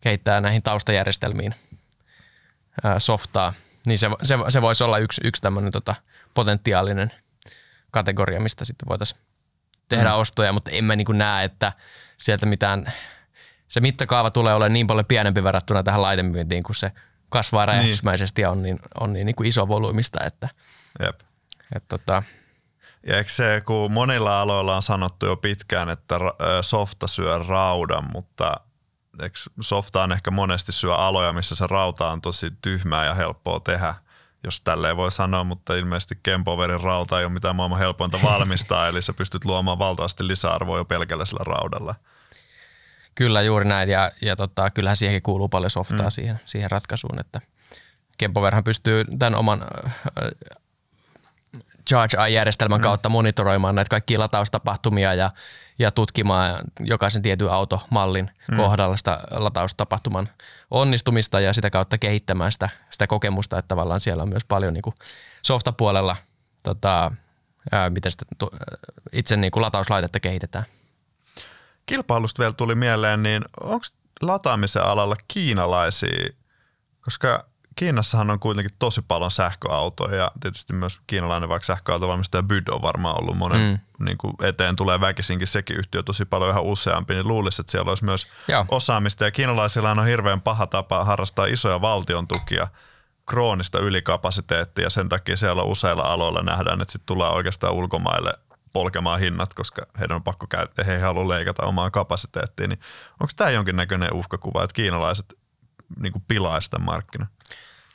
kehittää 0.02 0.42
näihin 0.42 0.64
taustajärjestelmiin 0.64 1.56
softaa, 2.98 3.54
niin 3.86 4.00
se, 4.00 4.10
se, 4.24 4.38
se 4.50 4.62
voisi 4.62 4.84
olla 4.84 4.98
yksi, 4.98 5.22
yksi 5.24 5.42
tämmöinen 5.42 5.72
tota, 5.72 5.96
potentiaalinen 6.36 7.12
kategoria, 7.92 8.40
mistä 8.40 8.66
sitten 8.66 8.90
voitaisiin 8.90 9.22
tehdä 9.90 10.10
mm. 10.10 10.16
ostoja, 10.16 10.54
mutta 10.54 10.72
en 10.72 10.84
mä 10.84 10.96
niin 10.96 11.06
kuin 11.06 11.18
näe, 11.18 11.46
että 11.46 11.74
sieltä 12.18 12.46
mitään, 12.46 12.94
se 13.68 13.80
mittakaava 13.80 14.32
tulee 14.32 14.54
olemaan 14.54 14.74
niin 14.74 14.88
paljon 14.88 15.06
pienempi 15.06 15.44
verrattuna 15.44 15.84
tähän 15.84 16.02
laitemyyntiin, 16.02 16.64
kun 16.64 16.76
se 16.76 16.92
kasvaa 17.30 17.66
niin. 17.66 17.68
räjähdysmäisesti 17.68 18.42
ja 18.42 18.52
on 18.52 18.64
niin, 18.64 18.80
on 19.00 19.14
niin, 19.14 19.26
niin 19.26 19.36
kuin 19.36 19.48
iso 19.48 19.68
volyymista, 19.68 20.24
että, 20.24 20.50
Jep. 21.04 21.20
että 21.76 21.98
tota, 21.98 22.24
ja 23.08 23.18
eikö 23.18 23.30
se, 23.30 23.62
kun 23.66 23.92
monilla 23.92 24.42
aloilla 24.42 24.76
on 24.76 24.82
sanottu 24.82 25.26
jo 25.26 25.36
pitkään, 25.36 25.90
että 25.90 26.16
softa 26.62 27.08
syö 27.08 27.40
raudan, 27.48 28.12
mutta 28.14 28.54
eikö 29.22 29.40
softa 29.62 30.04
on 30.04 30.12
ehkä 30.12 30.32
monesti 30.32 30.72
syö 30.72 30.96
aloja, 30.96 31.34
missä 31.34 31.56
se 31.56 31.68
rauta 31.68 32.12
on 32.12 32.22
tosi 32.22 32.52
tyhmää 32.62 33.06
ja 33.06 33.14
helppoa 33.14 33.60
tehdä, 33.60 33.96
jos 34.46 34.62
tälleen 34.62 34.98
voi 34.98 35.12
sanoa, 35.12 35.44
mutta 35.44 35.76
ilmeisesti 35.76 36.20
Kempoverin 36.24 36.80
rauta 36.80 37.20
ei 37.20 37.26
ole 37.26 37.34
mitään 37.34 37.56
maailman 37.56 37.80
helpointa 37.80 38.20
valmistaa, 38.24 38.88
eli 38.88 39.02
sä 39.02 39.14
pystyt 39.14 39.46
luomaan 39.46 39.80
valtavasti 39.80 40.28
lisäarvoa 40.28 40.78
jo 40.78 40.86
pelkällä 40.86 41.26
sillä 41.26 41.44
raudalla. 41.44 41.96
Kyllä 43.16 43.42
juuri 43.42 43.66
näin 43.66 43.90
ja, 43.90 44.12
ja 44.22 44.36
tota, 44.36 44.70
kyllähän 44.70 44.98
siihenkin 44.98 45.24
kuuluu 45.24 45.50
paljon 45.50 45.72
softaa 45.72 46.06
mm. 46.06 46.12
siihen, 46.12 46.40
siihen 46.46 46.72
ratkaisuun, 46.72 47.20
että 47.20 47.42
Kempoverhan 48.18 48.64
pystyy 48.64 49.06
tämän 49.20 49.36
oman 49.36 49.66
Charge 51.90 52.18
Eye-järjestelmän 52.18 52.80
mm. 52.80 52.84
kautta 52.84 53.10
monitoroimaan 53.10 53.76
näitä 53.76 53.90
kaikkia 53.90 54.20
lataustapahtumia 54.20 55.14
ja, 55.14 55.32
ja 55.80 55.92
tutkimaan 55.92 56.60
jokaisen 56.80 57.22
tietyn 57.22 57.50
automallin 57.50 58.32
mm. 58.52 58.58
kohdalla 58.58 58.98
sitä 58.98 59.20
lataustapahtuman 59.32 60.30
onnistumista 60.72 61.40
ja 61.40 61.54
sitä 61.54 61.70
kautta 61.70 61.98
kehittämään 61.98 62.52
sitä, 62.52 62.70
sitä 62.90 63.08
kokemusta, 63.08 63.60
että 63.60 63.68
tavallaan 63.68 64.00
siellä 64.00 64.24
on 64.24 64.30
myös 64.30 64.46
paljon 64.48 64.74
niin 64.74 64.82
kuin 64.82 64.96
softapuolella, 65.42 66.16
tota, 66.64 67.12
ää, 67.72 67.90
miten 67.90 68.12
sitä 68.12 68.26
itse 69.12 69.38
niin 69.38 69.52
kuin 69.52 69.62
latauslaitetta 69.62 70.20
kehitetään. 70.20 70.66
Kilpailusta 71.86 72.40
vielä 72.40 72.54
tuli 72.54 72.76
mieleen, 72.76 73.24
niin 73.24 73.46
onko 73.62 73.86
lataamisen 74.22 74.84
alalla 74.84 75.16
kiinalaisia, 75.28 76.30
koska 77.02 77.46
Kiinassahan 77.76 78.30
on 78.30 78.40
kuitenkin 78.40 78.76
tosi 78.80 79.02
paljon 79.02 79.32
sähköautoja 79.32 80.16
ja 80.16 80.32
tietysti 80.40 80.74
myös 80.74 81.02
kiinalainen 81.08 81.50
vaikka 81.50 81.66
sähköautovalmistaja 81.66 82.44
Byd 82.44 82.68
on 82.68 82.82
varmaan 82.82 83.22
ollut 83.22 83.38
monen 83.38 83.62
mm. 83.62 84.06
niin 84.06 84.18
kuin 84.18 84.34
eteen 84.42 84.76
tulee 84.76 85.02
väkisinkin 85.02 85.48
sekin 85.48 85.78
yhtiö 85.78 86.04
tosi 86.04 86.26
paljon 86.26 86.52
ihan 86.52 86.64
useampi, 86.64 87.14
niin 87.14 87.28
luulisi, 87.28 87.62
että 87.62 87.72
siellä 87.72 87.90
olisi 87.90 88.06
myös 88.06 88.28
Joo. 88.48 88.66
osaamista 88.70 89.24
ja 89.24 89.32
kiinalaisilla 89.32 89.92
on 89.92 90.06
hirveän 90.06 90.42
paha 90.42 90.68
tapa 90.68 91.04
harrastaa 91.04 91.46
isoja 91.46 91.82
valtion 91.82 92.28
tukia 92.28 92.68
kroonista 93.26 93.80
ylikapasiteettia 93.80 94.84
ja 94.84 94.90
sen 94.90 95.10
takia 95.10 95.38
siellä 95.38 95.64
useilla 95.64 96.04
aloilla 96.04 96.42
nähdään, 96.42 96.82
että 96.82 96.92
sitten 96.92 97.16
tulee 97.16 97.30
oikeastaan 97.30 97.74
ulkomaille 97.74 98.34
polkemaan 98.74 99.20
hinnat, 99.20 99.54
koska 99.54 99.86
heidän 100.00 100.16
on 100.16 100.24
pakko 100.24 100.48
käyttää, 100.48 100.86
he 100.86 100.94
ei 100.94 101.02
halua 101.02 101.30
leikata 101.30 101.66
omaa 101.66 101.92
kapasiteettia, 101.92 102.68
niin 102.68 102.80
onko 103.12 103.32
tämä 103.36 103.50
jonkinnäköinen 103.50 104.14
uhkakuva, 104.14 104.64
että 104.64 104.74
kiinalaiset 104.74 105.34
niin 106.00 106.12
kuin 106.14 106.24
pilaa 106.28 106.62
sitä 106.62 106.80
markkinaa? 106.80 107.28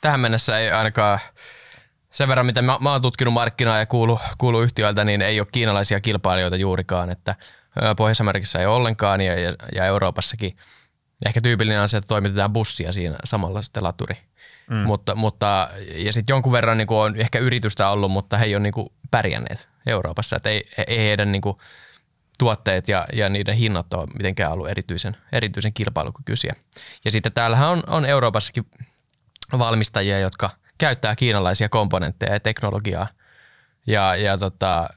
Tähän 0.01 0.19
mennessä 0.19 0.59
ei 0.59 0.71
ainakaan 0.71 1.19
sen 2.11 2.27
verran, 2.27 2.45
mitä 2.45 2.61
mä, 2.61 2.77
mä 2.81 2.91
oon 2.91 3.01
tutkinut 3.01 3.33
markkinaa 3.33 3.79
ja 3.79 3.85
kuulu, 3.85 4.19
kuulu 4.37 4.61
yhtiöiltä, 4.61 5.03
niin 5.03 5.21
ei 5.21 5.39
ole 5.39 5.47
kiinalaisia 5.51 6.01
kilpailijoita 6.01 6.55
juurikaan, 6.55 7.09
että 7.09 7.35
Pohjois-Amerikassa 7.97 8.59
ei 8.59 8.65
ole 8.65 8.75
ollenkaan 8.75 9.21
ja, 9.21 9.39
ja, 9.39 9.53
ja 9.75 9.85
Euroopassakin 9.85 10.55
ehkä 11.25 11.41
tyypillinen 11.41 11.81
on 11.81 11.89
se, 11.89 11.97
että 11.97 12.07
toimitetaan 12.07 12.53
bussia 12.53 12.93
siinä 12.93 13.15
samalla 13.23 13.61
sitten 13.61 13.83
laturi. 13.83 14.17
Mm. 14.69 14.77
Mutta, 14.77 15.15
mutta, 15.15 15.69
ja 15.95 16.13
sitten 16.13 16.33
jonkun 16.33 16.51
verran 16.51 16.77
niin 16.77 16.87
on 16.89 17.15
ehkä 17.15 17.39
yritystä 17.39 17.89
ollut, 17.89 18.11
mutta 18.11 18.37
he 18.37 18.45
ei 18.45 18.55
ole 18.55 18.63
niin 18.63 18.73
kuin 18.73 18.89
pärjänneet 19.11 19.67
Euroopassa. 19.87 20.35
Että 20.35 20.49
ei, 20.49 20.63
ei 20.87 20.97
heidän 20.97 21.31
niin 21.31 21.41
kuin 21.41 21.57
tuotteet 22.39 22.87
ja, 22.87 23.05
ja 23.13 23.29
niiden 23.29 23.55
hinnat 23.55 23.93
ole 23.93 24.07
mitenkään 24.17 24.51
ollut 24.51 24.69
erityisen, 24.69 25.17
erityisen 25.31 25.73
kilpailukykyisiä. 25.73 26.55
Ja 27.05 27.11
sitten 27.11 27.31
täällähän 27.31 27.69
on, 27.69 27.83
on 27.87 28.05
Euroopassakin 28.05 28.65
valmistajia, 29.59 30.19
jotka 30.19 30.49
käyttää 30.77 31.15
kiinalaisia 31.15 31.69
komponentteja 31.69 32.33
ja 32.33 32.39
teknologiaa. 32.39 33.07
Ja, 33.87 34.15
ja 34.15 34.37
tota, 34.37 34.89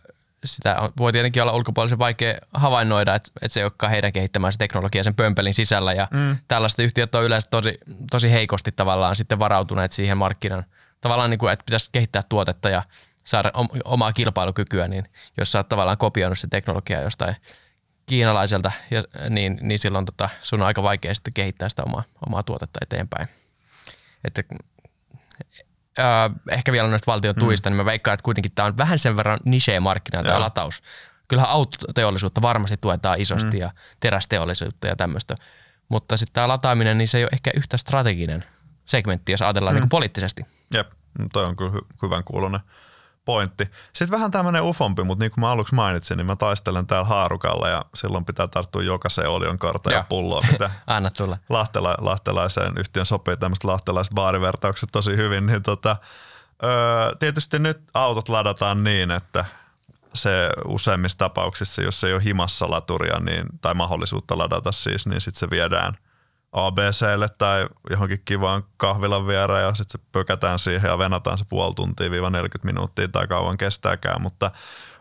sitä 0.45 0.81
on, 0.81 0.93
voi 0.99 1.13
tietenkin 1.13 1.43
olla 1.43 1.53
ulkopuolisen 1.53 1.99
vaikea 1.99 2.35
havainnoida, 2.55 3.15
että, 3.15 3.31
että 3.43 3.53
se 3.53 3.61
ei 3.61 3.65
olekaan 3.65 3.91
heidän 3.91 4.13
kehittämänsä 4.13 4.59
teknologia 4.59 5.05
sen 5.05 5.15
pömpelin 5.15 5.55
sisällä. 5.55 5.93
Ja 5.93 6.09
mm. 6.11 6.37
tällaista 6.49 6.83
yhtiöt 6.83 7.15
on 7.15 7.25
yleensä 7.25 7.51
tosi, 7.51 7.79
tosi 8.11 8.33
heikosti 8.33 8.73
tavallaan 8.73 9.17
sitten 9.17 9.39
varautuneet 9.39 9.93
siihen 9.93 10.19
markkinan. 10.19 10.65
Tavallaan 11.01 11.31
niin 11.31 11.39
kuin, 11.39 11.53
että 11.53 11.65
pitäisi 11.67 11.89
kehittää 11.93 12.23
tuotetta 12.29 12.69
ja 12.69 12.83
saada 13.25 13.53
omaa 13.85 14.13
kilpailukykyä, 14.13 14.89
niin 14.89 15.05
jos 15.39 15.53
sä 15.53 15.59
oot 15.59 15.69
tavallaan 15.69 15.99
kopioinut 15.99 16.39
se 16.39 16.47
teknologiaa 16.51 17.03
jostain 17.03 17.37
kiinalaiselta, 18.07 18.73
niin, 19.31 19.59
niin 19.63 19.79
silloin 19.79 20.05
tota, 20.05 20.29
sun 20.41 20.61
on 20.61 20.67
aika 20.67 20.83
vaikea 20.83 21.15
sitten 21.15 21.35
kehittää 21.35 21.69
sitä 21.69 21.83
omaa, 21.83 22.05
omaa 22.27 22.43
tuotetta 22.43 22.79
eteenpäin 22.83 23.29
että 24.25 24.43
äh, 25.99 26.31
ehkä 26.51 26.73
vielä 26.73 26.89
noista 26.89 27.13
valtion 27.13 27.35
tuista, 27.35 27.71
mm. 27.71 27.73
niin 27.73 27.85
mä 27.85 27.85
veikkaan, 27.85 28.15
että 28.15 28.25
kuitenkin 28.25 28.53
tämä 28.55 28.67
on 28.67 28.79
vähän 28.79 28.99
sen 28.99 29.17
verran 29.17 29.39
niche-markkina 29.45 30.23
tämä 30.23 30.41
lataus. 30.41 30.83
Kyllähän 31.29 31.51
autoteollisuutta 31.51 32.43
varmasti 32.43 32.77
tuetaan 32.77 33.21
isosti 33.21 33.57
mm. 33.57 33.61
ja 33.61 33.71
terästeollisuutta 34.01 34.87
ja 34.87 34.97
tämmöistä, 34.97 35.37
mutta 35.89 36.17
sitten 36.17 36.35
tämä 36.35 36.49
lataaminen, 36.49 36.99
niin 36.99 37.09
se 37.09 37.19
ei 37.19 37.25
ole 37.25 37.31
ehkä 37.33 37.51
yhtä 37.57 37.77
strateginen 37.77 38.45
segmentti, 38.87 39.33
jos 39.33 39.43
ajatellaan 39.43 39.77
mm. 39.77 39.81
niin 39.81 39.89
poliittisesti. 39.89 40.45
Jep, 40.75 40.93
toi 41.33 41.45
on 41.45 41.57
kyllä 41.57 41.71
hy- 41.71 41.87
hyvän 42.03 42.25
kuulonen 42.25 42.61
pointti. 43.25 43.71
Sitten 43.93 44.11
vähän 44.11 44.31
tämmöinen 44.31 44.63
ufompi, 44.63 45.03
mutta 45.03 45.25
niin 45.25 45.31
kuin 45.31 45.41
mä 45.41 45.51
aluksi 45.51 45.75
mainitsin, 45.75 46.17
niin 46.17 46.27
mä 46.27 46.37
taistelen 46.37 46.87
täällä 46.87 47.09
haarukalla 47.09 47.69
ja 47.69 47.85
silloin 47.95 48.25
pitää 48.25 48.49
tarttua 48.49 48.83
jokaiseen 48.83 49.29
olionkarta 49.29 49.93
ja 49.93 50.05
pulloa, 50.09 50.43
mitä 50.53 50.71
Anna 50.87 51.11
tulla. 51.11 51.39
Lahtela, 51.49 51.95
lahtelaiseen 52.01 52.73
yhtiön 52.79 53.07
sopii 53.07 53.37
tämmöiset 53.37 53.65
lahtelaiset 53.65 54.15
baarivertaukset 54.15 54.89
tosi 54.93 55.17
hyvin. 55.17 55.47
Niin 55.47 55.63
tota, 55.63 55.97
öö, 56.65 56.71
tietysti 57.19 57.59
nyt 57.59 57.81
autot 57.95 58.29
ladataan 58.29 58.85
niin, 58.85 59.11
että 59.11 59.45
se 60.15 60.51
useimmissa 60.65 61.19
tapauksissa, 61.19 61.83
jos 61.83 62.05
ei 62.05 62.15
ole 62.15 62.25
himassa 62.25 62.71
laturia 62.71 63.21
niin, 63.21 63.47
tai 63.61 63.75
mahdollisuutta 63.75 64.39
ladata 64.39 64.73
siis, 64.73 65.07
niin 65.07 65.21
sitten 65.21 65.39
se 65.39 65.51
viedään– 65.51 65.97
ABClle 66.55 67.29
tai 67.39 67.67
johonkin 67.91 68.23
kivaan 68.25 68.63
kahvilan 68.77 69.27
viereen 69.27 69.65
ja 69.65 69.75
sitten 69.75 70.01
se 70.01 70.09
pökätään 70.13 70.59
siihen 70.59 70.89
ja 70.89 70.99
venataan 70.99 71.39
se 71.39 71.45
puoli 71.49 71.75
tuntia 71.75 72.11
viiva 72.11 72.31
40 72.31 72.67
minuuttia 72.67 73.09
tai 73.09 73.27
kauan 73.27 73.57
kestääkään, 73.57 74.23
mutta 74.23 74.51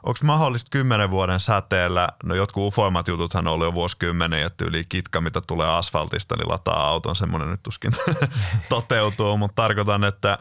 onko 0.04 0.20
mahdollista 0.24 0.70
kymmenen 0.70 1.12
vuoden 1.12 1.40
säteellä, 1.40 2.10
no 2.24 2.36
jotkut 2.36 2.64
ufoimmat 2.68 3.08
jututhan 3.08 3.48
on 3.48 3.54
ollut 3.54 3.68
jo 3.68 3.74
vuosikymmeniä, 3.74 4.46
että 4.46 4.66
yli 4.66 4.84
kitka, 4.90 5.22
mitä 5.22 5.42
tulee 5.48 5.68
asfaltista, 5.68 6.36
niin 6.36 6.50
lataa 6.50 6.88
auton, 6.88 7.16
semmoinen 7.16 7.50
nyt 7.50 7.64
tuskin 7.64 7.92
toteutuu, 8.70 9.38
mutta 9.38 9.62
tarkoitan, 9.62 10.04
että 10.04 10.40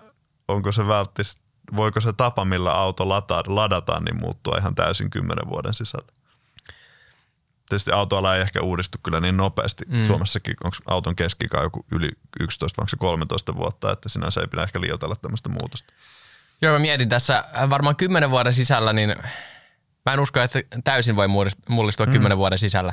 onko 0.49 0.73
se 0.73 0.87
välttis, 0.87 1.37
voiko 1.77 2.01
se 2.01 2.13
tapa, 2.13 2.45
millä 2.45 2.73
auto 2.73 3.09
lataa, 3.09 3.43
ladataan, 3.47 4.05
niin 4.05 4.21
muuttua 4.21 4.59
ihan 4.59 4.75
täysin 4.75 5.11
kymmenen 5.11 5.49
vuoden 5.49 5.75
sisällä? 5.75 6.22
Tietysti 7.73 7.93
autoala 7.93 8.37
ei 8.37 8.43
ehkä 8.43 8.61
uudistu 8.61 8.99
kyllä 9.03 9.21
niin 9.21 9.37
nopeasti. 9.37 9.85
Mm. 9.89 10.03
Suomessakin 10.03 10.57
onko 10.65 10.77
auton 10.87 11.17
keskikaa 11.17 11.63
joku 11.63 11.85
yli 11.93 12.09
11 12.41 12.83
vai 12.83 12.87
13 12.99 13.57
vuotta, 13.57 13.93
että 13.93 14.09
sinänsä 14.09 14.41
ei 14.41 14.47
pidä 14.47 14.63
ehkä 14.63 14.81
liioitella 14.81 15.17
tämmöistä 15.17 15.49
muutosta. 15.49 15.93
Joo, 16.63 16.73
mä 16.73 16.79
mietin 16.79 17.09
tässä 17.09 17.45
varmaan 17.71 17.97
kymmenen 17.97 18.31
vuoden 18.31 18.53
sisällä, 18.53 18.93
niin 18.93 19.15
mä 20.07 20.13
en 20.13 20.21
usko, 20.21 20.41
että 20.41 20.63
täysin 20.85 21.17
voi 21.17 21.29
mullistua 21.69 22.07
mm. 22.07 22.13
kymmenen 22.13 22.39
vuoden 22.39 22.59
sisällä. 22.59 22.93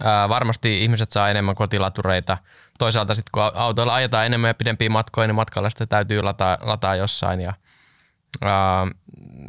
Ää, 0.00 0.28
varmasti 0.28 0.82
ihmiset 0.82 1.10
saa 1.10 1.30
enemmän 1.30 1.54
kotilatureita. 1.54 2.38
Toisaalta 2.78 3.14
sitten 3.14 3.30
kun 3.32 3.42
autoilla 3.54 3.94
ajetaan 3.94 4.26
enemmän 4.26 4.48
ja 4.48 4.54
pidempiä 4.54 4.90
matkoja, 4.90 5.26
niin 5.26 5.34
matkalla 5.34 5.70
sitä 5.70 5.86
täytyy 5.86 6.22
lataa, 6.22 6.58
lataa 6.60 6.96
jossain. 6.96 7.40
Ja, 7.40 7.54
ää, 8.40 8.86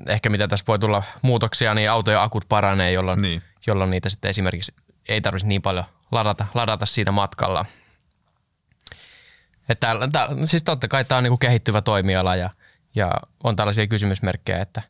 ehkä 0.07 0.29
mitä 0.29 0.47
tässä 0.47 0.65
voi 0.67 0.79
tulla 0.79 1.03
muutoksia, 1.21 1.73
niin 1.73 1.91
autojen 1.91 2.19
akut 2.19 2.45
paranee, 2.49 2.91
jolloin 2.91 3.21
niin 3.21 3.41
jolloin 3.67 3.89
niitä 3.89 4.09
sitten 4.09 4.29
esimerkiksi 4.29 4.73
ei 5.09 5.21
tarvitsisi 5.21 5.47
niin 5.47 5.61
paljon 5.61 5.85
ladata, 6.11 6.45
ladata 6.53 6.85
siinä 6.85 7.11
matkalla. 7.11 7.65
Että 9.69 9.95
tää, 10.11 10.27
siis 10.45 10.63
totta 10.63 10.87
kai 10.87 11.05
tämä 11.05 11.17
on 11.17 11.23
niin 11.23 11.39
kehittyvä 11.39 11.81
toimiala 11.81 12.35
ja, 12.35 12.49
ja 12.95 13.11
on 13.43 13.55
tällaisia 13.55 13.87
kysymysmerkkejä, 13.87 14.61
että 14.61 14.81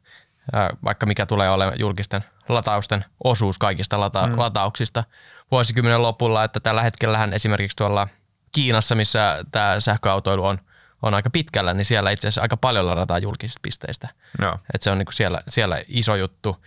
ää, 0.54 0.70
vaikka 0.84 1.06
mikä 1.06 1.26
tulee 1.26 1.50
olemaan 1.50 1.80
julkisten 1.80 2.24
latausten 2.50 3.06
osuus 3.24 3.58
kaikista 3.58 4.00
lata, 4.00 4.28
mm. 4.28 4.40
latauksista 4.40 5.04
vuosikymmenen 5.52 6.02
lopulla, 6.02 6.44
että 6.44 6.60
tällä 6.60 6.84
hetkellähän 6.84 7.34
esimerkiksi 7.34 7.78
tuolla 7.78 8.08
Kiinassa, 8.52 8.96
missä 8.96 9.46
tämä 9.52 9.80
sähköautoilu 9.80 10.46
on, 10.46 10.60
on 11.02 11.14
aika 11.14 11.30
pitkällä, 11.30 11.74
niin 11.74 11.86
siellä 11.86 12.12
itse 12.12 12.28
asiassa 12.28 12.42
aika 12.42 12.58
paljon 12.58 12.86
ladataan 12.86 13.22
julkisista 13.22 13.60
pisteistä. 13.62 14.10
No. 14.42 14.60
Että 14.74 14.84
se 14.84 14.92
on 14.92 14.98
niin 14.98 15.08
siellä, 15.12 15.42
siellä 15.48 15.82
iso 15.88 16.16
juttu. 16.16 16.66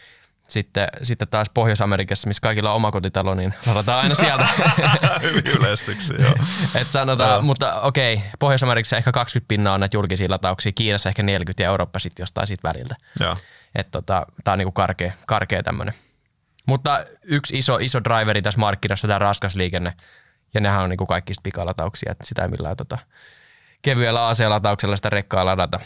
Sitten, 0.48 0.88
sitten 1.02 1.28
taas 1.28 1.50
Pohjois-Amerikassa, 1.54 2.28
missä 2.28 2.40
kaikilla 2.40 2.70
on 2.70 2.76
omakotitalo, 2.76 3.34
niin 3.34 3.54
ladataan 3.66 4.02
aina 4.02 4.14
sieltä. 4.14 4.48
Yleistyksiä, 5.58 6.16
joo. 6.18 6.34
Et 6.74 6.86
sanotaan, 6.86 7.44
mutta 7.44 7.80
okei, 7.80 8.22
Pohjois-Amerikassa 8.38 8.96
ehkä 8.96 9.12
20 9.12 9.48
pinnaa 9.48 9.74
on 9.74 9.80
näitä 9.80 9.96
julkisia 9.96 10.30
latauksia, 10.30 10.72
Kiinassa 10.72 11.08
ehkä 11.08 11.22
40 11.22 11.62
ja 11.62 11.68
Eurooppa 11.68 11.98
sitten 11.98 12.22
jostain 12.22 12.46
siitä 12.46 12.68
väliltä. 12.68 12.96
Että 13.74 13.90
tota, 13.90 14.26
tää 14.44 14.52
on 14.52 14.58
niinku 14.58 14.72
karkea, 14.72 15.12
karkea 15.26 15.62
tämmönen. 15.62 15.94
Mutta 16.66 17.04
yksi 17.22 17.58
iso, 17.58 17.78
iso 17.78 18.04
driveri 18.04 18.42
tässä 18.42 18.60
markkinassa, 18.60 19.08
tämä 19.08 19.18
raskas 19.18 19.56
liikenne, 19.56 19.92
ja 20.54 20.60
nehän 20.60 20.82
on 20.82 20.90
niinku 20.90 21.06
kaikki 21.06 21.32
pikalatauksia, 21.42 22.12
että 22.12 22.26
sitä 22.26 22.42
ei 22.42 22.48
millään 22.48 22.76
tota, 22.76 22.98
kevyellä 23.82 24.28
AC-latauksella 24.28 24.96
sitä 24.96 25.10
rekkaa 25.10 25.44
ladata. 25.44 25.80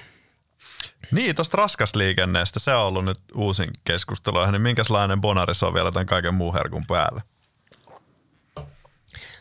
Niin, 1.11 1.37
tuosta 1.37 1.57
raskasliikenneestä, 1.57 2.59
se 2.61 2.75
on 2.75 2.87
ollut 2.87 3.05
nyt 3.05 3.19
uusin 3.35 3.71
keskustelu. 3.85 4.51
Niin 4.51 4.63
minkälainen 4.63 5.21
Bonaris 5.21 5.63
on 5.63 5.75
vielä 5.75 5.93
tämän 5.93 6.07
kaiken 6.07 6.35
muun 6.35 6.55
herkun 6.55 6.85
päällä? 6.89 7.23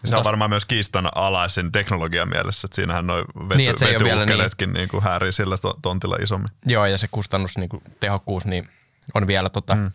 Se 0.05 0.15
on 0.15 0.23
varmaan 0.23 0.49
myös 0.49 0.65
kiistan 0.65 1.09
alaisin 1.15 1.71
teknologian 1.71 2.29
mielessä, 2.29 2.65
että 2.65 2.75
siinähän 2.75 3.07
noin 3.07 3.25
vety, 3.49 3.57
Niin, 3.57 3.69
että 3.69 3.85
se 3.85 3.93
vetyukkeletkin 3.93 4.73
niin. 4.73 4.89
niin 4.93 5.03
häärii 5.03 5.31
sillä 5.31 5.57
to- 5.57 5.79
tontilla 5.81 6.15
isommin. 6.21 6.49
Joo, 6.65 6.85
ja 6.85 6.97
se 6.97 7.07
kustannus, 7.11 7.57
niinku, 7.57 7.83
tehokkuus, 7.99 8.45
niin 8.45 8.69
on 9.13 9.27
vielä 9.27 9.49
tota, 9.49 9.75
mm. 9.75 9.91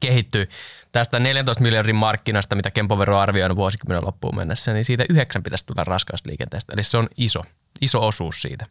kehittyy. 0.00 0.48
Tästä 0.92 1.18
14 1.18 1.62
miljardin 1.62 1.96
markkinasta, 1.96 2.56
mitä 2.56 2.70
Kempovero 2.70 3.18
arvioi 3.18 3.56
vuosikymmenen 3.56 4.06
loppuun 4.06 4.36
mennessä, 4.36 4.72
niin 4.72 4.84
siitä 4.84 5.04
yhdeksän 5.10 5.42
pitäisi 5.42 5.66
tulla 5.66 5.84
raskaasta 5.84 6.28
liikenteestä. 6.28 6.72
Eli 6.72 6.82
se 6.82 6.98
on 6.98 7.08
iso, 7.16 7.44
iso 7.80 8.06
osuus 8.06 8.42
siitä. 8.42 8.66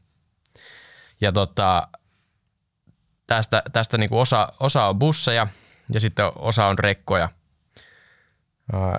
Ja 1.22 1.32
tota, 1.32 1.88
tästä, 3.28 3.64
tästä 3.74 3.98
niinku 3.98 4.20
osa, 4.20 4.54
osa 4.60 4.86
on 4.86 5.00
busseja 5.00 5.48
ja 5.94 6.00
sitten 6.00 6.26
osa 6.36 6.66
on 6.66 6.80
rekkoja. 6.80 7.30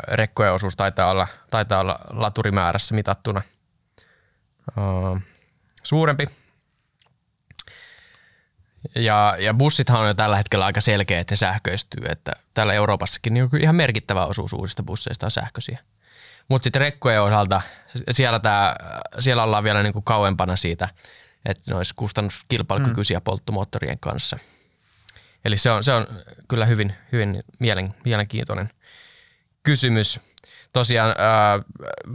Rekkojen 0.09 0.53
osuus 0.53 0.77
taitaa 0.77 1.11
olla, 1.11 1.27
taitaa 1.51 1.81
olla 1.81 1.99
laturimäärässä 2.11 2.95
mitattuna 2.95 3.43
suurempi. 5.83 6.25
Ja, 8.95 9.37
ja 9.39 9.55
bussithan 9.55 10.01
on 10.01 10.07
jo 10.07 10.15
tällä 10.15 10.37
hetkellä 10.37 10.65
aika 10.65 10.81
selkeä, 10.81 11.21
että 11.21 11.33
ne 11.33 11.37
sähköistyy. 11.37 12.05
Että 12.09 12.33
täällä 12.55 12.73
Euroopassakin 12.73 13.35
niin 13.35 13.49
ihan 13.61 13.75
merkittävä 13.75 14.27
osuus 14.27 14.53
uusista 14.53 14.83
busseista 14.83 15.27
on 15.27 15.31
sähköisiä. 15.31 15.79
Mutta 16.49 16.65
sitten 16.65 16.81
rekkojen 16.81 17.23
osalta, 17.23 17.63
siellä, 18.11 18.39
tää, 18.39 18.77
siellä 19.19 19.43
ollaan 19.43 19.65
vielä 19.65 19.83
niin 19.83 19.93
kuin 19.93 20.05
kauempana 20.05 20.57
siitä, 20.57 20.89
että 21.45 21.71
ne 21.71 21.77
olisi 21.77 21.95
kustannuskilpailukykyisiä 21.95 23.19
mm. 23.19 23.23
polttomoottorien 23.25 23.99
kanssa. 23.99 24.39
Eli 25.45 25.57
se 25.57 25.71
on, 25.71 25.85
se 25.85 25.93
on 25.93 26.07
kyllä 26.49 26.67
hyvin, 26.67 26.95
hyvin 27.13 27.43
mielen, 27.59 27.95
mielenkiintoinen 28.05 28.71
kysymys. 29.63 30.21
Tosiaan 30.73 31.15
ää, 31.19 31.61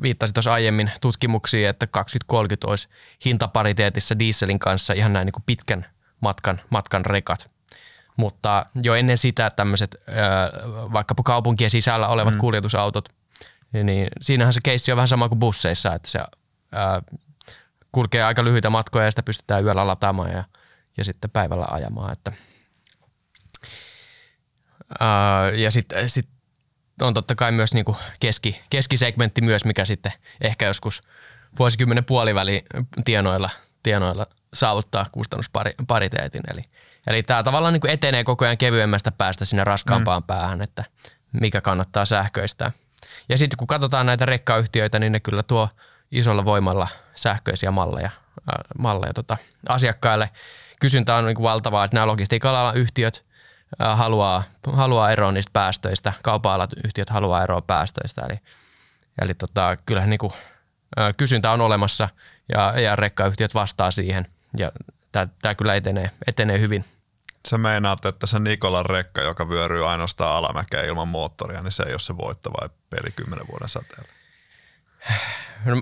viittasin 0.01 0.33
tuossa 0.33 0.53
aiemmin 0.53 0.91
tutkimuksiin, 1.01 1.69
että 1.69 1.87
2030 1.87 2.67
olisi 2.67 2.87
hintapariteetissa 3.25 4.19
dieselin 4.19 4.59
kanssa 4.59 4.93
ihan 4.93 5.13
näin 5.13 5.25
niin 5.25 5.33
kuin 5.33 5.43
pitkän 5.45 5.85
matkan, 6.21 6.61
matkan 6.69 7.05
rekat. 7.05 7.51
Mutta 8.17 8.65
jo 8.83 8.95
ennen 8.95 9.17
sitä 9.17 9.49
tämmöiset 9.49 9.95
vaikkapa 10.93 11.23
kaupunkien 11.23 11.69
sisällä 11.69 12.07
olevat 12.07 12.33
mm. 12.33 12.39
kuljetusautot, 12.39 13.09
niin 13.83 14.07
siinähän 14.21 14.53
se 14.53 14.59
keissi 14.63 14.91
on 14.91 14.95
vähän 14.95 15.07
sama 15.07 15.29
kuin 15.29 15.39
busseissa, 15.39 15.93
että 15.93 16.09
se 16.09 16.19
ää, 16.71 17.01
kulkee 17.95 18.23
aika 18.23 18.43
lyhyitä 18.43 18.69
matkoja 18.69 19.05
ja 19.05 19.11
sitä 19.11 19.23
pystytään 19.23 19.63
yöllä 19.63 19.87
lataamaan 19.87 20.31
ja, 20.31 20.43
ja 20.97 21.03
sitten 21.03 21.29
päivällä 21.29 21.65
ajamaan. 21.69 22.13
Että, 22.13 22.31
ää, 24.99 25.49
ja 25.49 25.71
sitten 25.71 26.09
sit 26.09 26.29
on 27.01 27.13
totta 27.13 27.35
kai 27.35 27.51
myös 27.51 27.73
niinku 27.73 27.97
keski, 28.19 28.61
keskisegmentti 28.69 29.41
myös, 29.41 29.65
mikä 29.65 29.85
sitten 29.85 30.11
ehkä 30.41 30.65
joskus 30.65 31.01
vuosikymmenen 31.59 32.05
puoliväli 32.05 32.65
tienoilla, 33.05 33.49
tienoilla 33.83 34.27
saavuttaa 34.53 35.05
kustannuspariteetin. 35.11 36.43
Eli, 36.51 36.61
eli 37.07 37.23
tämä 37.23 37.43
tavallaan 37.43 37.73
niin 37.73 37.89
etenee 37.89 38.23
koko 38.23 38.45
ajan 38.45 38.57
kevyemmästä 38.57 39.11
päästä 39.11 39.45
sinne 39.45 39.63
raskaampaan 39.63 40.21
mm. 40.21 40.27
päähän, 40.27 40.61
että 40.61 40.83
mikä 41.31 41.61
kannattaa 41.61 42.05
sähköistää. 42.05 42.71
Ja 43.29 43.37
sitten 43.37 43.57
kun 43.57 43.67
katsotaan 43.67 44.05
näitä 44.05 44.25
rekkayhtiöitä, 44.25 44.99
niin 44.99 45.11
ne 45.11 45.19
kyllä 45.19 45.43
tuo 45.43 45.69
isolla 46.11 46.45
voimalla 46.45 46.87
sähköisiä 47.15 47.71
malleja, 47.71 48.09
äh, 48.49 48.63
malleja 48.79 49.13
tota, 49.13 49.37
asiakkaille. 49.69 50.29
Kysyntä 50.79 51.15
on 51.15 51.25
niin 51.25 51.35
kuin 51.35 51.43
valtavaa, 51.43 51.85
että 51.85 51.95
nämä 51.95 52.07
logistiikalla 52.07 52.73
yhtiöt 52.73 53.25
äh, 53.81 53.97
haluaa, 53.97 54.43
haluaa 54.73 55.11
eroa 55.11 55.31
niistä 55.31 55.51
päästöistä, 55.53 56.13
kaupan 56.23 56.67
yhtiöt 56.83 57.09
haluaa 57.09 57.43
eroa 57.43 57.61
päästöistä. 57.61 58.21
Eli, 58.29 58.39
eli 59.21 59.33
tota, 59.33 59.77
kyllähän 59.85 60.09
niin 60.09 60.17
kuin, 60.17 60.33
äh, 60.99 61.13
kysyntä 61.17 61.51
on 61.51 61.61
olemassa 61.61 62.09
ja, 62.53 62.79
ja 62.79 62.95
rekkayhtiöt 62.95 63.53
vastaa 63.53 63.91
siihen– 63.91 64.27
ja 64.57 64.71
tämä 65.41 65.55
kyllä 65.55 65.75
etenee, 65.75 66.11
etenee 66.27 66.59
hyvin. 66.59 66.85
Sä 67.47 67.57
meinaat, 67.57 68.05
että 68.05 68.27
se 68.27 68.39
Nikolan 68.39 68.85
rekka, 68.85 69.21
joka 69.21 69.49
vyöryy 69.49 69.89
ainoastaan 69.89 70.35
alamäkeä 70.35 70.83
ilman 70.83 71.07
moottoria, 71.07 71.61
niin 71.61 71.71
se 71.71 71.83
ei 71.83 71.93
ole 71.93 71.99
se 71.99 72.17
voittava 72.17 72.69
peli 72.89 73.11
kymmenen 73.15 73.47
vuoden 73.47 73.67
säteellä. 73.67 74.14
No, 75.65 75.81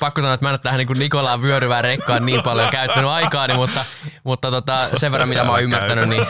pakko 0.00 0.20
sanoa, 0.20 0.34
että 0.34 0.44
mä 0.44 0.50
en 0.50 0.52
ole 0.52 0.58
tähän 0.58 0.78
niin 0.78 0.98
Nikolaan 0.98 1.42
vyöryvään 1.42 1.84
rekkaan 1.84 2.26
niin 2.26 2.42
paljon 2.42 2.70
käyttänyt 2.70 3.10
aikaani, 3.10 3.54
mutta, 3.54 3.84
mutta 4.24 4.50
tota, 4.50 4.88
sen 4.96 5.12
verran 5.12 5.28
mitä 5.28 5.44
mä 5.44 5.50
oon 5.50 5.62
ymmärtänyt, 5.62 6.08
niin 6.08 6.26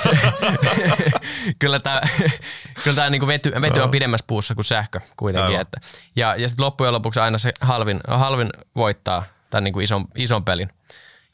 kyllä 1.58 1.80
tämä 1.80 2.00
kyllä 2.84 2.94
tää 2.94 3.10
niin 3.10 3.26
vety, 3.26 3.52
vety 3.62 3.80
on 3.80 3.90
pidemmässä 3.90 4.24
puussa 4.26 4.54
kuin 4.54 4.64
sähkö 4.64 5.00
kuitenkin. 5.16 5.60
Että, 5.60 5.80
ja 6.16 6.36
ja 6.36 6.48
sitten 6.48 6.64
loppujen 6.64 6.92
lopuksi 6.92 7.20
aina 7.20 7.38
se 7.38 7.52
halvin, 7.60 8.00
halvin 8.08 8.50
voittaa 8.76 9.24
tämän 9.50 9.64
niin 9.64 9.80
ison, 9.80 10.04
ison 10.14 10.44
pelin 10.44 10.68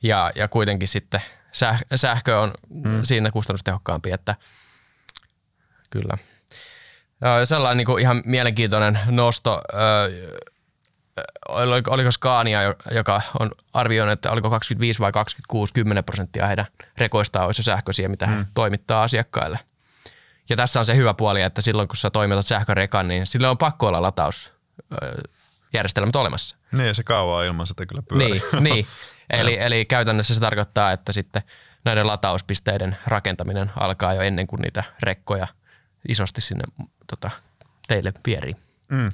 ja, 0.02 0.32
ja 0.34 0.48
kuitenkin 0.48 0.88
sitten 0.88 1.20
säh, 1.52 1.82
sähkö 1.94 2.40
on 2.40 2.52
mm. 2.68 3.00
siinä 3.02 3.30
kustannustehokkaampi, 3.30 4.10
että 4.10 4.34
kyllä. 5.90 6.18
Sellainen 7.44 7.86
niin 7.86 7.98
ihan 7.98 8.22
mielenkiintoinen 8.24 8.98
nosto, 9.06 9.62
oliko, 11.48 11.90
oliko 11.90 12.10
Scania, 12.10 12.60
joka 12.90 13.22
on 13.40 13.50
arvioinut, 13.72 14.12
että 14.12 14.30
oliko 14.30 14.50
25 14.50 15.00
vai 15.00 15.12
26, 15.12 15.74
10 15.74 16.04
prosenttia 16.04 16.46
heidän 16.46 16.66
rekoistaan 16.98 17.46
olisi 17.46 17.62
sähköisiä, 17.62 18.08
mitä 18.08 18.26
mm. 18.26 18.32
he 18.32 18.44
toimittaa 18.54 19.02
asiakkaille. 19.02 19.58
Ja 20.48 20.56
tässä 20.56 20.80
on 20.80 20.86
se 20.86 20.96
hyvä 20.96 21.14
puoli, 21.14 21.42
että 21.42 21.60
silloin 21.60 21.88
kun 21.88 21.96
sä 21.96 22.10
toimitat 22.10 22.46
sähkörekan, 22.46 23.08
niin 23.08 23.26
sillä 23.26 23.50
on 23.50 23.58
pakko 23.58 23.86
olla 23.86 24.02
latausjärjestelmät 24.02 26.16
olemassa. 26.16 26.56
Niin, 26.72 26.94
se 26.94 27.02
kauan 27.02 27.46
ilman 27.46 27.66
sitä 27.66 27.86
kyllä 27.86 28.02
pyörii. 28.02 28.30
Niin, 28.30 28.42
niin. 28.64 28.86
Eli, 29.30 29.58
eli 29.60 29.84
käytännössä 29.84 30.34
se 30.34 30.40
tarkoittaa, 30.40 30.92
että 30.92 31.12
sitten 31.12 31.42
näiden 31.84 32.06
latauspisteiden 32.06 32.96
rakentaminen 33.06 33.70
alkaa 33.76 34.14
jo 34.14 34.20
ennen 34.20 34.46
kuin 34.46 34.60
niitä 34.60 34.84
rekkoja 35.02 35.46
isosti 36.08 36.40
sinne 36.40 36.64
tota, 37.06 37.30
teille 37.88 38.12
pierii. 38.22 38.56
Mm. 38.88 39.12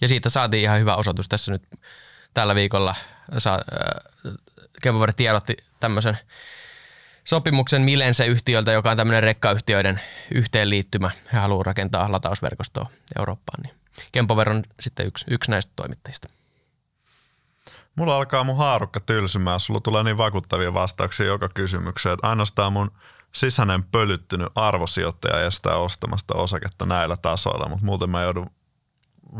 Ja 0.00 0.08
siitä 0.08 0.28
saatiin 0.28 0.62
ihan 0.62 0.80
hyvä 0.80 0.96
osoitus 0.96 1.28
tässä 1.28 1.52
nyt 1.52 1.62
tällä 2.34 2.54
viikolla. 2.54 2.94
Sa, 3.38 3.54
äh, 3.54 5.14
tiedotti 5.16 5.56
tämmöisen 5.80 6.18
sopimuksen 7.24 7.82
Milense-yhtiöltä, 7.82 8.72
joka 8.72 8.90
on 8.90 8.96
tämmöinen 8.96 9.22
rekkayhtiöiden 9.22 10.00
yhteenliittymä. 10.34 11.10
He 11.32 11.38
haluaa 11.38 11.62
rakentaa 11.62 12.12
latausverkostoa 12.12 12.90
Eurooppaan. 13.18 13.62
Niin 13.62 13.74
Kempover 14.12 14.50
on 14.50 14.64
sitten 14.80 15.06
yksi, 15.06 15.26
yksi 15.30 15.50
näistä 15.50 15.72
toimittajista. 15.76 16.28
Mulla 17.96 18.16
alkaa 18.16 18.44
mun 18.44 18.56
haarukka 18.56 19.00
tylsymään. 19.00 19.60
Sulla 19.60 19.80
tulee 19.80 20.02
niin 20.02 20.18
vakuuttavia 20.18 20.74
vastauksia 20.74 21.26
joka 21.26 21.48
kysymykseen, 21.48 22.12
että 22.12 22.28
ainoastaan 22.28 22.72
mun 22.72 22.90
sisäinen 23.32 23.82
pölyttynyt 23.82 24.48
arvosijoittaja 24.54 25.46
estää 25.46 25.76
ostamasta 25.76 26.34
osaketta 26.34 26.86
näillä 26.86 27.16
tasoilla, 27.16 27.68
mutta 27.68 27.84
muuten 27.84 28.10
mä 28.10 28.22
joudun 28.22 28.50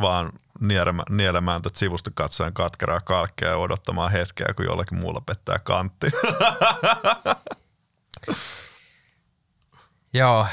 vaan 0.00 0.32
nielemään, 0.60 1.06
nielemään 1.10 1.62
tätä 1.62 1.78
sivusta 1.78 2.10
katsoen 2.14 2.52
katkeraa 2.52 3.00
kalkkia 3.00 3.48
ja 3.48 3.56
odottamaan 3.56 4.12
hetkeä, 4.12 4.46
kun 4.56 4.64
jollakin 4.64 4.98
muulla 4.98 5.20
pettää 5.20 5.58
kantti. 5.58 6.06
Joo, 10.12 10.46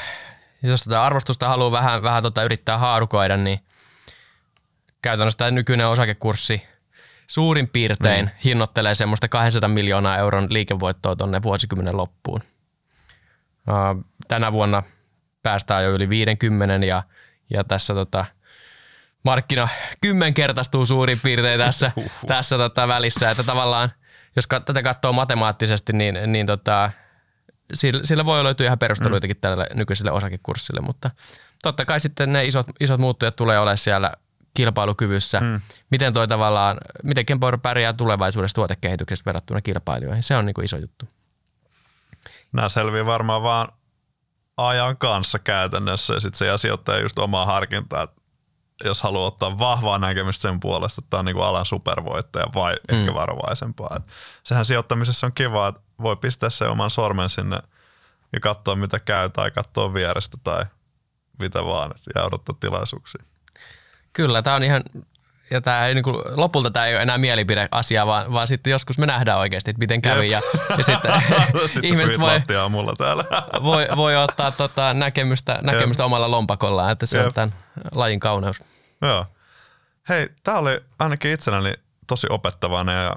jos 0.62 0.82
tätä 0.82 1.02
arvostusta 1.02 1.48
haluaa 1.48 1.72
vähän, 1.72 2.02
vähän 2.02 2.22
tota 2.22 2.42
yrittää 2.42 2.78
haarukoida, 2.78 3.36
niin 3.36 3.60
käytännössä 5.02 5.38
tämä 5.38 5.50
nykyinen 5.50 5.88
osakekurssi– 5.88 6.62
suurin 7.26 7.68
piirtein 7.68 8.24
mm. 8.24 8.30
hinnoittelee 8.44 8.94
semmoista 8.94 9.28
200 9.28 9.68
miljoonaa 9.68 10.18
euron 10.18 10.46
liikevoittoa 10.50 11.16
tuonne 11.16 11.42
vuosikymmenen 11.42 11.96
loppuun. 11.96 12.40
Tänä 14.28 14.52
vuonna 14.52 14.82
päästään 15.42 15.84
jo 15.84 15.92
yli 15.92 16.08
50 16.08 16.86
ja, 16.86 17.02
ja 17.50 17.64
tässä 17.64 17.94
tota, 17.94 18.24
markkina 19.24 19.68
kymmenkertaistuu 20.00 20.86
suurin 20.86 21.20
piirtein 21.22 21.58
tässä, 21.58 21.92
tässä 22.26 22.56
tota 22.56 22.88
välissä, 22.88 23.30
että 23.30 23.42
tavallaan 23.42 23.90
jos 24.36 24.48
tätä 24.64 24.82
katsoo 24.82 25.12
matemaattisesti, 25.12 25.92
niin, 25.92 26.18
niin 26.26 26.46
tota, 26.46 26.90
sillä, 27.72 28.00
sillä 28.04 28.24
voi 28.24 28.44
löytyä 28.44 28.66
ihan 28.66 28.78
perusteluitakin 28.78 29.36
mm. 29.36 29.40
tälle 29.40 29.66
nykyiselle 29.74 30.10
osakekurssille, 30.10 30.80
mutta 30.80 31.10
totta 31.62 31.84
kai 31.84 32.00
sitten 32.00 32.32
ne 32.32 32.44
isot, 32.44 32.66
isot 32.80 33.00
muuttujat 33.00 33.36
tulee 33.36 33.58
olemaan 33.58 33.78
siellä 33.78 34.12
kilpailukyvyssä, 34.54 35.40
mm. 35.40 35.60
miten 35.90 36.12
toi 36.12 36.28
tavallaan, 36.28 36.76
miten 37.02 37.26
Kempower 37.26 37.58
pärjää 37.58 37.92
tulevaisuudessa 37.92 38.54
tuotekehityksessä 38.54 39.24
verrattuna 39.26 39.60
kilpailijoihin. 39.60 40.22
Se 40.22 40.36
on 40.36 40.46
niin 40.46 40.54
kuin 40.54 40.64
iso 40.64 40.76
juttu. 40.76 41.08
Nämä 42.52 42.68
selviää 42.68 43.06
varmaan 43.06 43.42
vaan 43.42 43.68
ajan 44.56 44.96
kanssa 44.96 45.38
käytännössä 45.38 46.14
ja 46.14 46.20
sitten 46.20 46.38
se 46.38 46.58
sijoittaja 46.58 47.00
just 47.02 47.18
omaa 47.18 47.46
harkintaa, 47.46 48.02
että 48.02 48.20
jos 48.84 49.02
haluaa 49.02 49.26
ottaa 49.26 49.58
vahvaa 49.58 49.98
näkemystä 49.98 50.42
sen 50.42 50.60
puolesta, 50.60 51.00
että 51.00 51.10
tämä 51.10 51.18
on 51.18 51.24
niin 51.24 51.36
kuin 51.36 51.46
alan 51.46 51.66
supervoittaja 51.66 52.46
vai 52.54 52.74
mm. 52.74 52.98
ehkä 52.98 53.14
varovaisempaa. 53.14 53.96
Et 53.96 54.02
sehän 54.44 54.64
sijoittamisessa 54.64 55.26
on 55.26 55.32
kiva, 55.32 55.68
että 55.68 55.80
voi 56.02 56.16
pistää 56.16 56.50
se 56.50 56.64
oman 56.64 56.90
sormen 56.90 57.28
sinne 57.28 57.58
ja 58.32 58.40
katsoa 58.40 58.76
mitä 58.76 58.98
käy 58.98 59.30
tai 59.30 59.50
katsoa 59.50 59.94
vierestä 59.94 60.36
tai 60.44 60.64
mitä 61.42 61.64
vaan, 61.64 61.90
että 61.90 62.10
jää 62.14 62.24
odottaa 62.26 62.56
tilaisuuksia. 62.60 63.24
Kyllä, 64.12 64.42
tämä 64.42 64.56
on 64.56 64.62
ihan, 64.62 64.82
ja 65.50 65.60
tämä 65.60 65.86
ei, 65.86 65.94
niin 65.94 66.02
kuin, 66.04 66.16
lopulta 66.30 66.70
tämä 66.70 66.86
ei 66.86 66.94
ole 66.94 67.02
enää 67.02 67.18
mielipideasia, 67.18 68.06
vaan, 68.06 68.32
vaan 68.32 68.46
sitten 68.46 68.70
joskus 68.70 68.98
me 68.98 69.06
nähdään 69.06 69.38
oikeasti, 69.38 69.70
että 69.70 69.78
miten 69.78 70.02
kävi. 70.02 70.30
Ja, 70.30 70.40
ja 70.78 70.84
sitten 70.84 71.12
sitten 71.66 71.84
ihmiset 71.90 72.20
voi, 72.20 72.40
mulla 72.68 72.94
täällä. 72.98 73.24
voi, 73.62 73.86
voi 73.96 74.16
ottaa 74.16 74.50
tota 74.50 74.94
näkemystä, 74.94 75.58
näkemystä 75.62 76.04
omalla 76.04 76.30
lompakollaan, 76.30 76.92
että 76.92 77.06
se 77.06 77.16
Jep. 77.16 77.26
on 77.26 77.34
tämän 77.34 77.63
lajin 77.92 78.20
kauneus. 78.20 78.62
Joo. 79.02 79.26
Hei, 80.08 80.28
tämä 80.42 80.58
oli 80.58 80.80
ainakin 80.98 81.30
itselläni 81.30 81.74
tosi 82.06 82.26
opettavainen 82.30 83.04
ja 83.04 83.16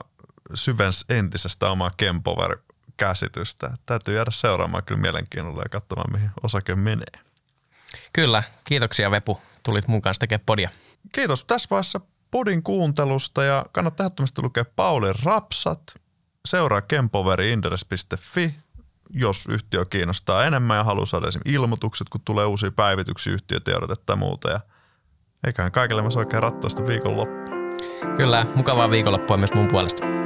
syvens 0.53 1.05
entisestä 1.09 1.69
omaa 1.69 1.91
Kempover-käsitystä. 1.97 3.77
Täytyy 3.85 4.15
jäädä 4.15 4.31
seuraamaan 4.31 4.83
kyllä 4.83 5.01
mielenkiinnolla 5.01 5.61
ja 5.61 5.69
katsomaan, 5.69 6.11
mihin 6.11 6.29
osake 6.43 6.75
menee. 6.75 7.21
Kyllä, 8.13 8.43
kiitoksia 8.63 9.11
Vepu. 9.11 9.41
Tulit 9.63 9.87
mun 9.87 10.01
kanssa 10.01 10.19
tekemään 10.19 10.45
podia. 10.45 10.69
Kiitos 11.11 11.45
tässä 11.45 11.67
vaiheessa 11.71 12.01
podin 12.31 12.63
kuuntelusta 12.63 13.43
ja 13.43 13.65
kannattaa 13.71 14.03
ehdottomasti 14.03 14.41
lukea 14.41 14.65
Paulin 14.75 15.15
rapsat. 15.23 15.81
Seuraa 16.47 16.81
kempoveriinderes.fi, 16.81 18.55
jos 19.09 19.47
yhtiö 19.49 19.85
kiinnostaa 19.85 20.45
enemmän 20.45 20.77
ja 20.77 20.83
haluaa 20.83 21.05
saada 21.05 21.27
esimerkiksi 21.27 21.53
ilmoitukset, 21.53 22.09
kun 22.09 22.21
tulee 22.25 22.45
uusia 22.45 22.71
päivityksiä, 22.71 23.33
yhtiötiedotetta 23.33 24.13
ja 24.13 24.17
muuta. 24.17 24.49
Ja 24.49 24.59
eiköhän 25.47 25.71
kaikille 25.71 26.01
myös 26.01 26.17
oikein 26.17 26.43
rattaista 26.43 26.87
viikonloppua. 26.87 27.57
Kyllä, 28.17 28.45
mukavaa 28.55 28.91
viikonloppua 28.91 29.37
myös 29.37 29.53
mun 29.53 29.67
puolesta. 29.67 30.16